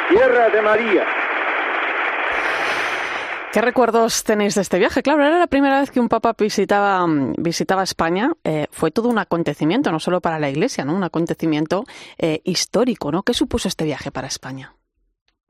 tierra 0.08 0.48
de 0.48 0.62
María. 0.62 1.04
¿Qué 3.50 3.62
recuerdos 3.62 4.24
tenéis 4.24 4.54
de 4.56 4.60
este 4.60 4.78
viaje? 4.78 5.02
Claro, 5.02 5.24
era 5.24 5.38
la 5.38 5.46
primera 5.46 5.80
vez 5.80 5.90
que 5.90 6.00
un 6.00 6.10
papa 6.10 6.34
visitaba, 6.38 7.06
mm, 7.06 7.34
visitaba 7.38 7.82
España. 7.82 8.30
Eh, 8.44 8.66
fue 8.70 8.90
todo 8.90 9.08
un 9.08 9.18
acontecimiento, 9.18 9.90
no 9.90 10.00
solo 10.00 10.20
para 10.20 10.38
la 10.38 10.50
Iglesia, 10.50 10.84
¿no? 10.84 10.94
Un 10.94 11.02
acontecimiento 11.02 11.84
eh, 12.18 12.42
histórico, 12.44 13.10
¿no? 13.10 13.22
¿Qué 13.22 13.32
supuso 13.32 13.66
este 13.66 13.86
viaje 13.86 14.10
para 14.12 14.26
España? 14.26 14.74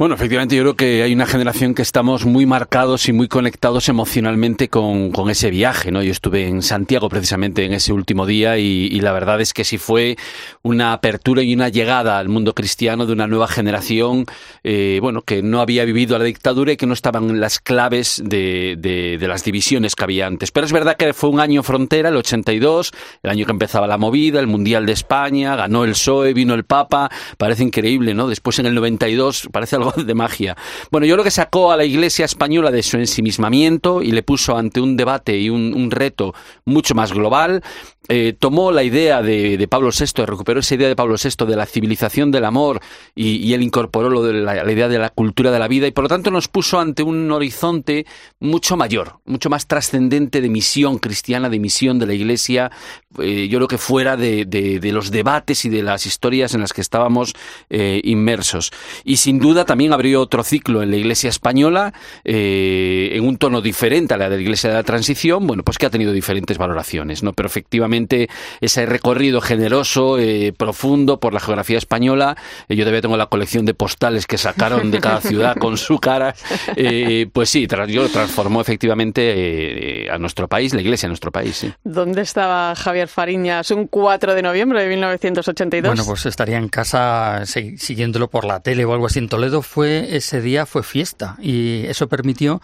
Bueno, 0.00 0.14
efectivamente 0.14 0.54
yo 0.54 0.62
creo 0.62 0.76
que 0.76 1.02
hay 1.02 1.12
una 1.12 1.26
generación 1.26 1.74
que 1.74 1.82
estamos 1.82 2.24
muy 2.24 2.46
marcados 2.46 3.08
y 3.08 3.12
muy 3.12 3.26
conectados 3.26 3.88
emocionalmente 3.88 4.68
con, 4.68 5.10
con 5.10 5.28
ese 5.28 5.50
viaje, 5.50 5.90
¿no? 5.90 6.04
Yo 6.04 6.12
estuve 6.12 6.46
en 6.46 6.62
Santiago 6.62 7.08
precisamente 7.08 7.64
en 7.64 7.72
ese 7.72 7.92
último 7.92 8.24
día 8.24 8.58
y, 8.58 9.00
la 9.00 9.10
verdad 9.10 9.40
es 9.40 9.52
que 9.52 9.64
sí 9.64 9.76
fue 9.76 10.16
una 10.62 10.92
apertura 10.92 11.42
y 11.42 11.52
una 11.52 11.68
llegada 11.68 12.20
al 12.20 12.28
mundo 12.28 12.54
cristiano 12.54 13.06
de 13.06 13.12
una 13.12 13.26
nueva 13.26 13.48
generación, 13.48 14.26
eh, 14.62 15.00
bueno, 15.02 15.22
que 15.22 15.42
no 15.42 15.60
había 15.60 15.84
vivido 15.84 16.16
la 16.16 16.24
dictadura 16.24 16.70
y 16.70 16.76
que 16.76 16.86
no 16.86 16.92
estaban 16.92 17.40
las 17.40 17.58
claves 17.58 18.22
de, 18.24 18.76
de, 18.78 19.18
de, 19.18 19.26
las 19.26 19.42
divisiones 19.42 19.96
que 19.96 20.04
había 20.04 20.28
antes. 20.28 20.52
Pero 20.52 20.64
es 20.64 20.72
verdad 20.72 20.96
que 20.96 21.12
fue 21.12 21.28
un 21.28 21.40
año 21.40 21.64
frontera, 21.64 22.10
el 22.10 22.16
82, 22.18 22.92
el 23.24 23.30
año 23.30 23.46
que 23.46 23.52
empezaba 23.52 23.88
la 23.88 23.98
movida, 23.98 24.38
el 24.38 24.46
Mundial 24.46 24.86
de 24.86 24.92
España, 24.92 25.56
ganó 25.56 25.82
el 25.82 25.90
PSOE, 25.90 26.34
vino 26.34 26.54
el 26.54 26.62
Papa, 26.62 27.10
parece 27.36 27.64
increíble, 27.64 28.14
¿no? 28.14 28.28
Después 28.28 28.60
en 28.60 28.66
el 28.66 28.76
92 28.76 29.48
parece 29.50 29.74
algo 29.74 29.87
de 29.96 30.14
magia. 30.14 30.56
Bueno, 30.90 31.06
yo 31.06 31.16
lo 31.16 31.24
que 31.24 31.30
sacó 31.30 31.70
a 31.70 31.76
la 31.76 31.84
Iglesia 31.84 32.24
española 32.24 32.70
de 32.70 32.82
su 32.82 32.96
ensimismamiento 32.96 34.02
y 34.02 34.12
le 34.12 34.22
puso 34.22 34.56
ante 34.56 34.80
un 34.80 34.96
debate 34.96 35.38
y 35.38 35.50
un, 35.50 35.74
un 35.74 35.90
reto 35.90 36.34
mucho 36.64 36.94
más 36.94 37.12
global 37.12 37.62
eh, 38.10 38.34
tomó 38.38 38.72
la 38.72 38.82
idea 38.82 39.20
de, 39.20 39.66
Pablo 39.68 39.90
VI, 39.90 40.24
recuperó 40.24 40.60
esa 40.60 40.74
idea 40.74 40.88
de 40.88 40.96
Pablo 40.96 41.16
VI 41.22 41.44
de 41.44 41.56
la 41.56 41.66
civilización 41.66 42.30
del 42.30 42.46
amor 42.46 42.80
y, 43.14 43.52
él 43.52 43.62
incorporó 43.62 44.08
lo 44.08 44.22
de 44.22 44.32
la, 44.32 44.70
idea 44.70 44.88
de 44.88 44.98
la 44.98 45.10
cultura 45.10 45.50
de 45.50 45.58
la 45.58 45.68
vida 45.68 45.86
y 45.86 45.90
por 45.90 46.04
lo 46.04 46.08
tanto 46.08 46.30
nos 46.30 46.48
puso 46.48 46.80
ante 46.80 47.02
un 47.02 47.30
horizonte 47.30 48.06
mucho 48.40 48.76
mayor, 48.78 49.20
mucho 49.26 49.50
más 49.50 49.66
trascendente 49.66 50.40
de 50.40 50.48
misión 50.48 50.98
cristiana, 50.98 51.50
de 51.50 51.58
misión 51.58 51.98
de 51.98 52.06
la 52.06 52.14
Iglesia, 52.14 52.70
eh, 53.18 53.48
yo 53.50 53.58
creo 53.58 53.68
que 53.68 53.78
fuera 53.78 54.16
de, 54.16 54.80
los 54.92 55.10
debates 55.10 55.66
y 55.66 55.68
de 55.68 55.82
las 55.82 56.06
historias 56.06 56.54
en 56.54 56.62
las 56.62 56.72
que 56.72 56.80
estábamos 56.80 57.34
eh, 57.68 58.00
inmersos. 58.04 58.70
Y 59.04 59.16
sin 59.16 59.38
duda 59.38 59.66
también 59.66 59.92
abrió 59.92 60.22
otro 60.22 60.42
ciclo 60.44 60.82
en 60.82 60.90
la 60.90 60.96
Iglesia 60.96 61.28
española, 61.28 61.92
en 62.24 63.26
un 63.26 63.36
tono 63.36 63.60
diferente 63.60 64.14
a 64.14 64.16
la 64.16 64.30
de 64.30 64.36
la 64.36 64.42
Iglesia 64.42 64.70
de 64.70 64.76
la 64.76 64.82
Transición, 64.82 65.46
bueno, 65.46 65.62
pues 65.62 65.76
que 65.76 65.86
ha 65.86 65.90
tenido 65.90 66.12
diferentes 66.12 66.56
valoraciones, 66.56 67.22
¿no? 67.22 67.32
Pero 67.32 67.48
efectivamente 67.48 67.97
ese 68.60 68.86
recorrido 68.86 69.40
generoso, 69.40 70.18
eh, 70.18 70.52
profundo 70.56 71.20
por 71.20 71.34
la 71.34 71.40
geografía 71.40 71.78
española. 71.78 72.36
Eh, 72.68 72.76
yo 72.76 72.84
todavía 72.84 73.00
tengo 73.00 73.16
la 73.16 73.26
colección 73.26 73.64
de 73.64 73.74
postales 73.74 74.26
que 74.26 74.38
sacaron 74.38 74.90
de 74.90 75.00
cada 75.00 75.20
ciudad 75.20 75.56
con 75.56 75.76
su 75.76 75.98
cara. 75.98 76.34
Eh, 76.76 77.26
pues 77.32 77.50
sí, 77.50 77.66
tra 77.66 77.86
yo 77.86 78.08
transformó 78.08 78.60
efectivamente 78.60 80.04
eh, 80.04 80.10
a 80.10 80.18
nuestro 80.18 80.48
país, 80.48 80.74
la 80.74 80.80
iglesia 80.80 81.06
a 81.06 81.08
nuestro 81.08 81.32
país. 81.32 81.56
Sí. 81.56 81.72
¿Dónde 81.82 82.22
estaba 82.22 82.74
Javier 82.74 83.08
Fariñas 83.08 83.70
un 83.70 83.86
4 83.86 84.34
de 84.34 84.42
noviembre 84.42 84.82
de 84.82 84.88
1982? 84.88 85.88
Bueno, 85.88 86.04
pues 86.06 86.26
estaría 86.26 86.58
en 86.58 86.68
casa 86.68 87.42
siguiéndolo 87.44 88.28
por 88.28 88.44
la 88.44 88.60
tele 88.60 88.84
o 88.84 88.92
algo 88.92 89.06
así 89.06 89.18
en 89.18 89.28
Toledo. 89.28 89.62
Fue 89.62 90.16
ese 90.16 90.40
día 90.40 90.66
fue 90.66 90.82
fiesta 90.82 91.36
y 91.40 91.86
eso 91.86 92.08
permitió 92.08 92.60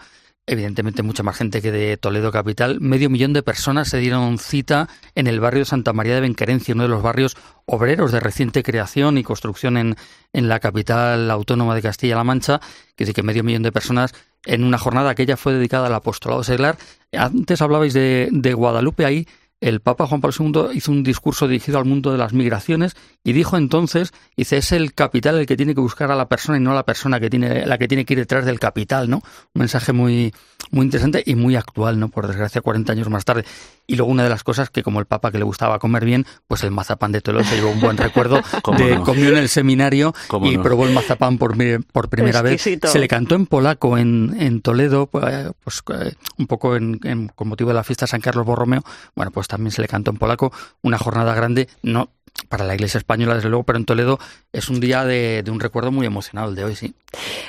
evidentemente 0.47 1.03
mucha 1.03 1.23
más 1.23 1.37
gente 1.37 1.61
que 1.61 1.71
de 1.71 1.97
Toledo 1.97 2.31
capital. 2.31 2.79
Medio 2.79 3.09
millón 3.09 3.33
de 3.33 3.43
personas 3.43 3.89
se 3.89 3.97
dieron 3.97 4.37
cita 4.37 4.87
en 5.15 5.27
el 5.27 5.39
barrio 5.39 5.65
Santa 5.65 5.93
María 5.93 6.15
de 6.15 6.21
Benquerencia, 6.21 6.73
uno 6.73 6.83
de 6.83 6.89
los 6.89 7.01
barrios 7.01 7.35
obreros 7.65 8.11
de 8.11 8.19
reciente 8.19 8.63
creación 8.63 9.17
y 9.17 9.23
construcción 9.23 9.77
en, 9.77 9.95
en 10.33 10.47
la 10.47 10.59
capital 10.59 11.29
autónoma 11.31 11.75
de 11.75 11.81
Castilla-La 11.81 12.23
Mancha. 12.23 12.59
Que 12.95 13.05
dice 13.05 13.13
que 13.13 13.23
medio 13.23 13.43
millón 13.43 13.63
de 13.63 13.71
personas 13.71 14.13
en 14.45 14.63
una 14.63 14.77
jornada 14.77 15.15
que 15.15 15.25
ya 15.25 15.37
fue 15.37 15.53
dedicada 15.53 15.87
al 15.87 15.95
apostolado 15.95 16.43
seglar. 16.43 16.77
Antes 17.11 17.61
hablabais 17.61 17.93
de, 17.93 18.29
de 18.31 18.53
Guadalupe, 18.53 19.05
ahí 19.05 19.27
el 19.61 19.79
Papa 19.79 20.05
Juan 20.05 20.21
Pablo 20.21 20.35
II 20.37 20.77
hizo 20.77 20.91
un 20.91 21.03
discurso 21.03 21.47
dirigido 21.47 21.77
al 21.77 21.85
mundo 21.85 22.11
de 22.11 22.17
las 22.17 22.33
migraciones 22.33 22.95
y 23.23 23.33
dijo 23.33 23.57
entonces, 23.57 24.13
dice, 24.35 24.57
es 24.57 24.71
el 24.71 24.93
capital 24.93 25.37
el 25.37 25.45
que 25.45 25.57
tiene 25.57 25.73
que 25.73 25.81
buscar 25.81 26.11
a 26.11 26.15
la 26.15 26.27
persona 26.27 26.57
y 26.57 26.61
no 26.61 26.73
la 26.73 26.83
persona 26.83 27.19
que 27.19 27.29
tiene, 27.29 27.65
la 27.65 27.77
que 27.77 27.87
tiene 27.87 28.05
que 28.05 28.13
ir 28.13 28.19
detrás 28.19 28.45
del 28.45 28.59
capital, 28.59 29.09
¿no? 29.09 29.17
Un 29.17 29.59
mensaje 29.59 29.93
muy, 29.93 30.33
muy 30.71 30.85
interesante 30.85 31.23
y 31.25 31.35
muy 31.35 31.55
actual, 31.55 31.99
¿no? 31.99 32.09
Por 32.09 32.27
desgracia, 32.27 32.61
40 32.61 32.91
años 32.91 33.09
más 33.09 33.25
tarde. 33.25 33.45
Y 33.87 33.95
luego 33.95 34.11
una 34.11 34.23
de 34.23 34.29
las 34.29 34.43
cosas 34.43 34.69
que 34.69 34.83
como 34.83 34.99
el 34.99 35.05
Papa 35.05 35.31
que 35.31 35.37
le 35.37 35.43
gustaba 35.43 35.79
comer 35.79 36.05
bien, 36.05 36.25
pues 36.47 36.63
el 36.63 36.71
mazapán 36.71 37.11
de 37.11 37.21
Toledo 37.21 37.43
se 37.43 37.55
llevó 37.55 37.71
un 37.71 37.79
buen 37.79 37.97
recuerdo. 37.97 38.37
de, 38.77 38.99
Comió 38.99 39.29
en 39.29 39.37
el 39.37 39.49
seminario 39.49 40.13
y 40.43 40.57
probó 40.57 40.85
el 40.87 40.93
mazapán 40.93 41.37
por, 41.37 41.55
por 41.91 42.09
primera 42.09 42.41
vez. 42.41 42.61
Se 42.61 42.99
le 42.99 43.07
cantó 43.07 43.35
en 43.35 43.45
polaco 43.45 43.97
en, 43.97 44.35
en 44.39 44.61
Toledo, 44.61 45.07
pues, 45.07 45.51
pues 45.63 45.83
eh, 45.99 46.13
un 46.37 46.47
poco 46.47 46.75
en, 46.75 46.99
con 47.35 47.47
motivo 47.47 47.69
de 47.69 47.75
la 47.75 47.83
fiesta 47.83 48.05
de 48.05 48.11
San 48.11 48.21
Carlos 48.21 48.45
Borromeo. 48.45 48.83
Bueno, 49.15 49.31
pues 49.31 49.47
también 49.47 49.71
se 49.71 49.81
le 49.81 49.87
cantó 49.87 50.11
en 50.11 50.17
polaco. 50.17 50.51
Una 50.81 50.97
jornada 50.97 51.35
grande, 51.35 51.67
no 51.83 52.09
para 52.49 52.65
la 52.65 52.75
Iglesia 52.75 52.97
española, 52.97 53.35
desde 53.35 53.49
luego, 53.49 53.63
pero 53.63 53.77
en 53.79 53.85
Toledo 53.85 54.19
es 54.53 54.69
un 54.69 54.79
día 54.79 55.03
de, 55.03 55.43
un 55.49 55.59
recuerdo 55.59 55.91
muy 55.91 56.05
emocionado 56.05 56.49
el 56.49 56.55
de 56.55 56.63
hoy, 56.63 56.75
sí. 56.75 56.95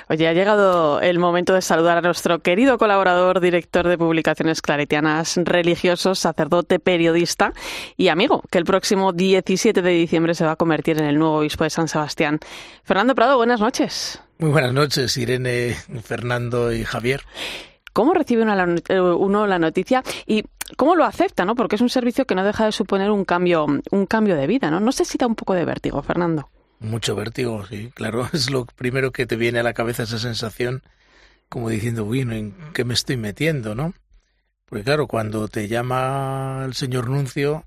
Oye, 0.09 0.29
ha 0.29 0.33
llegado 0.33 1.01
el 1.01 1.19
momento 1.19 1.55
de 1.55 1.63
saludar 1.63 1.99
a 1.99 2.01
nuestro 2.01 2.41
querido 2.41 2.79
colaborador, 2.79 3.41
director 3.41 3.87
de 3.89 3.99
publicaciones 3.99 4.63
claretianas, 4.63 5.37
religioso, 5.37 6.15
sacerdote, 6.15 6.79
periodista 6.79 7.53
y 7.97 8.09
amigo, 8.09 8.43
que 8.51 8.59
el 8.59 8.65
próximo 8.65 9.13
17 9.13 9.83
de 9.83 9.91
diciembre 9.91 10.35
se 10.35 10.45
va 10.45 10.53
a 10.53 10.57
convertir 10.57 10.99
en 10.99 11.07
el 11.07 11.19
nuevo 11.19 11.39
obispo 11.39 11.65
de 11.65 11.71
San 11.71 11.89
Sebastián. 11.89 12.39
Fernando 12.85 13.15
Prado, 13.15 13.37
buenas 13.37 13.61
noches. 13.61 14.21
Muy 14.39 14.51
buenas 14.51 14.73
noches, 14.73 15.17
Irene, 15.17 15.77
Fernando 16.05 16.73
y 16.73 16.85
Javier. 16.85 17.23
¿Cómo 17.97 18.13
recibe 18.13 18.45
eh, 18.45 19.01
uno 19.01 19.47
la 19.47 19.59
noticia 19.59 20.03
y 20.27 20.45
cómo 20.77 20.97
lo 20.97 21.07
acepta? 21.07 21.47
¿no? 21.47 21.55
Porque 21.55 21.77
es 21.77 21.81
un 21.81 21.89
servicio 21.89 22.27
que 22.27 22.35
no 22.35 22.45
deja 22.45 22.67
de 22.67 22.73
suponer 22.73 23.11
un 23.11 23.25
cambio, 23.25 23.65
un 23.65 24.05
cambio 24.05 24.37
de 24.37 24.47
vida. 24.47 24.71
¿no? 24.71 24.81
no 24.81 24.93
sé 24.93 25.07
si 25.07 25.17
da 25.17 25.27
un 25.27 25.35
poco 25.35 25.55
de 25.55 25.65
vértigo, 25.65 26.03
Fernando. 26.03 26.51
Mucho 26.79 27.17
vértigo, 27.17 27.65
sí, 27.65 27.91
claro. 27.95 28.29
Es 28.35 28.51
lo 28.51 28.67
primero 28.67 29.13
que 29.13 29.25
te 29.25 29.37
viene 29.37 29.61
a 29.61 29.63
la 29.63 29.73
cabeza 29.73 30.03
esa 30.03 30.19
sensación 30.19 30.83
como 31.49 31.71
diciendo, 31.71 32.05
uy, 32.05 32.21
¿en 32.21 32.55
qué 32.75 32.85
me 32.85 32.93
estoy 32.93 33.17
metiendo, 33.17 33.75
no? 33.75 33.95
Porque 34.67 34.85
claro, 34.85 35.07
cuando 35.07 35.49
te 35.49 35.67
llama 35.67 36.65
el 36.67 36.75
señor 36.75 37.09
Nuncio, 37.09 37.65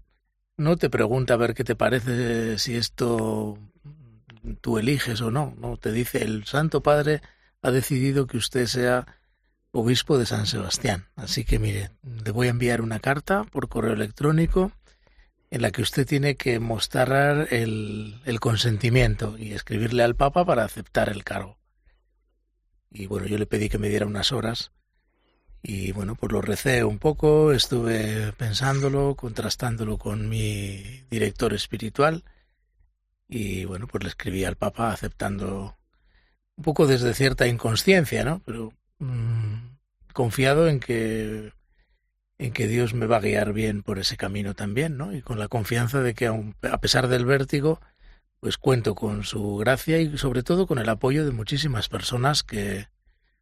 no 0.58 0.78
te 0.78 0.92
pregunta 0.92 1.34
a 1.34 1.38
ver 1.38 1.56
qué 1.56 1.64
te 1.64 1.76
parece 1.76 2.60
si 2.60 2.76
esto 2.76 3.58
tú 4.62 4.78
eliges 4.78 5.22
o 5.22 5.32
no, 5.32 5.56
no, 5.58 5.78
te 5.78 5.92
dice 5.92 6.24
el 6.24 6.46
Santo 6.46 6.84
Padre 6.84 7.22
ha 7.64 7.72
decidido 7.72 8.28
que 8.28 8.38
usted 8.38 8.68
sea 8.68 9.08
obispo 9.72 10.18
de 10.18 10.26
San 10.26 10.46
Sebastián. 10.46 11.08
Así 11.16 11.46
que 11.46 11.60
mire, 11.60 11.92
le 12.24 12.32
voy 12.32 12.48
a 12.48 12.52
enviar 12.52 12.82
una 12.82 13.00
carta 13.00 13.44
por 13.44 13.70
correo 13.70 13.94
electrónico 13.94 14.72
en 15.52 15.62
la 15.62 15.72
que 15.72 15.82
usted 15.82 16.06
tiene 16.06 16.36
que 16.36 16.60
mostrar 16.60 17.48
el, 17.52 18.16
consentimiento 18.40 19.38
y 19.38 19.54
escribirle 19.54 20.04
al 20.04 20.16
Papa 20.16 20.46
para 20.46 20.64
aceptar 20.64 21.10
el 21.10 21.24
cargo. 21.24 21.58
Y 22.92 23.08
bueno, 23.08 23.28
yo 23.28 23.38
le 23.38 23.46
pedí 23.46 23.70
que 23.70 23.78
me 23.78 23.90
diera 23.90 24.06
unas 24.06 24.32
horas 24.32 24.72
y 25.62 25.92
bueno, 25.92 26.16
pues 26.16 26.32
lo 26.32 26.42
recé 26.42 26.84
un 26.84 27.00
poco, 27.00 27.52
estuve 27.52 28.32
pensándolo, 28.34 29.16
contrastándolo 29.16 29.98
con 29.98 30.30
mi 30.30 31.04
director 31.10 31.54
espiritual 31.54 32.24
y 33.28 33.66
bueno, 33.66 33.88
pues 33.88 34.04
le 34.04 34.10
escribí 34.10 34.44
al 34.44 34.56
Papa 34.56 34.92
aceptando 34.92 35.78
un 36.56 36.64
poco 36.64 36.88
desde 36.88 37.14
cierta 37.14 37.48
inconsciencia, 37.48 38.24
¿no? 38.24 38.42
Pero 38.46 38.74
Mm, 39.00 39.78
confiado 40.14 40.68
en 40.68 40.80
que 40.80 41.54
en 42.38 42.54
que 42.54 42.68
Dios 42.68 42.93
me 42.93 43.06
va 43.06 43.18
a 43.18 43.22
guiar 43.22 43.52
bien 43.52 43.84
por 43.84 44.00
ese 44.00 44.16
camino 44.16 44.54
también, 44.54 44.97
¿no? 44.97 45.14
Y 45.14 45.22
con 45.22 45.39
la 45.39 45.50
confianza 45.50 46.02
de 46.02 46.14
que 46.14 46.28
a 46.28 46.78
pesar 46.80 47.10
del 47.10 47.26
vértigo, 47.26 47.82
pues 48.39 48.58
cuento 48.58 48.95
con 48.95 49.24
su 49.26 49.58
gracia 49.58 50.00
y 50.00 50.18
sobre 50.18 50.41
todo 50.43 50.66
con 50.66 50.80
el 50.80 50.88
apoyo 50.88 51.26
de 51.26 51.32
muchísimas 51.32 51.89
personas 51.89 52.43
que 52.43 52.88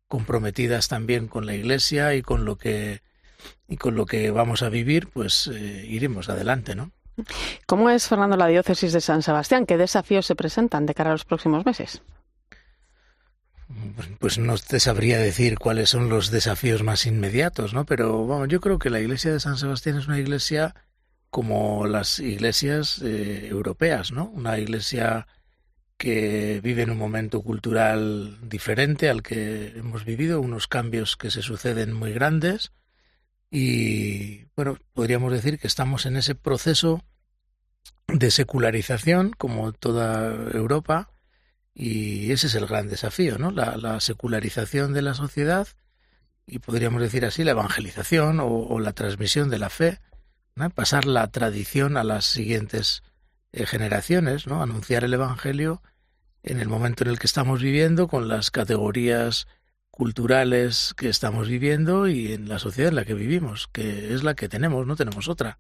comprometidas 0.08 0.88
también 0.88 1.28
con 1.28 1.46
la 1.46 1.54
Iglesia 1.54 2.16
y 2.16 2.24
con 2.24 2.46
lo 2.46 2.58
que 2.58 3.02
y 3.68 3.78
con 3.78 3.96
lo 3.96 4.08
que 4.08 4.32
vamos 4.32 4.64
a 4.64 4.70
vivir, 4.70 5.10
pues 5.10 5.48
eh, 5.48 5.86
iremos 5.88 6.28
adelante, 6.28 6.74
¿no? 6.74 6.92
¿Cómo 7.68 7.90
es, 7.90 8.08
Fernando, 8.08 8.36
la 8.36 8.48
diócesis 8.48 8.94
de 8.94 9.02
San 9.02 9.22
Sebastián? 9.22 9.66
¿Qué 9.66 9.78
desafíos 9.78 10.26
se 10.26 10.36
presentan 10.36 10.86
de 10.86 10.96
cara 10.96 11.12
a 11.12 11.14
los 11.14 11.26
próximos 11.26 11.66
meses? 11.66 12.02
Pues, 14.20 14.38
no 14.38 14.58
te 14.58 14.80
sabría 14.80 15.20
decir 15.20 15.58
cuáles 15.58 15.90
son 15.90 16.10
los 16.10 16.32
desafíos 16.32 16.84
más 16.84 17.06
inmediatos, 17.06 17.74
¿no? 17.74 17.86
Pero 17.86 18.26
vamos, 18.26 18.48
yo 18.48 18.62
creo 18.62 18.80
que 18.80 18.90
la 18.90 19.00
iglesia 19.00 19.32
de 19.32 19.40
San 19.40 19.58
Sebastián 19.58 19.98
es 19.98 20.08
una 20.08 20.20
iglesia 20.20 20.76
como 21.30 21.88
las 21.88 22.20
iglesias 22.20 23.02
eh, 23.04 23.48
europeas, 23.50 24.12
¿no? 24.12 24.26
Una 24.26 24.58
iglesia 24.58 25.28
que 25.98 26.62
vive 26.64 26.84
en 26.84 26.92
un 26.92 26.98
momento 26.98 27.42
cultural 27.42 28.38
diferente 28.42 29.10
al 29.10 29.24
que 29.24 29.74
hemos 29.76 30.06
vivido, 30.06 30.40
unos 30.40 30.68
cambios 30.68 31.18
que 31.18 31.32
se 31.32 31.42
suceden 31.42 31.92
muy 31.92 32.14
grandes 32.14 32.72
y, 33.50 34.46
bueno, 34.56 34.78
podríamos 34.94 35.32
decir 35.32 35.58
que 35.58 35.68
estamos 35.68 36.06
en 36.06 36.18
ese 36.18 36.36
proceso 36.36 37.04
de 38.08 38.32
secularización, 38.32 39.32
como 39.38 39.74
toda 39.74 40.34
Europa, 40.54 41.10
y 41.80 42.32
ese 42.32 42.48
es 42.48 42.56
el 42.56 42.66
gran 42.66 42.88
desafío, 42.88 43.38
¿no? 43.38 43.52
La, 43.52 44.00
secularización 44.00 44.94
de 44.94 45.04
la 45.04 45.14
sociedad 45.14 45.68
y 46.48 46.58
podríamos 46.58 47.00
decir 47.04 47.24
así 47.24 47.44
la 47.44 47.52
evangelización 47.52 48.40
o, 48.42 48.80
la 48.80 48.94
transmisión 48.94 49.52
de 49.52 49.60
la 49.60 49.70
fe, 49.70 50.00
pasar 50.74 51.06
la 51.06 51.28
tradición 51.28 51.96
a 51.96 52.04
las 52.04 52.26
siguientes 52.26 53.04
eh, 53.52 53.68
generaciones, 53.68 54.48
¿no? 54.48 54.64
Anunciar 54.64 55.04
el 55.04 55.14
evangelio 55.14 55.84
en 56.42 56.60
el 56.60 56.68
momento 56.68 57.04
en 57.04 57.12
el 57.12 57.20
que 57.20 57.28
estamos 57.28 57.62
viviendo 57.62 58.08
con 58.08 58.28
las 58.28 58.50
categorías 58.50 59.48
culturales 59.92 60.96
que 60.98 61.10
estamos 61.10 61.48
viviendo 61.48 62.08
y 62.08 62.34
en 62.34 62.50
la 62.50 62.58
sociedad 62.58 62.90
en 62.90 62.96
la 62.96 63.06
que 63.06 63.14
vivimos, 63.14 63.70
que 63.72 64.16
es 64.16 64.24
la 64.24 64.34
que 64.34 64.50
tenemos, 64.50 64.88
no 64.88 64.96
tenemos 64.96 65.28
otra. 65.28 65.60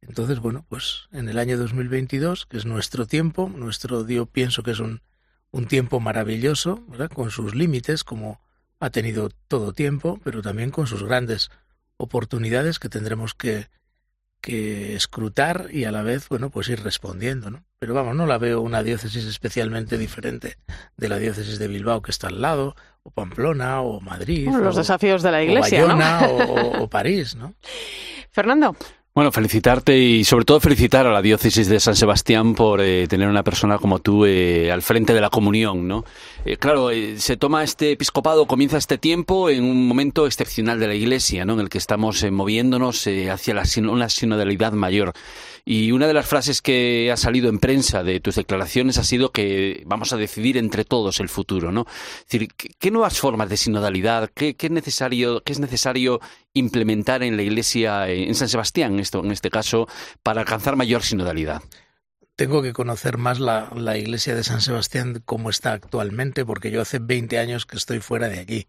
Entonces, 0.00 0.38
bueno, 0.38 0.64
pues 0.66 1.08
en 1.12 1.28
el 1.28 1.38
año 1.38 1.58
2022, 1.58 2.46
que 2.46 2.56
es 2.56 2.64
nuestro 2.64 3.06
tiempo, 3.06 3.50
nuestro, 3.54 4.08
yo 4.08 4.24
pienso 4.24 4.62
que 4.62 4.70
es 4.70 4.80
un 4.80 5.02
un 5.52 5.66
tiempo 5.66 6.00
maravilloso, 6.00 6.82
¿verdad? 6.88 7.10
con 7.10 7.30
sus 7.30 7.54
límites, 7.54 8.02
como 8.02 8.40
ha 8.80 8.90
tenido 8.90 9.28
todo 9.46 9.72
tiempo, 9.72 10.18
pero 10.24 10.42
también 10.42 10.70
con 10.70 10.86
sus 10.88 11.04
grandes 11.04 11.50
oportunidades 11.98 12.80
que 12.80 12.88
tendremos 12.88 13.34
que, 13.34 13.68
que 14.40 14.96
escrutar 14.96 15.68
y 15.70 15.84
a 15.84 15.92
la 15.92 16.02
vez, 16.02 16.28
bueno, 16.28 16.50
pues 16.50 16.68
ir 16.68 16.82
respondiendo, 16.82 17.50
¿no? 17.50 17.64
Pero 17.78 17.94
vamos, 17.94 18.16
no 18.16 18.26
la 18.26 18.38
veo 18.38 18.60
una 18.60 18.82
diócesis 18.82 19.24
especialmente 19.24 19.98
diferente 19.98 20.56
de 20.96 21.08
la 21.08 21.18
diócesis 21.18 21.58
de 21.58 21.68
Bilbao 21.68 22.02
que 22.02 22.10
está 22.10 22.26
al 22.28 22.40
lado, 22.40 22.74
o 23.04 23.10
Pamplona, 23.10 23.82
o 23.82 24.00
Madrid. 24.00 24.48
los 24.48 24.76
desafíos 24.76 25.22
de 25.22 25.30
la 25.30 25.42
Iglesia, 25.42 25.86
o, 25.86 26.82
o 26.82 26.88
París, 26.90 27.36
¿no? 27.36 27.54
Fernando. 28.30 28.74
Bueno, 29.14 29.30
felicitarte 29.30 29.98
y 29.98 30.24
sobre 30.24 30.46
todo 30.46 30.58
felicitar 30.58 31.06
a 31.06 31.12
la 31.12 31.20
diócesis 31.20 31.68
de 31.68 31.80
San 31.80 31.94
Sebastián 31.94 32.54
por 32.54 32.80
eh, 32.80 33.06
tener 33.08 33.28
una 33.28 33.42
persona 33.42 33.76
como 33.76 33.98
tú 33.98 34.24
eh, 34.24 34.72
al 34.72 34.80
frente 34.80 35.12
de 35.12 35.20
la 35.20 35.28
comunión, 35.28 35.86
¿no? 35.86 36.06
Eh, 36.44 36.56
claro, 36.56 36.90
se 37.18 37.36
toma 37.36 37.62
este 37.62 37.92
episcopado, 37.92 38.46
comienza 38.46 38.76
este 38.76 38.98
tiempo 38.98 39.48
en 39.48 39.62
un 39.62 39.86
momento 39.86 40.26
excepcional 40.26 40.80
de 40.80 40.88
la 40.88 40.94
Iglesia, 40.94 41.44
¿no? 41.44 41.52
En 41.52 41.60
el 41.60 41.68
que 41.68 41.78
estamos 41.78 42.24
moviéndonos 42.32 43.06
hacia 43.30 43.54
la, 43.54 43.62
una 43.88 44.08
sinodalidad 44.08 44.72
mayor. 44.72 45.12
Y 45.64 45.92
una 45.92 46.08
de 46.08 46.14
las 46.14 46.26
frases 46.26 46.60
que 46.60 47.12
ha 47.12 47.16
salido 47.16 47.48
en 47.48 47.60
prensa 47.60 48.02
de 48.02 48.18
tus 48.18 48.34
declaraciones 48.34 48.98
ha 48.98 49.04
sido 49.04 49.30
que 49.30 49.84
vamos 49.86 50.12
a 50.12 50.16
decidir 50.16 50.56
entre 50.56 50.84
todos 50.84 51.20
el 51.20 51.28
futuro, 51.28 51.70
¿no? 51.70 51.86
Es 52.18 52.26
decir, 52.28 52.48
¿qué 52.56 52.90
nuevas 52.90 53.20
formas 53.20 53.48
de 53.48 53.56
sinodalidad, 53.56 54.28
qué, 54.34 54.54
qué, 54.54 54.68
necesario, 54.68 55.44
qué 55.44 55.52
es 55.52 55.60
necesario 55.60 56.20
implementar 56.54 57.22
en 57.22 57.36
la 57.36 57.44
Iglesia, 57.44 58.08
en 58.08 58.34
San 58.34 58.48
Sebastián, 58.48 58.98
esto, 58.98 59.20
en 59.24 59.30
este 59.30 59.50
caso, 59.50 59.86
para 60.24 60.40
alcanzar 60.40 60.74
mayor 60.74 61.04
sinodalidad? 61.04 61.62
Tengo 62.36 62.62
que 62.62 62.72
conocer 62.72 63.18
más 63.18 63.40
la, 63.40 63.70
la 63.74 63.96
iglesia 63.98 64.34
de 64.34 64.44
San 64.44 64.60
Sebastián 64.60 65.22
como 65.24 65.50
está 65.50 65.72
actualmente, 65.72 66.44
porque 66.44 66.70
yo 66.70 66.80
hace 66.80 66.98
20 66.98 67.38
años 67.38 67.66
que 67.66 67.76
estoy 67.76 68.00
fuera 68.00 68.28
de 68.28 68.40
aquí. 68.40 68.68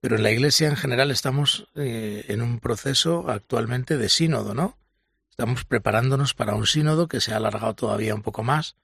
Pero 0.00 0.16
en 0.16 0.22
la 0.22 0.30
iglesia 0.30 0.68
en 0.68 0.76
general 0.76 1.10
estamos 1.10 1.68
eh, 1.74 2.24
en 2.28 2.42
un 2.42 2.60
proceso 2.60 3.28
actualmente 3.28 3.96
de 3.96 4.08
sínodo, 4.08 4.54
¿no? 4.54 4.78
Estamos 5.30 5.64
preparándonos 5.64 6.34
para 6.34 6.54
un 6.54 6.66
sínodo 6.66 7.08
que 7.08 7.20
se 7.20 7.32
ha 7.32 7.36
alargado 7.36 7.74
todavía 7.74 8.14
un 8.14 8.22
poco 8.22 8.42
más 8.42 8.76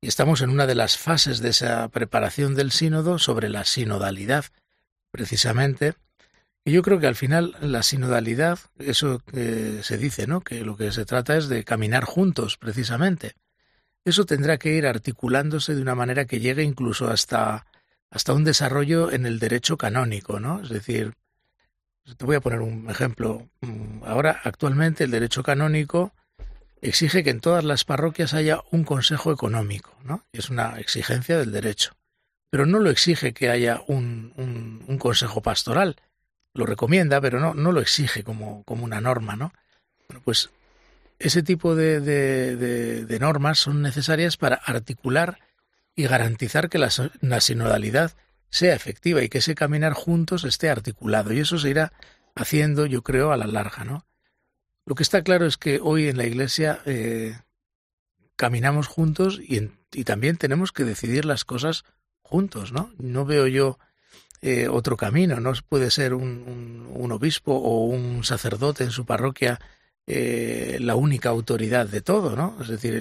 y 0.00 0.08
estamos 0.08 0.40
en 0.40 0.50
una 0.50 0.66
de 0.66 0.74
las 0.74 0.98
fases 0.98 1.40
de 1.40 1.50
esa 1.50 1.88
preparación 1.88 2.54
del 2.54 2.72
sínodo 2.72 3.18
sobre 3.18 3.48
la 3.48 3.64
sinodalidad, 3.64 4.46
precisamente. 5.10 5.94
Y 6.66 6.72
yo 6.72 6.82
creo 6.82 6.98
que 6.98 7.06
al 7.06 7.14
final 7.14 7.54
la 7.60 7.84
sinodalidad, 7.84 8.58
eso 8.80 9.20
que 9.20 9.84
se 9.84 9.98
dice, 9.98 10.26
¿no? 10.26 10.40
Que 10.40 10.64
lo 10.64 10.76
que 10.76 10.90
se 10.90 11.04
trata 11.04 11.36
es 11.36 11.48
de 11.48 11.62
caminar 11.62 12.02
juntos, 12.02 12.56
precisamente. 12.56 13.36
Eso 14.04 14.26
tendrá 14.26 14.58
que 14.58 14.72
ir 14.72 14.84
articulándose 14.84 15.76
de 15.76 15.80
una 15.80 15.94
manera 15.94 16.24
que 16.24 16.40
llegue 16.40 16.64
incluso 16.64 17.08
hasta, 17.08 17.66
hasta 18.10 18.32
un 18.32 18.42
desarrollo 18.42 19.12
en 19.12 19.26
el 19.26 19.38
derecho 19.38 19.76
canónico, 19.76 20.40
¿no? 20.40 20.60
Es 20.60 20.68
decir, 20.68 21.14
te 22.16 22.24
voy 22.24 22.34
a 22.34 22.40
poner 22.40 22.62
un 22.62 22.90
ejemplo. 22.90 23.48
Mm, 23.60 24.02
ahora, 24.04 24.40
actualmente, 24.42 25.04
el 25.04 25.12
derecho 25.12 25.44
canónico 25.44 26.14
exige 26.80 27.22
que 27.22 27.30
en 27.30 27.40
todas 27.40 27.62
las 27.62 27.84
parroquias 27.84 28.34
haya 28.34 28.60
un 28.72 28.82
consejo 28.82 29.30
económico, 29.30 29.96
¿no? 30.02 30.24
Es 30.32 30.50
una 30.50 30.80
exigencia 30.80 31.38
del 31.38 31.52
derecho. 31.52 31.92
Pero 32.50 32.66
no 32.66 32.80
lo 32.80 32.90
exige 32.90 33.32
que 33.32 33.50
haya 33.50 33.82
un, 33.86 34.32
un, 34.36 34.98
consejo 34.98 35.42
pastoral. 35.42 35.94
Lo 36.56 36.66
recomienda, 36.66 37.20
pero 37.20 37.38
no, 37.38 37.54
no 37.54 37.70
lo 37.70 37.80
exige 37.80 38.24
como, 38.24 38.64
como 38.64 38.84
una 38.84 39.00
norma, 39.00 39.36
¿no? 39.36 39.52
Bueno, 40.08 40.22
pues 40.24 40.50
ese 41.18 41.42
tipo 41.42 41.74
de, 41.74 42.00
de, 42.00 43.04
de, 43.04 43.18
normas 43.18 43.58
son 43.58 43.82
necesarias 43.82 44.36
para 44.36 44.56
articular 44.56 45.38
y 45.94 46.04
garantizar 46.06 46.68
que 46.68 46.78
la, 46.78 46.90
la 47.20 47.40
sinodalidad 47.40 48.12
sea 48.50 48.74
efectiva 48.74 49.22
y 49.22 49.28
que 49.28 49.38
ese 49.38 49.54
caminar 49.54 49.92
juntos 49.92 50.44
esté 50.44 50.70
articulado. 50.70 51.32
Y 51.32 51.40
eso 51.40 51.58
se 51.58 51.70
irá 51.70 51.92
haciendo, 52.34 52.86
yo 52.86 53.02
creo, 53.02 53.32
a 53.32 53.36
la 53.36 53.46
larga, 53.46 53.84
¿no? 53.84 54.06
Lo 54.86 54.94
que 54.94 55.02
está 55.02 55.22
claro 55.22 55.46
es 55.46 55.56
que 55.56 55.80
hoy 55.82 56.08
en 56.08 56.16
la 56.16 56.26
Iglesia 56.26 56.80
eh, 56.86 57.38
caminamos 58.36 58.86
juntos 58.86 59.40
y, 59.42 59.72
y, 59.92 60.04
también 60.04 60.36
tenemos 60.36 60.72
que 60.72 60.84
decidir 60.84 61.24
las 61.24 61.44
cosas 61.44 61.84
juntos, 62.22 62.72
¿no? 62.72 62.92
No 62.98 63.24
veo 63.24 63.46
yo 63.46 63.78
eh, 64.42 64.68
otro 64.68 64.96
camino, 64.96 65.40
no 65.40 65.52
puede 65.68 65.90
ser 65.90 66.14
un, 66.14 66.86
obispo 67.10 67.52
o 67.52 67.84
un 67.86 68.24
sacerdote 68.24 68.84
en 68.84 68.90
su 68.90 69.06
parroquia 69.06 69.60
eh, 70.06 70.76
la 70.80 70.94
única 70.94 71.30
autoridad 71.30 71.86
de 71.88 72.02
todo, 72.02 72.36
¿no? 72.36 72.56
Es 72.60 72.68
decir, 72.68 72.94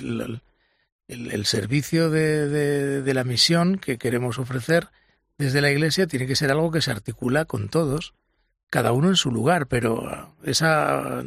el, 1.07 1.45
servicio 1.45 2.09
de, 2.09 3.13
la 3.13 3.23
misión 3.23 3.77
que 3.77 3.97
queremos 3.97 4.39
ofrecer 4.39 4.89
desde 5.37 5.61
la 5.61 5.71
Iglesia 5.71 6.07
tiene 6.07 6.27
que 6.27 6.35
ser 6.35 6.51
algo 6.51 6.71
que 6.71 6.81
se 6.81 6.91
articula 6.91 7.45
con 7.45 7.69
todos, 7.69 8.13
cada 8.69 8.93
uno 8.93 9.09
en 9.09 9.15
su 9.15 9.31
lugar, 9.31 9.67
pero 9.67 10.33
esa 10.43 11.23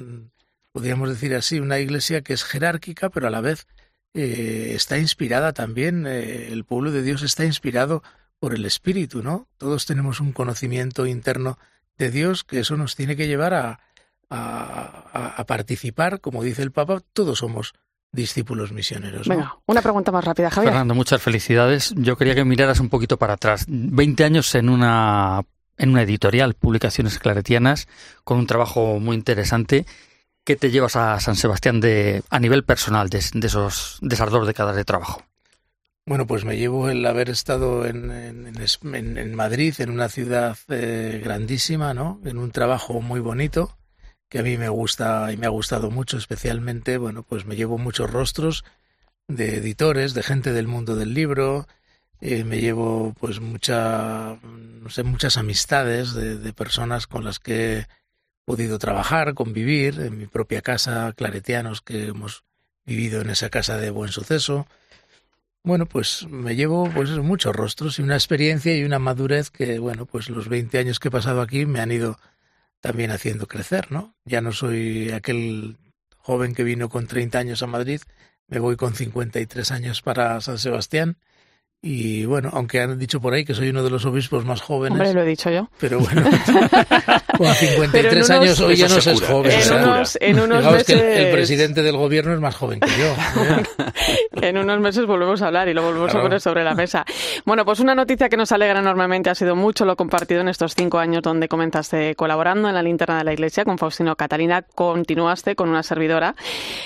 podríamos 0.72 1.08
decir 1.08 1.34
así, 1.34 1.60
una 1.60 1.78
iglesia 1.78 2.22
que 2.22 2.32
es 2.32 2.44
jerárquica, 2.44 3.10
pero 3.10 3.26
a 3.26 3.30
la 3.30 3.40
vez 3.40 3.66
eh, 4.14 4.72
está 4.74 4.98
inspirada 4.98 5.52
también, 5.52 6.06
el 6.06 6.64
pueblo 6.64 6.92
de 6.92 7.02
Dios 7.02 7.22
está 7.22 7.44
inspirado 7.44 8.02
por 8.38 8.54
el 8.54 8.64
Espíritu, 8.64 9.22
¿no? 9.22 9.48
Todos 9.56 9.86
tenemos 9.86 10.20
un 10.20 10.32
conocimiento 10.32 11.06
interno 11.06 11.58
de 11.96 12.10
Dios 12.10 12.44
que 12.44 12.60
eso 12.60 12.76
nos 12.76 12.94
tiene 12.94 13.16
que 13.16 13.26
llevar 13.26 13.54
a, 13.54 13.80
a, 14.30 15.34
a 15.36 15.46
participar, 15.46 16.20
como 16.20 16.42
dice 16.42 16.62
el 16.62 16.72
Papa, 16.72 17.00
todos 17.12 17.38
somos 17.38 17.74
discípulos 18.12 18.72
misioneros. 18.72 19.26
¿no? 19.26 19.34
Venga, 19.34 19.56
una 19.66 19.82
pregunta 19.82 20.12
más 20.12 20.24
rápida, 20.24 20.50
Javier. 20.50 20.72
Fernando, 20.72 20.94
muchas 20.94 21.20
felicidades. 21.20 21.92
Yo 21.96 22.16
quería 22.16 22.34
que 22.34 22.44
miraras 22.44 22.80
un 22.80 22.88
poquito 22.88 23.18
para 23.18 23.34
atrás. 23.34 23.64
Veinte 23.68 24.24
años 24.24 24.54
en 24.54 24.68
una 24.68 25.42
en 25.76 25.90
una 25.90 26.02
editorial, 26.02 26.54
Publicaciones 26.54 27.20
Claretianas, 27.20 27.86
con 28.24 28.38
un 28.38 28.48
trabajo 28.48 28.98
muy 28.98 29.14
interesante 29.14 29.86
¿Qué 30.48 30.56
te 30.56 30.70
llevas 30.70 30.96
a 30.96 31.20
San 31.20 31.36
Sebastián 31.36 31.78
de, 31.78 32.22
a 32.30 32.40
nivel 32.40 32.64
personal 32.64 33.10
de, 33.10 33.22
de 33.34 33.46
esos, 33.46 33.98
de 34.00 34.14
esas 34.14 34.30
dos 34.30 34.46
décadas 34.46 34.76
de 34.76 34.86
trabajo? 34.86 35.22
Bueno, 36.08 36.26
pues 36.26 36.46
me 36.46 36.56
llevo 36.56 36.88
el 36.88 37.04
haber 37.04 37.28
estado 37.28 37.84
en, 37.84 38.10
en, 38.10 39.18
en 39.18 39.34
Madrid, 39.34 39.74
en 39.76 39.90
una 39.90 40.08
ciudad 40.08 40.56
eh, 40.68 41.20
grandísima, 41.22 41.92
¿no? 41.92 42.18
En 42.24 42.38
un 42.38 42.50
trabajo 42.50 43.02
muy 43.02 43.20
bonito, 43.20 43.76
que 44.30 44.38
a 44.38 44.42
mí 44.42 44.56
me 44.56 44.70
gusta 44.70 45.30
y 45.34 45.36
me 45.36 45.44
ha 45.44 45.50
gustado 45.50 45.90
mucho, 45.90 46.16
especialmente, 46.16 46.96
bueno, 46.96 47.24
pues 47.24 47.44
me 47.44 47.56
llevo 47.56 47.76
muchos 47.76 48.10
rostros 48.10 48.64
de 49.26 49.56
editores, 49.56 50.14
de 50.14 50.22
gente 50.22 50.54
del 50.54 50.66
mundo 50.66 50.96
del 50.96 51.12
libro, 51.12 51.68
eh, 52.22 52.42
me 52.42 52.58
llevo 52.58 53.14
pues 53.20 53.40
mucha, 53.40 54.38
no 54.42 54.88
sé, 54.88 55.02
muchas 55.02 55.36
amistades 55.36 56.14
de, 56.14 56.38
de 56.38 56.52
personas 56.54 57.06
con 57.06 57.22
las 57.22 57.38
que 57.38 57.86
podido 58.46 58.78
trabajar, 58.78 59.34
convivir 59.34 60.00
en 60.00 60.16
mi 60.16 60.26
propia 60.26 60.62
casa, 60.62 61.12
claretianos 61.14 61.82
que 61.82 62.06
hemos 62.06 62.44
vivido 62.86 63.20
en 63.20 63.28
esa 63.28 63.50
casa 63.50 63.76
de 63.76 63.90
buen 63.90 64.10
suceso. 64.10 64.66
Bueno, 65.64 65.86
pues 65.86 66.26
me 66.30 66.56
llevo 66.56 66.90
pues 66.94 67.10
muchos 67.10 67.54
rostros 67.54 67.98
y 67.98 68.02
una 68.02 68.14
experiencia 68.14 68.76
y 68.76 68.84
una 68.84 68.98
madurez 68.98 69.50
que, 69.50 69.78
bueno, 69.78 70.06
pues 70.06 70.30
los 70.30 70.48
20 70.48 70.78
años 70.78 70.98
que 70.98 71.08
he 71.08 71.10
pasado 71.10 71.42
aquí 71.42 71.66
me 71.66 71.80
han 71.80 71.92
ido 71.92 72.18
también 72.80 73.10
haciendo 73.10 73.46
crecer, 73.48 73.90
¿no? 73.92 74.14
Ya 74.24 74.40
no 74.40 74.52
soy 74.52 75.10
aquel 75.10 75.76
joven 76.16 76.54
que 76.54 76.64
vino 76.64 76.88
con 76.88 77.06
30 77.06 77.38
años 77.38 77.62
a 77.62 77.66
Madrid, 77.66 78.00
me 78.46 78.60
voy 78.60 78.76
con 78.76 78.94
53 78.94 79.70
años 79.72 80.00
para 80.00 80.40
San 80.40 80.58
Sebastián 80.58 81.18
y 81.80 82.24
bueno, 82.24 82.50
aunque 82.52 82.80
han 82.80 82.98
dicho 82.98 83.20
por 83.20 83.34
ahí 83.34 83.44
que 83.44 83.54
soy 83.54 83.68
uno 83.68 83.84
de 83.84 83.90
los 83.90 84.04
obispos 84.04 84.44
más 84.44 84.60
jóvenes. 84.60 84.98
Hombre, 84.98 85.14
lo 85.14 85.22
he 85.22 85.26
dicho 85.26 85.48
yo. 85.48 85.70
Pero 85.78 86.00
bueno, 86.00 86.22
con 87.38 87.54
53 87.54 88.30
años 88.30 88.58
hoy 88.58 88.74
ya 88.74 88.88
no 88.88 89.00
se 89.00 89.12
es 89.12 89.22
joven. 89.22 89.52
En 89.52 89.84
unos, 89.84 90.18
en 90.20 90.40
unos 90.40 90.64
meses... 90.64 90.86
que 90.86 91.22
el, 91.22 91.30
presidente 91.30 91.82
del 91.82 91.96
gobierno 91.96 92.34
es 92.34 92.40
más 92.40 92.56
joven 92.56 92.80
que 92.80 92.90
yo. 92.98 93.14
en 94.42 94.58
unos 94.58 94.80
meses 94.80 95.06
volvemos 95.06 95.40
a 95.40 95.46
hablar 95.46 95.68
y 95.68 95.74
lo 95.74 95.82
volvemos 95.82 96.10
claro. 96.10 96.18
a 96.18 96.22
poner 96.24 96.40
sobre 96.40 96.64
la 96.64 96.74
mesa. 96.74 97.04
Bueno, 97.44 97.64
pues 97.64 97.78
una 97.78 97.94
noticia 97.94 98.28
que 98.28 98.36
nos 98.36 98.50
alegra 98.50 98.80
enormemente 98.80 99.30
ha 99.30 99.36
sido 99.36 99.54
mucho 99.54 99.84
lo 99.84 99.94
compartido 99.94 100.40
en 100.40 100.48
estos 100.48 100.74
cinco 100.74 100.98
años 100.98 101.22
donde 101.22 101.46
comenzaste 101.46 102.16
colaborando 102.16 102.68
en 102.68 102.74
la 102.74 102.82
linterna 102.82 103.18
de 103.18 103.24
la 103.24 103.32
iglesia 103.32 103.64
con 103.64 103.78
Faustino 103.78 104.16
Catalina. 104.16 104.62
Continuaste 104.62 105.54
con 105.54 105.68
una 105.68 105.84
servidora. 105.84 106.34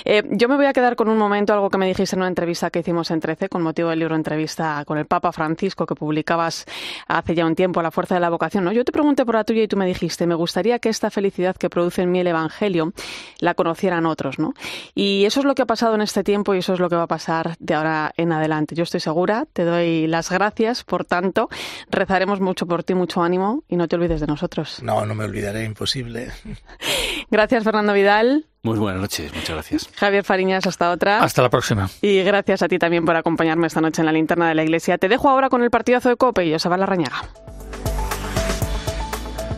Eh, 0.05 0.21
yo 0.29 0.47
me 0.47 0.55
voy 0.55 0.67
a 0.67 0.73
quedar 0.73 0.95
con 0.95 1.09
un 1.09 1.17
momento, 1.17 1.51
algo 1.51 1.71
que 1.71 1.79
me 1.79 1.87
dijiste 1.87 2.15
en 2.15 2.21
una 2.21 2.27
entrevista 2.27 2.69
que 2.69 2.77
hicimos 2.77 3.09
en 3.09 3.19
13 3.19 3.49
con 3.49 3.63
motivo 3.63 3.89
del 3.89 3.97
libro 3.97 4.15
Entrevista 4.15 4.82
con 4.85 4.97
el 4.97 5.05
Papa 5.05 5.31
Francisco 5.31 5.85
que 5.85 5.95
publicabas 5.95 6.65
hace 7.07 7.35
ya 7.35 7.45
un 7.45 7.55
tiempo, 7.55 7.81
La 7.81 7.91
fuerza 7.91 8.15
de 8.15 8.21
la 8.21 8.29
vocación. 8.29 8.63
¿no? 8.63 8.71
Yo 8.71 8.85
te 8.85 8.91
pregunté 8.91 9.25
por 9.25 9.35
la 9.35 9.43
tuya 9.43 9.63
y 9.63 9.67
tú 9.67 9.77
me 9.77 9.85
dijiste, 9.85 10.27
me 10.27 10.35
gustaría 10.35 10.79
que 10.79 10.89
esta 10.89 11.09
felicidad 11.09 11.55
que 11.55 11.69
produce 11.69 12.01
en 12.01 12.11
mí 12.11 12.19
el 12.19 12.27
Evangelio 12.27 12.93
la 13.39 13.53
conocieran 13.53 14.05
otros. 14.05 14.39
¿no? 14.39 14.53
Y 14.95 15.25
eso 15.25 15.39
es 15.39 15.45
lo 15.45 15.55
que 15.55 15.63
ha 15.63 15.65
pasado 15.65 15.95
en 15.95 16.01
este 16.01 16.23
tiempo 16.23 16.55
y 16.55 16.59
eso 16.59 16.73
es 16.73 16.79
lo 16.79 16.89
que 16.89 16.95
va 16.95 17.03
a 17.03 17.07
pasar 17.07 17.55
de 17.59 17.73
ahora 17.73 18.13
en 18.17 18.31
adelante. 18.31 18.75
Yo 18.75 18.83
estoy 18.83 18.99
segura, 18.99 19.45
te 19.53 19.63
doy 19.63 20.07
las 20.07 20.29
gracias, 20.29 20.83
por 20.83 21.05
tanto, 21.05 21.49
rezaremos 21.89 22.39
mucho 22.39 22.65
por 22.65 22.83
ti, 22.83 22.93
mucho 22.93 23.23
ánimo 23.23 23.63
y 23.67 23.75
no 23.75 23.87
te 23.87 23.95
olvides 23.95 24.21
de 24.21 24.27
nosotros. 24.27 24.81
No, 24.83 25.05
no 25.05 25.15
me 25.15 25.25
olvidaré, 25.25 25.63
imposible. 25.65 26.31
Gracias, 27.31 27.63
Fernando 27.63 27.93
Vidal. 27.93 28.45
Muy 28.65 28.79
buenas 28.79 29.01
noches, 29.01 29.33
muchas 29.33 29.49
gracias. 29.49 29.89
Javier 29.93 30.23
Fariñas, 30.23 30.65
hasta 30.65 30.89
otra. 30.89 31.21
Hasta 31.21 31.41
la 31.41 31.49
próxima. 31.49 31.89
Y 32.01 32.23
gracias 32.23 32.61
a 32.61 32.69
ti 32.69 32.79
también 32.79 33.03
por 33.03 33.13
acompañarme 33.17 33.67
esta 33.67 33.81
noche 33.81 34.01
en 34.01 34.05
la 34.05 34.13
linterna 34.13 34.47
de 34.47 34.55
la 34.55 34.63
iglesia. 34.63 34.97
Te 34.97 35.09
dejo 35.09 35.29
ahora 35.29 35.49
con 35.49 35.63
el 35.63 35.69
partidazo 35.69 36.07
de 36.07 36.15
Cope 36.15 36.45
y 36.45 36.53
Joseba 36.53 36.77
Larrañaga. 36.77 37.27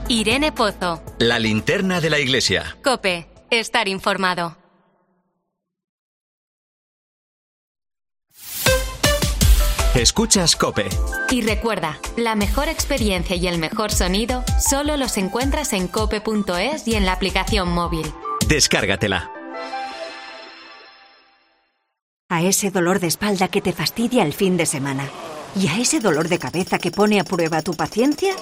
Irene 0.07 0.51
Pozo. 0.51 1.03
La 1.19 1.37
linterna 1.37 2.01
de 2.01 2.09
la 2.09 2.17
iglesia. 2.17 2.77
Cope, 2.83 3.27
estar 3.51 3.87
informado. 3.87 4.57
Escuchas 9.93 10.55
Cope. 10.55 10.89
Y 11.29 11.41
recuerda, 11.41 11.99
la 12.17 12.33
mejor 12.33 12.69
experiencia 12.69 13.35
y 13.35 13.47
el 13.47 13.59
mejor 13.59 13.91
sonido 13.91 14.43
solo 14.59 14.97
los 14.97 15.17
encuentras 15.17 15.73
en 15.73 15.87
cope.es 15.87 16.87
y 16.87 16.95
en 16.95 17.05
la 17.05 17.13
aplicación 17.13 17.69
móvil. 17.69 18.11
Descárgatela. 18.47 19.31
A 22.29 22.43
ese 22.43 22.69
dolor 22.69 22.99
de 22.99 23.07
espalda 23.07 23.47
que 23.47 23.61
te 23.61 23.73
fastidia 23.73 24.23
el 24.23 24.33
fin 24.33 24.55
de 24.57 24.65
semana. 24.65 25.09
¿Y 25.55 25.67
a 25.67 25.79
ese 25.79 25.99
dolor 25.99 26.27
de 26.27 26.37
cabeza 26.37 26.77
que 26.77 26.91
pone 26.91 27.19
a 27.19 27.23
prueba 27.23 27.61
tu 27.61 27.73
paciencia? 27.73 28.35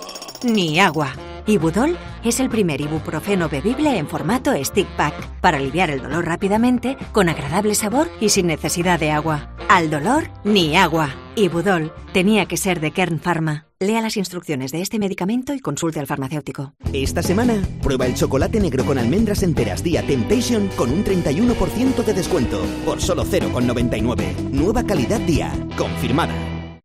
Ni 0.43 0.79
agua. 0.79 1.13
Ibudol 1.45 1.97
es 2.23 2.39
el 2.39 2.49
primer 2.49 2.81
ibuprofeno 2.81 3.49
bebible 3.49 3.97
en 3.97 4.07
formato 4.07 4.51
stick 4.63 4.87
pack 4.95 5.39
para 5.41 5.57
aliviar 5.57 5.89
el 5.89 6.01
dolor 6.01 6.25
rápidamente, 6.25 6.97
con 7.11 7.29
agradable 7.29 7.75
sabor 7.75 8.09
y 8.19 8.29
sin 8.29 8.47
necesidad 8.47 8.99
de 8.99 9.11
agua. 9.11 9.55
Al 9.69 9.89
dolor, 9.89 10.29
ni 10.43 10.75
agua. 10.75 11.09
Ibudol 11.35 11.91
tenía 12.13 12.45
que 12.45 12.57
ser 12.57 12.79
de 12.79 12.91
Kern 12.91 13.19
Pharma. 13.19 13.65
Lea 13.79 14.01
las 14.01 14.17
instrucciones 14.17 14.71
de 14.71 14.81
este 14.81 14.99
medicamento 14.99 15.53
y 15.53 15.59
consulte 15.59 15.99
al 15.99 16.05
farmacéutico. 16.05 16.73
Esta 16.93 17.23
semana, 17.23 17.61
prueba 17.81 18.05
el 18.05 18.13
chocolate 18.13 18.59
negro 18.59 18.85
con 18.85 18.99
almendras 18.99 19.41
enteras 19.41 19.83
día 19.83 20.05
Temptation 20.05 20.69
con 20.75 20.91
un 20.91 21.03
31% 21.03 22.03
de 22.03 22.13
descuento 22.13 22.63
por 22.85 23.01
solo 23.01 23.25
0,99. 23.25 24.51
Nueva 24.51 24.83
calidad 24.83 25.19
día, 25.21 25.51
confirmada. 25.75 26.35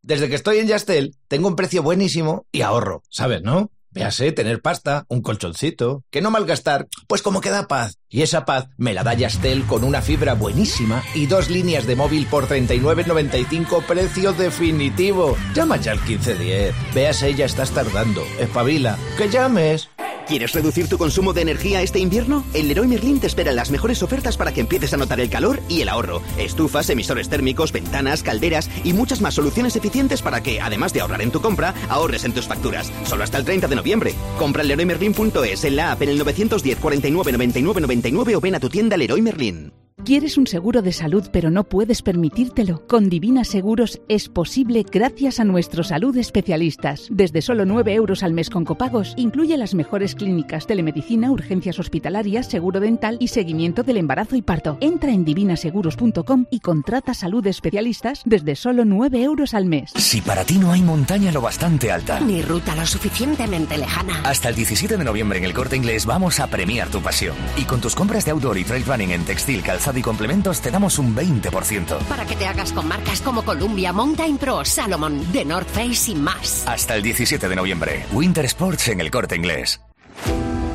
Desde 0.01 0.27
que 0.27 0.35
estoy 0.35 0.57
en 0.57 0.67
Yastel, 0.67 1.15
tengo 1.27 1.47
un 1.47 1.55
precio 1.55 1.83
buenísimo 1.83 2.47
y 2.51 2.61
ahorro, 2.61 3.03
¿sabes, 3.09 3.43
no? 3.43 3.69
Véase, 3.91 4.31
tener 4.31 4.61
pasta, 4.61 5.05
un 5.07 5.21
colchoncito, 5.21 6.03
que 6.09 6.21
no 6.21 6.31
malgastar, 6.31 6.87
pues 7.07 7.21
como 7.21 7.41
que 7.41 7.49
da 7.49 7.67
paz. 7.67 7.97
Y 8.09 8.21
esa 8.21 8.45
paz 8.45 8.67
me 8.77 8.93
la 8.93 9.03
da 9.03 9.13
Yastel 9.13 9.65
con 9.65 9.83
una 9.83 10.01
fibra 10.01 10.33
buenísima 10.33 11.03
y 11.13 11.25
dos 11.25 11.49
líneas 11.49 11.85
de 11.87 11.95
móvil 11.95 12.27
por 12.27 12.47
39.95 12.47 13.85
precio 13.85 14.33
definitivo. 14.33 15.37
Llama 15.53 15.77
ya 15.77 15.91
al 15.93 15.99
1510. 15.99 16.75
Véase, 16.93 17.33
ya 17.35 17.45
estás 17.45 17.71
tardando. 17.71 18.23
Espabila. 18.39 18.97
¡Que 19.17 19.29
llames! 19.29 19.89
¿Quieres 20.29 20.53
reducir 20.53 20.87
tu 20.87 20.99
consumo 20.99 21.33
de 21.33 21.41
energía 21.41 21.81
este 21.81 21.97
invierno? 21.97 22.45
El 22.53 22.67
Leroy 22.67 22.87
Merlin 22.87 23.19
te 23.19 23.25
espera 23.25 23.51
las 23.51 23.71
mejores 23.71 24.03
ofertas 24.03 24.37
para 24.37 24.53
que 24.53 24.61
empieces 24.61 24.93
a 24.93 24.97
notar 24.97 25.19
el 25.19 25.27
calor 25.27 25.59
y 25.67 25.81
el 25.81 25.89
ahorro. 25.89 26.21
Estufas, 26.37 26.87
emisores 26.91 27.29
térmicos, 27.29 27.71
ventanas, 27.71 28.21
calderas 28.21 28.69
y 28.83 28.93
muchas 28.93 29.21
más 29.21 29.33
soluciones 29.33 29.75
eficientes 29.75 30.21
para 30.21 30.43
que, 30.43 30.61
además 30.61 30.93
de 30.93 31.01
ahorrar 31.01 31.23
en 31.23 31.31
tu 31.31 31.41
compra, 31.41 31.73
ahorres 31.89 32.25
en 32.25 32.33
tus 32.33 32.45
facturas. 32.45 32.91
Solo 33.05 33.23
hasta 33.23 33.39
el 33.39 33.45
30 33.45 33.69
de 33.69 33.75
noviembre. 33.75 34.13
Compra 34.37 34.61
en 34.61 34.67
leroymerlin.es, 34.67 35.63
en 35.63 35.75
la 35.75 35.93
app 35.93 36.03
en 36.03 36.09
el 36.09 36.19
910 36.19 36.77
49 36.77 37.31
99 37.31 37.81
99 37.81 38.35
o 38.35 38.39
ven 38.39 38.53
a 38.53 38.59
tu 38.59 38.69
tienda 38.69 38.97
Leroy 38.97 39.23
Merlin. 39.23 39.78
¿Quieres 40.05 40.37
un 40.37 40.47
seguro 40.47 40.81
de 40.81 40.91
salud 40.93 41.27
pero 41.31 41.51
no 41.51 41.65
puedes 41.65 42.01
permitírtelo? 42.01 42.87
Con 42.87 43.09
Divina 43.09 43.43
Seguros 43.43 44.01
es 44.07 44.27
posible 44.29 44.83
gracias 44.89 45.39
a 45.39 45.43
nuestros 45.43 45.89
salud 45.89 46.15
especialistas. 46.17 47.07
Desde 47.11 47.41
solo 47.41 47.65
9 47.65 47.93
euros 47.93 48.23
al 48.23 48.33
mes 48.33 48.49
con 48.49 48.65
copagos, 48.65 49.13
incluye 49.17 49.55
las 49.57 49.75
mejores 49.75 50.15
clínicas, 50.15 50.65
telemedicina, 50.65 51.29
urgencias 51.31 51.77
hospitalarias, 51.79 52.47
seguro 52.47 52.79
dental 52.79 53.17
y 53.19 53.27
seguimiento 53.27 53.83
del 53.83 53.97
embarazo 53.97 54.35
y 54.35 54.41
parto. 54.41 54.77
Entra 54.79 55.11
en 55.11 55.25
divinaseguros.com 55.25 56.45
y 56.49 56.59
contrata 56.61 57.13
salud 57.13 57.45
especialistas 57.45 58.23
desde 58.25 58.55
solo 58.55 58.85
9 58.85 59.21
euros 59.21 59.53
al 59.53 59.65
mes. 59.65 59.91
Si 59.95 60.21
para 60.21 60.43
ti 60.45 60.57
no 60.57 60.71
hay 60.71 60.81
montaña 60.81 61.31
lo 61.31 61.41
bastante 61.41 61.91
alta, 61.91 62.19
Ni 62.21 62.41
ruta 62.41 62.73
lo 62.75 62.85
suficientemente 62.85 63.77
lejana. 63.77 64.21
hasta 64.23 64.49
el 64.49 64.55
17 64.55 64.97
de 64.97 65.03
noviembre 65.03 65.37
en 65.39 65.45
el 65.45 65.53
Corte 65.53 65.75
Inglés 65.75 66.05
vamos 66.07 66.39
a 66.39 66.47
premiar 66.47 66.87
tu 66.89 67.01
pasión. 67.01 67.35
Y 67.57 67.63
con 67.65 67.79
tus 67.81 67.93
compras 67.95 68.25
de 68.25 68.31
outdoor 68.31 68.57
y 68.57 68.63
trail 68.63 68.85
running 68.85 69.11
en 69.11 69.23
textil, 69.25 69.61
calzado 69.61 69.88
y 69.97 70.01
complementos 70.01 70.61
te 70.61 70.71
damos 70.71 70.99
un 70.99 71.15
20%. 71.15 71.97
Para 72.07 72.25
que 72.25 72.35
te 72.35 72.47
hagas 72.47 72.71
con 72.71 72.87
marcas 72.87 73.21
como 73.21 73.43
Columbia, 73.43 73.93
Mountain 73.93 74.37
Pro, 74.37 74.63
Salomon, 74.65 75.25
The 75.31 75.45
North 75.45 75.69
Face 75.69 76.11
y 76.11 76.15
más. 76.15 76.63
Hasta 76.67 76.95
el 76.95 77.03
17 77.03 77.47
de 77.47 77.55
noviembre. 77.55 78.05
Winter 78.11 78.45
Sports 78.45 78.89
en 78.89 79.01
el 79.01 79.11
Corte 79.11 79.35
Inglés. 79.35 79.79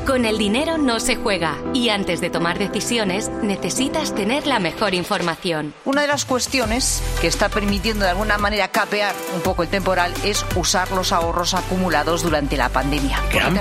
Con 0.05 0.23
el 0.23 0.37
dinero 0.37 0.77
no 0.77 0.99
se 0.99 1.15
juega 1.15 1.57
y 1.73 1.89
antes 1.89 2.21
de 2.21 2.29
tomar 2.29 2.59
decisiones 2.59 3.29
necesitas 3.41 4.13
tener 4.13 4.45
la 4.45 4.59
mejor 4.59 4.93
información. 4.93 5.73
Una 5.83 6.01
de 6.01 6.07
las 6.07 6.25
cuestiones 6.25 7.01
que 7.21 7.27
está 7.27 7.49
permitiendo 7.49 8.05
de 8.05 8.11
alguna 8.11 8.37
manera 8.37 8.67
capear 8.67 9.15
un 9.33 9.41
poco 9.41 9.63
el 9.63 9.69
temporal 9.69 10.13
es 10.23 10.45
usar 10.55 10.91
los 10.91 11.11
ahorros 11.11 11.55
acumulados 11.55 12.21
durante 12.21 12.55
la 12.55 12.69
pandemia. 12.69 13.19
Gran 13.33 13.53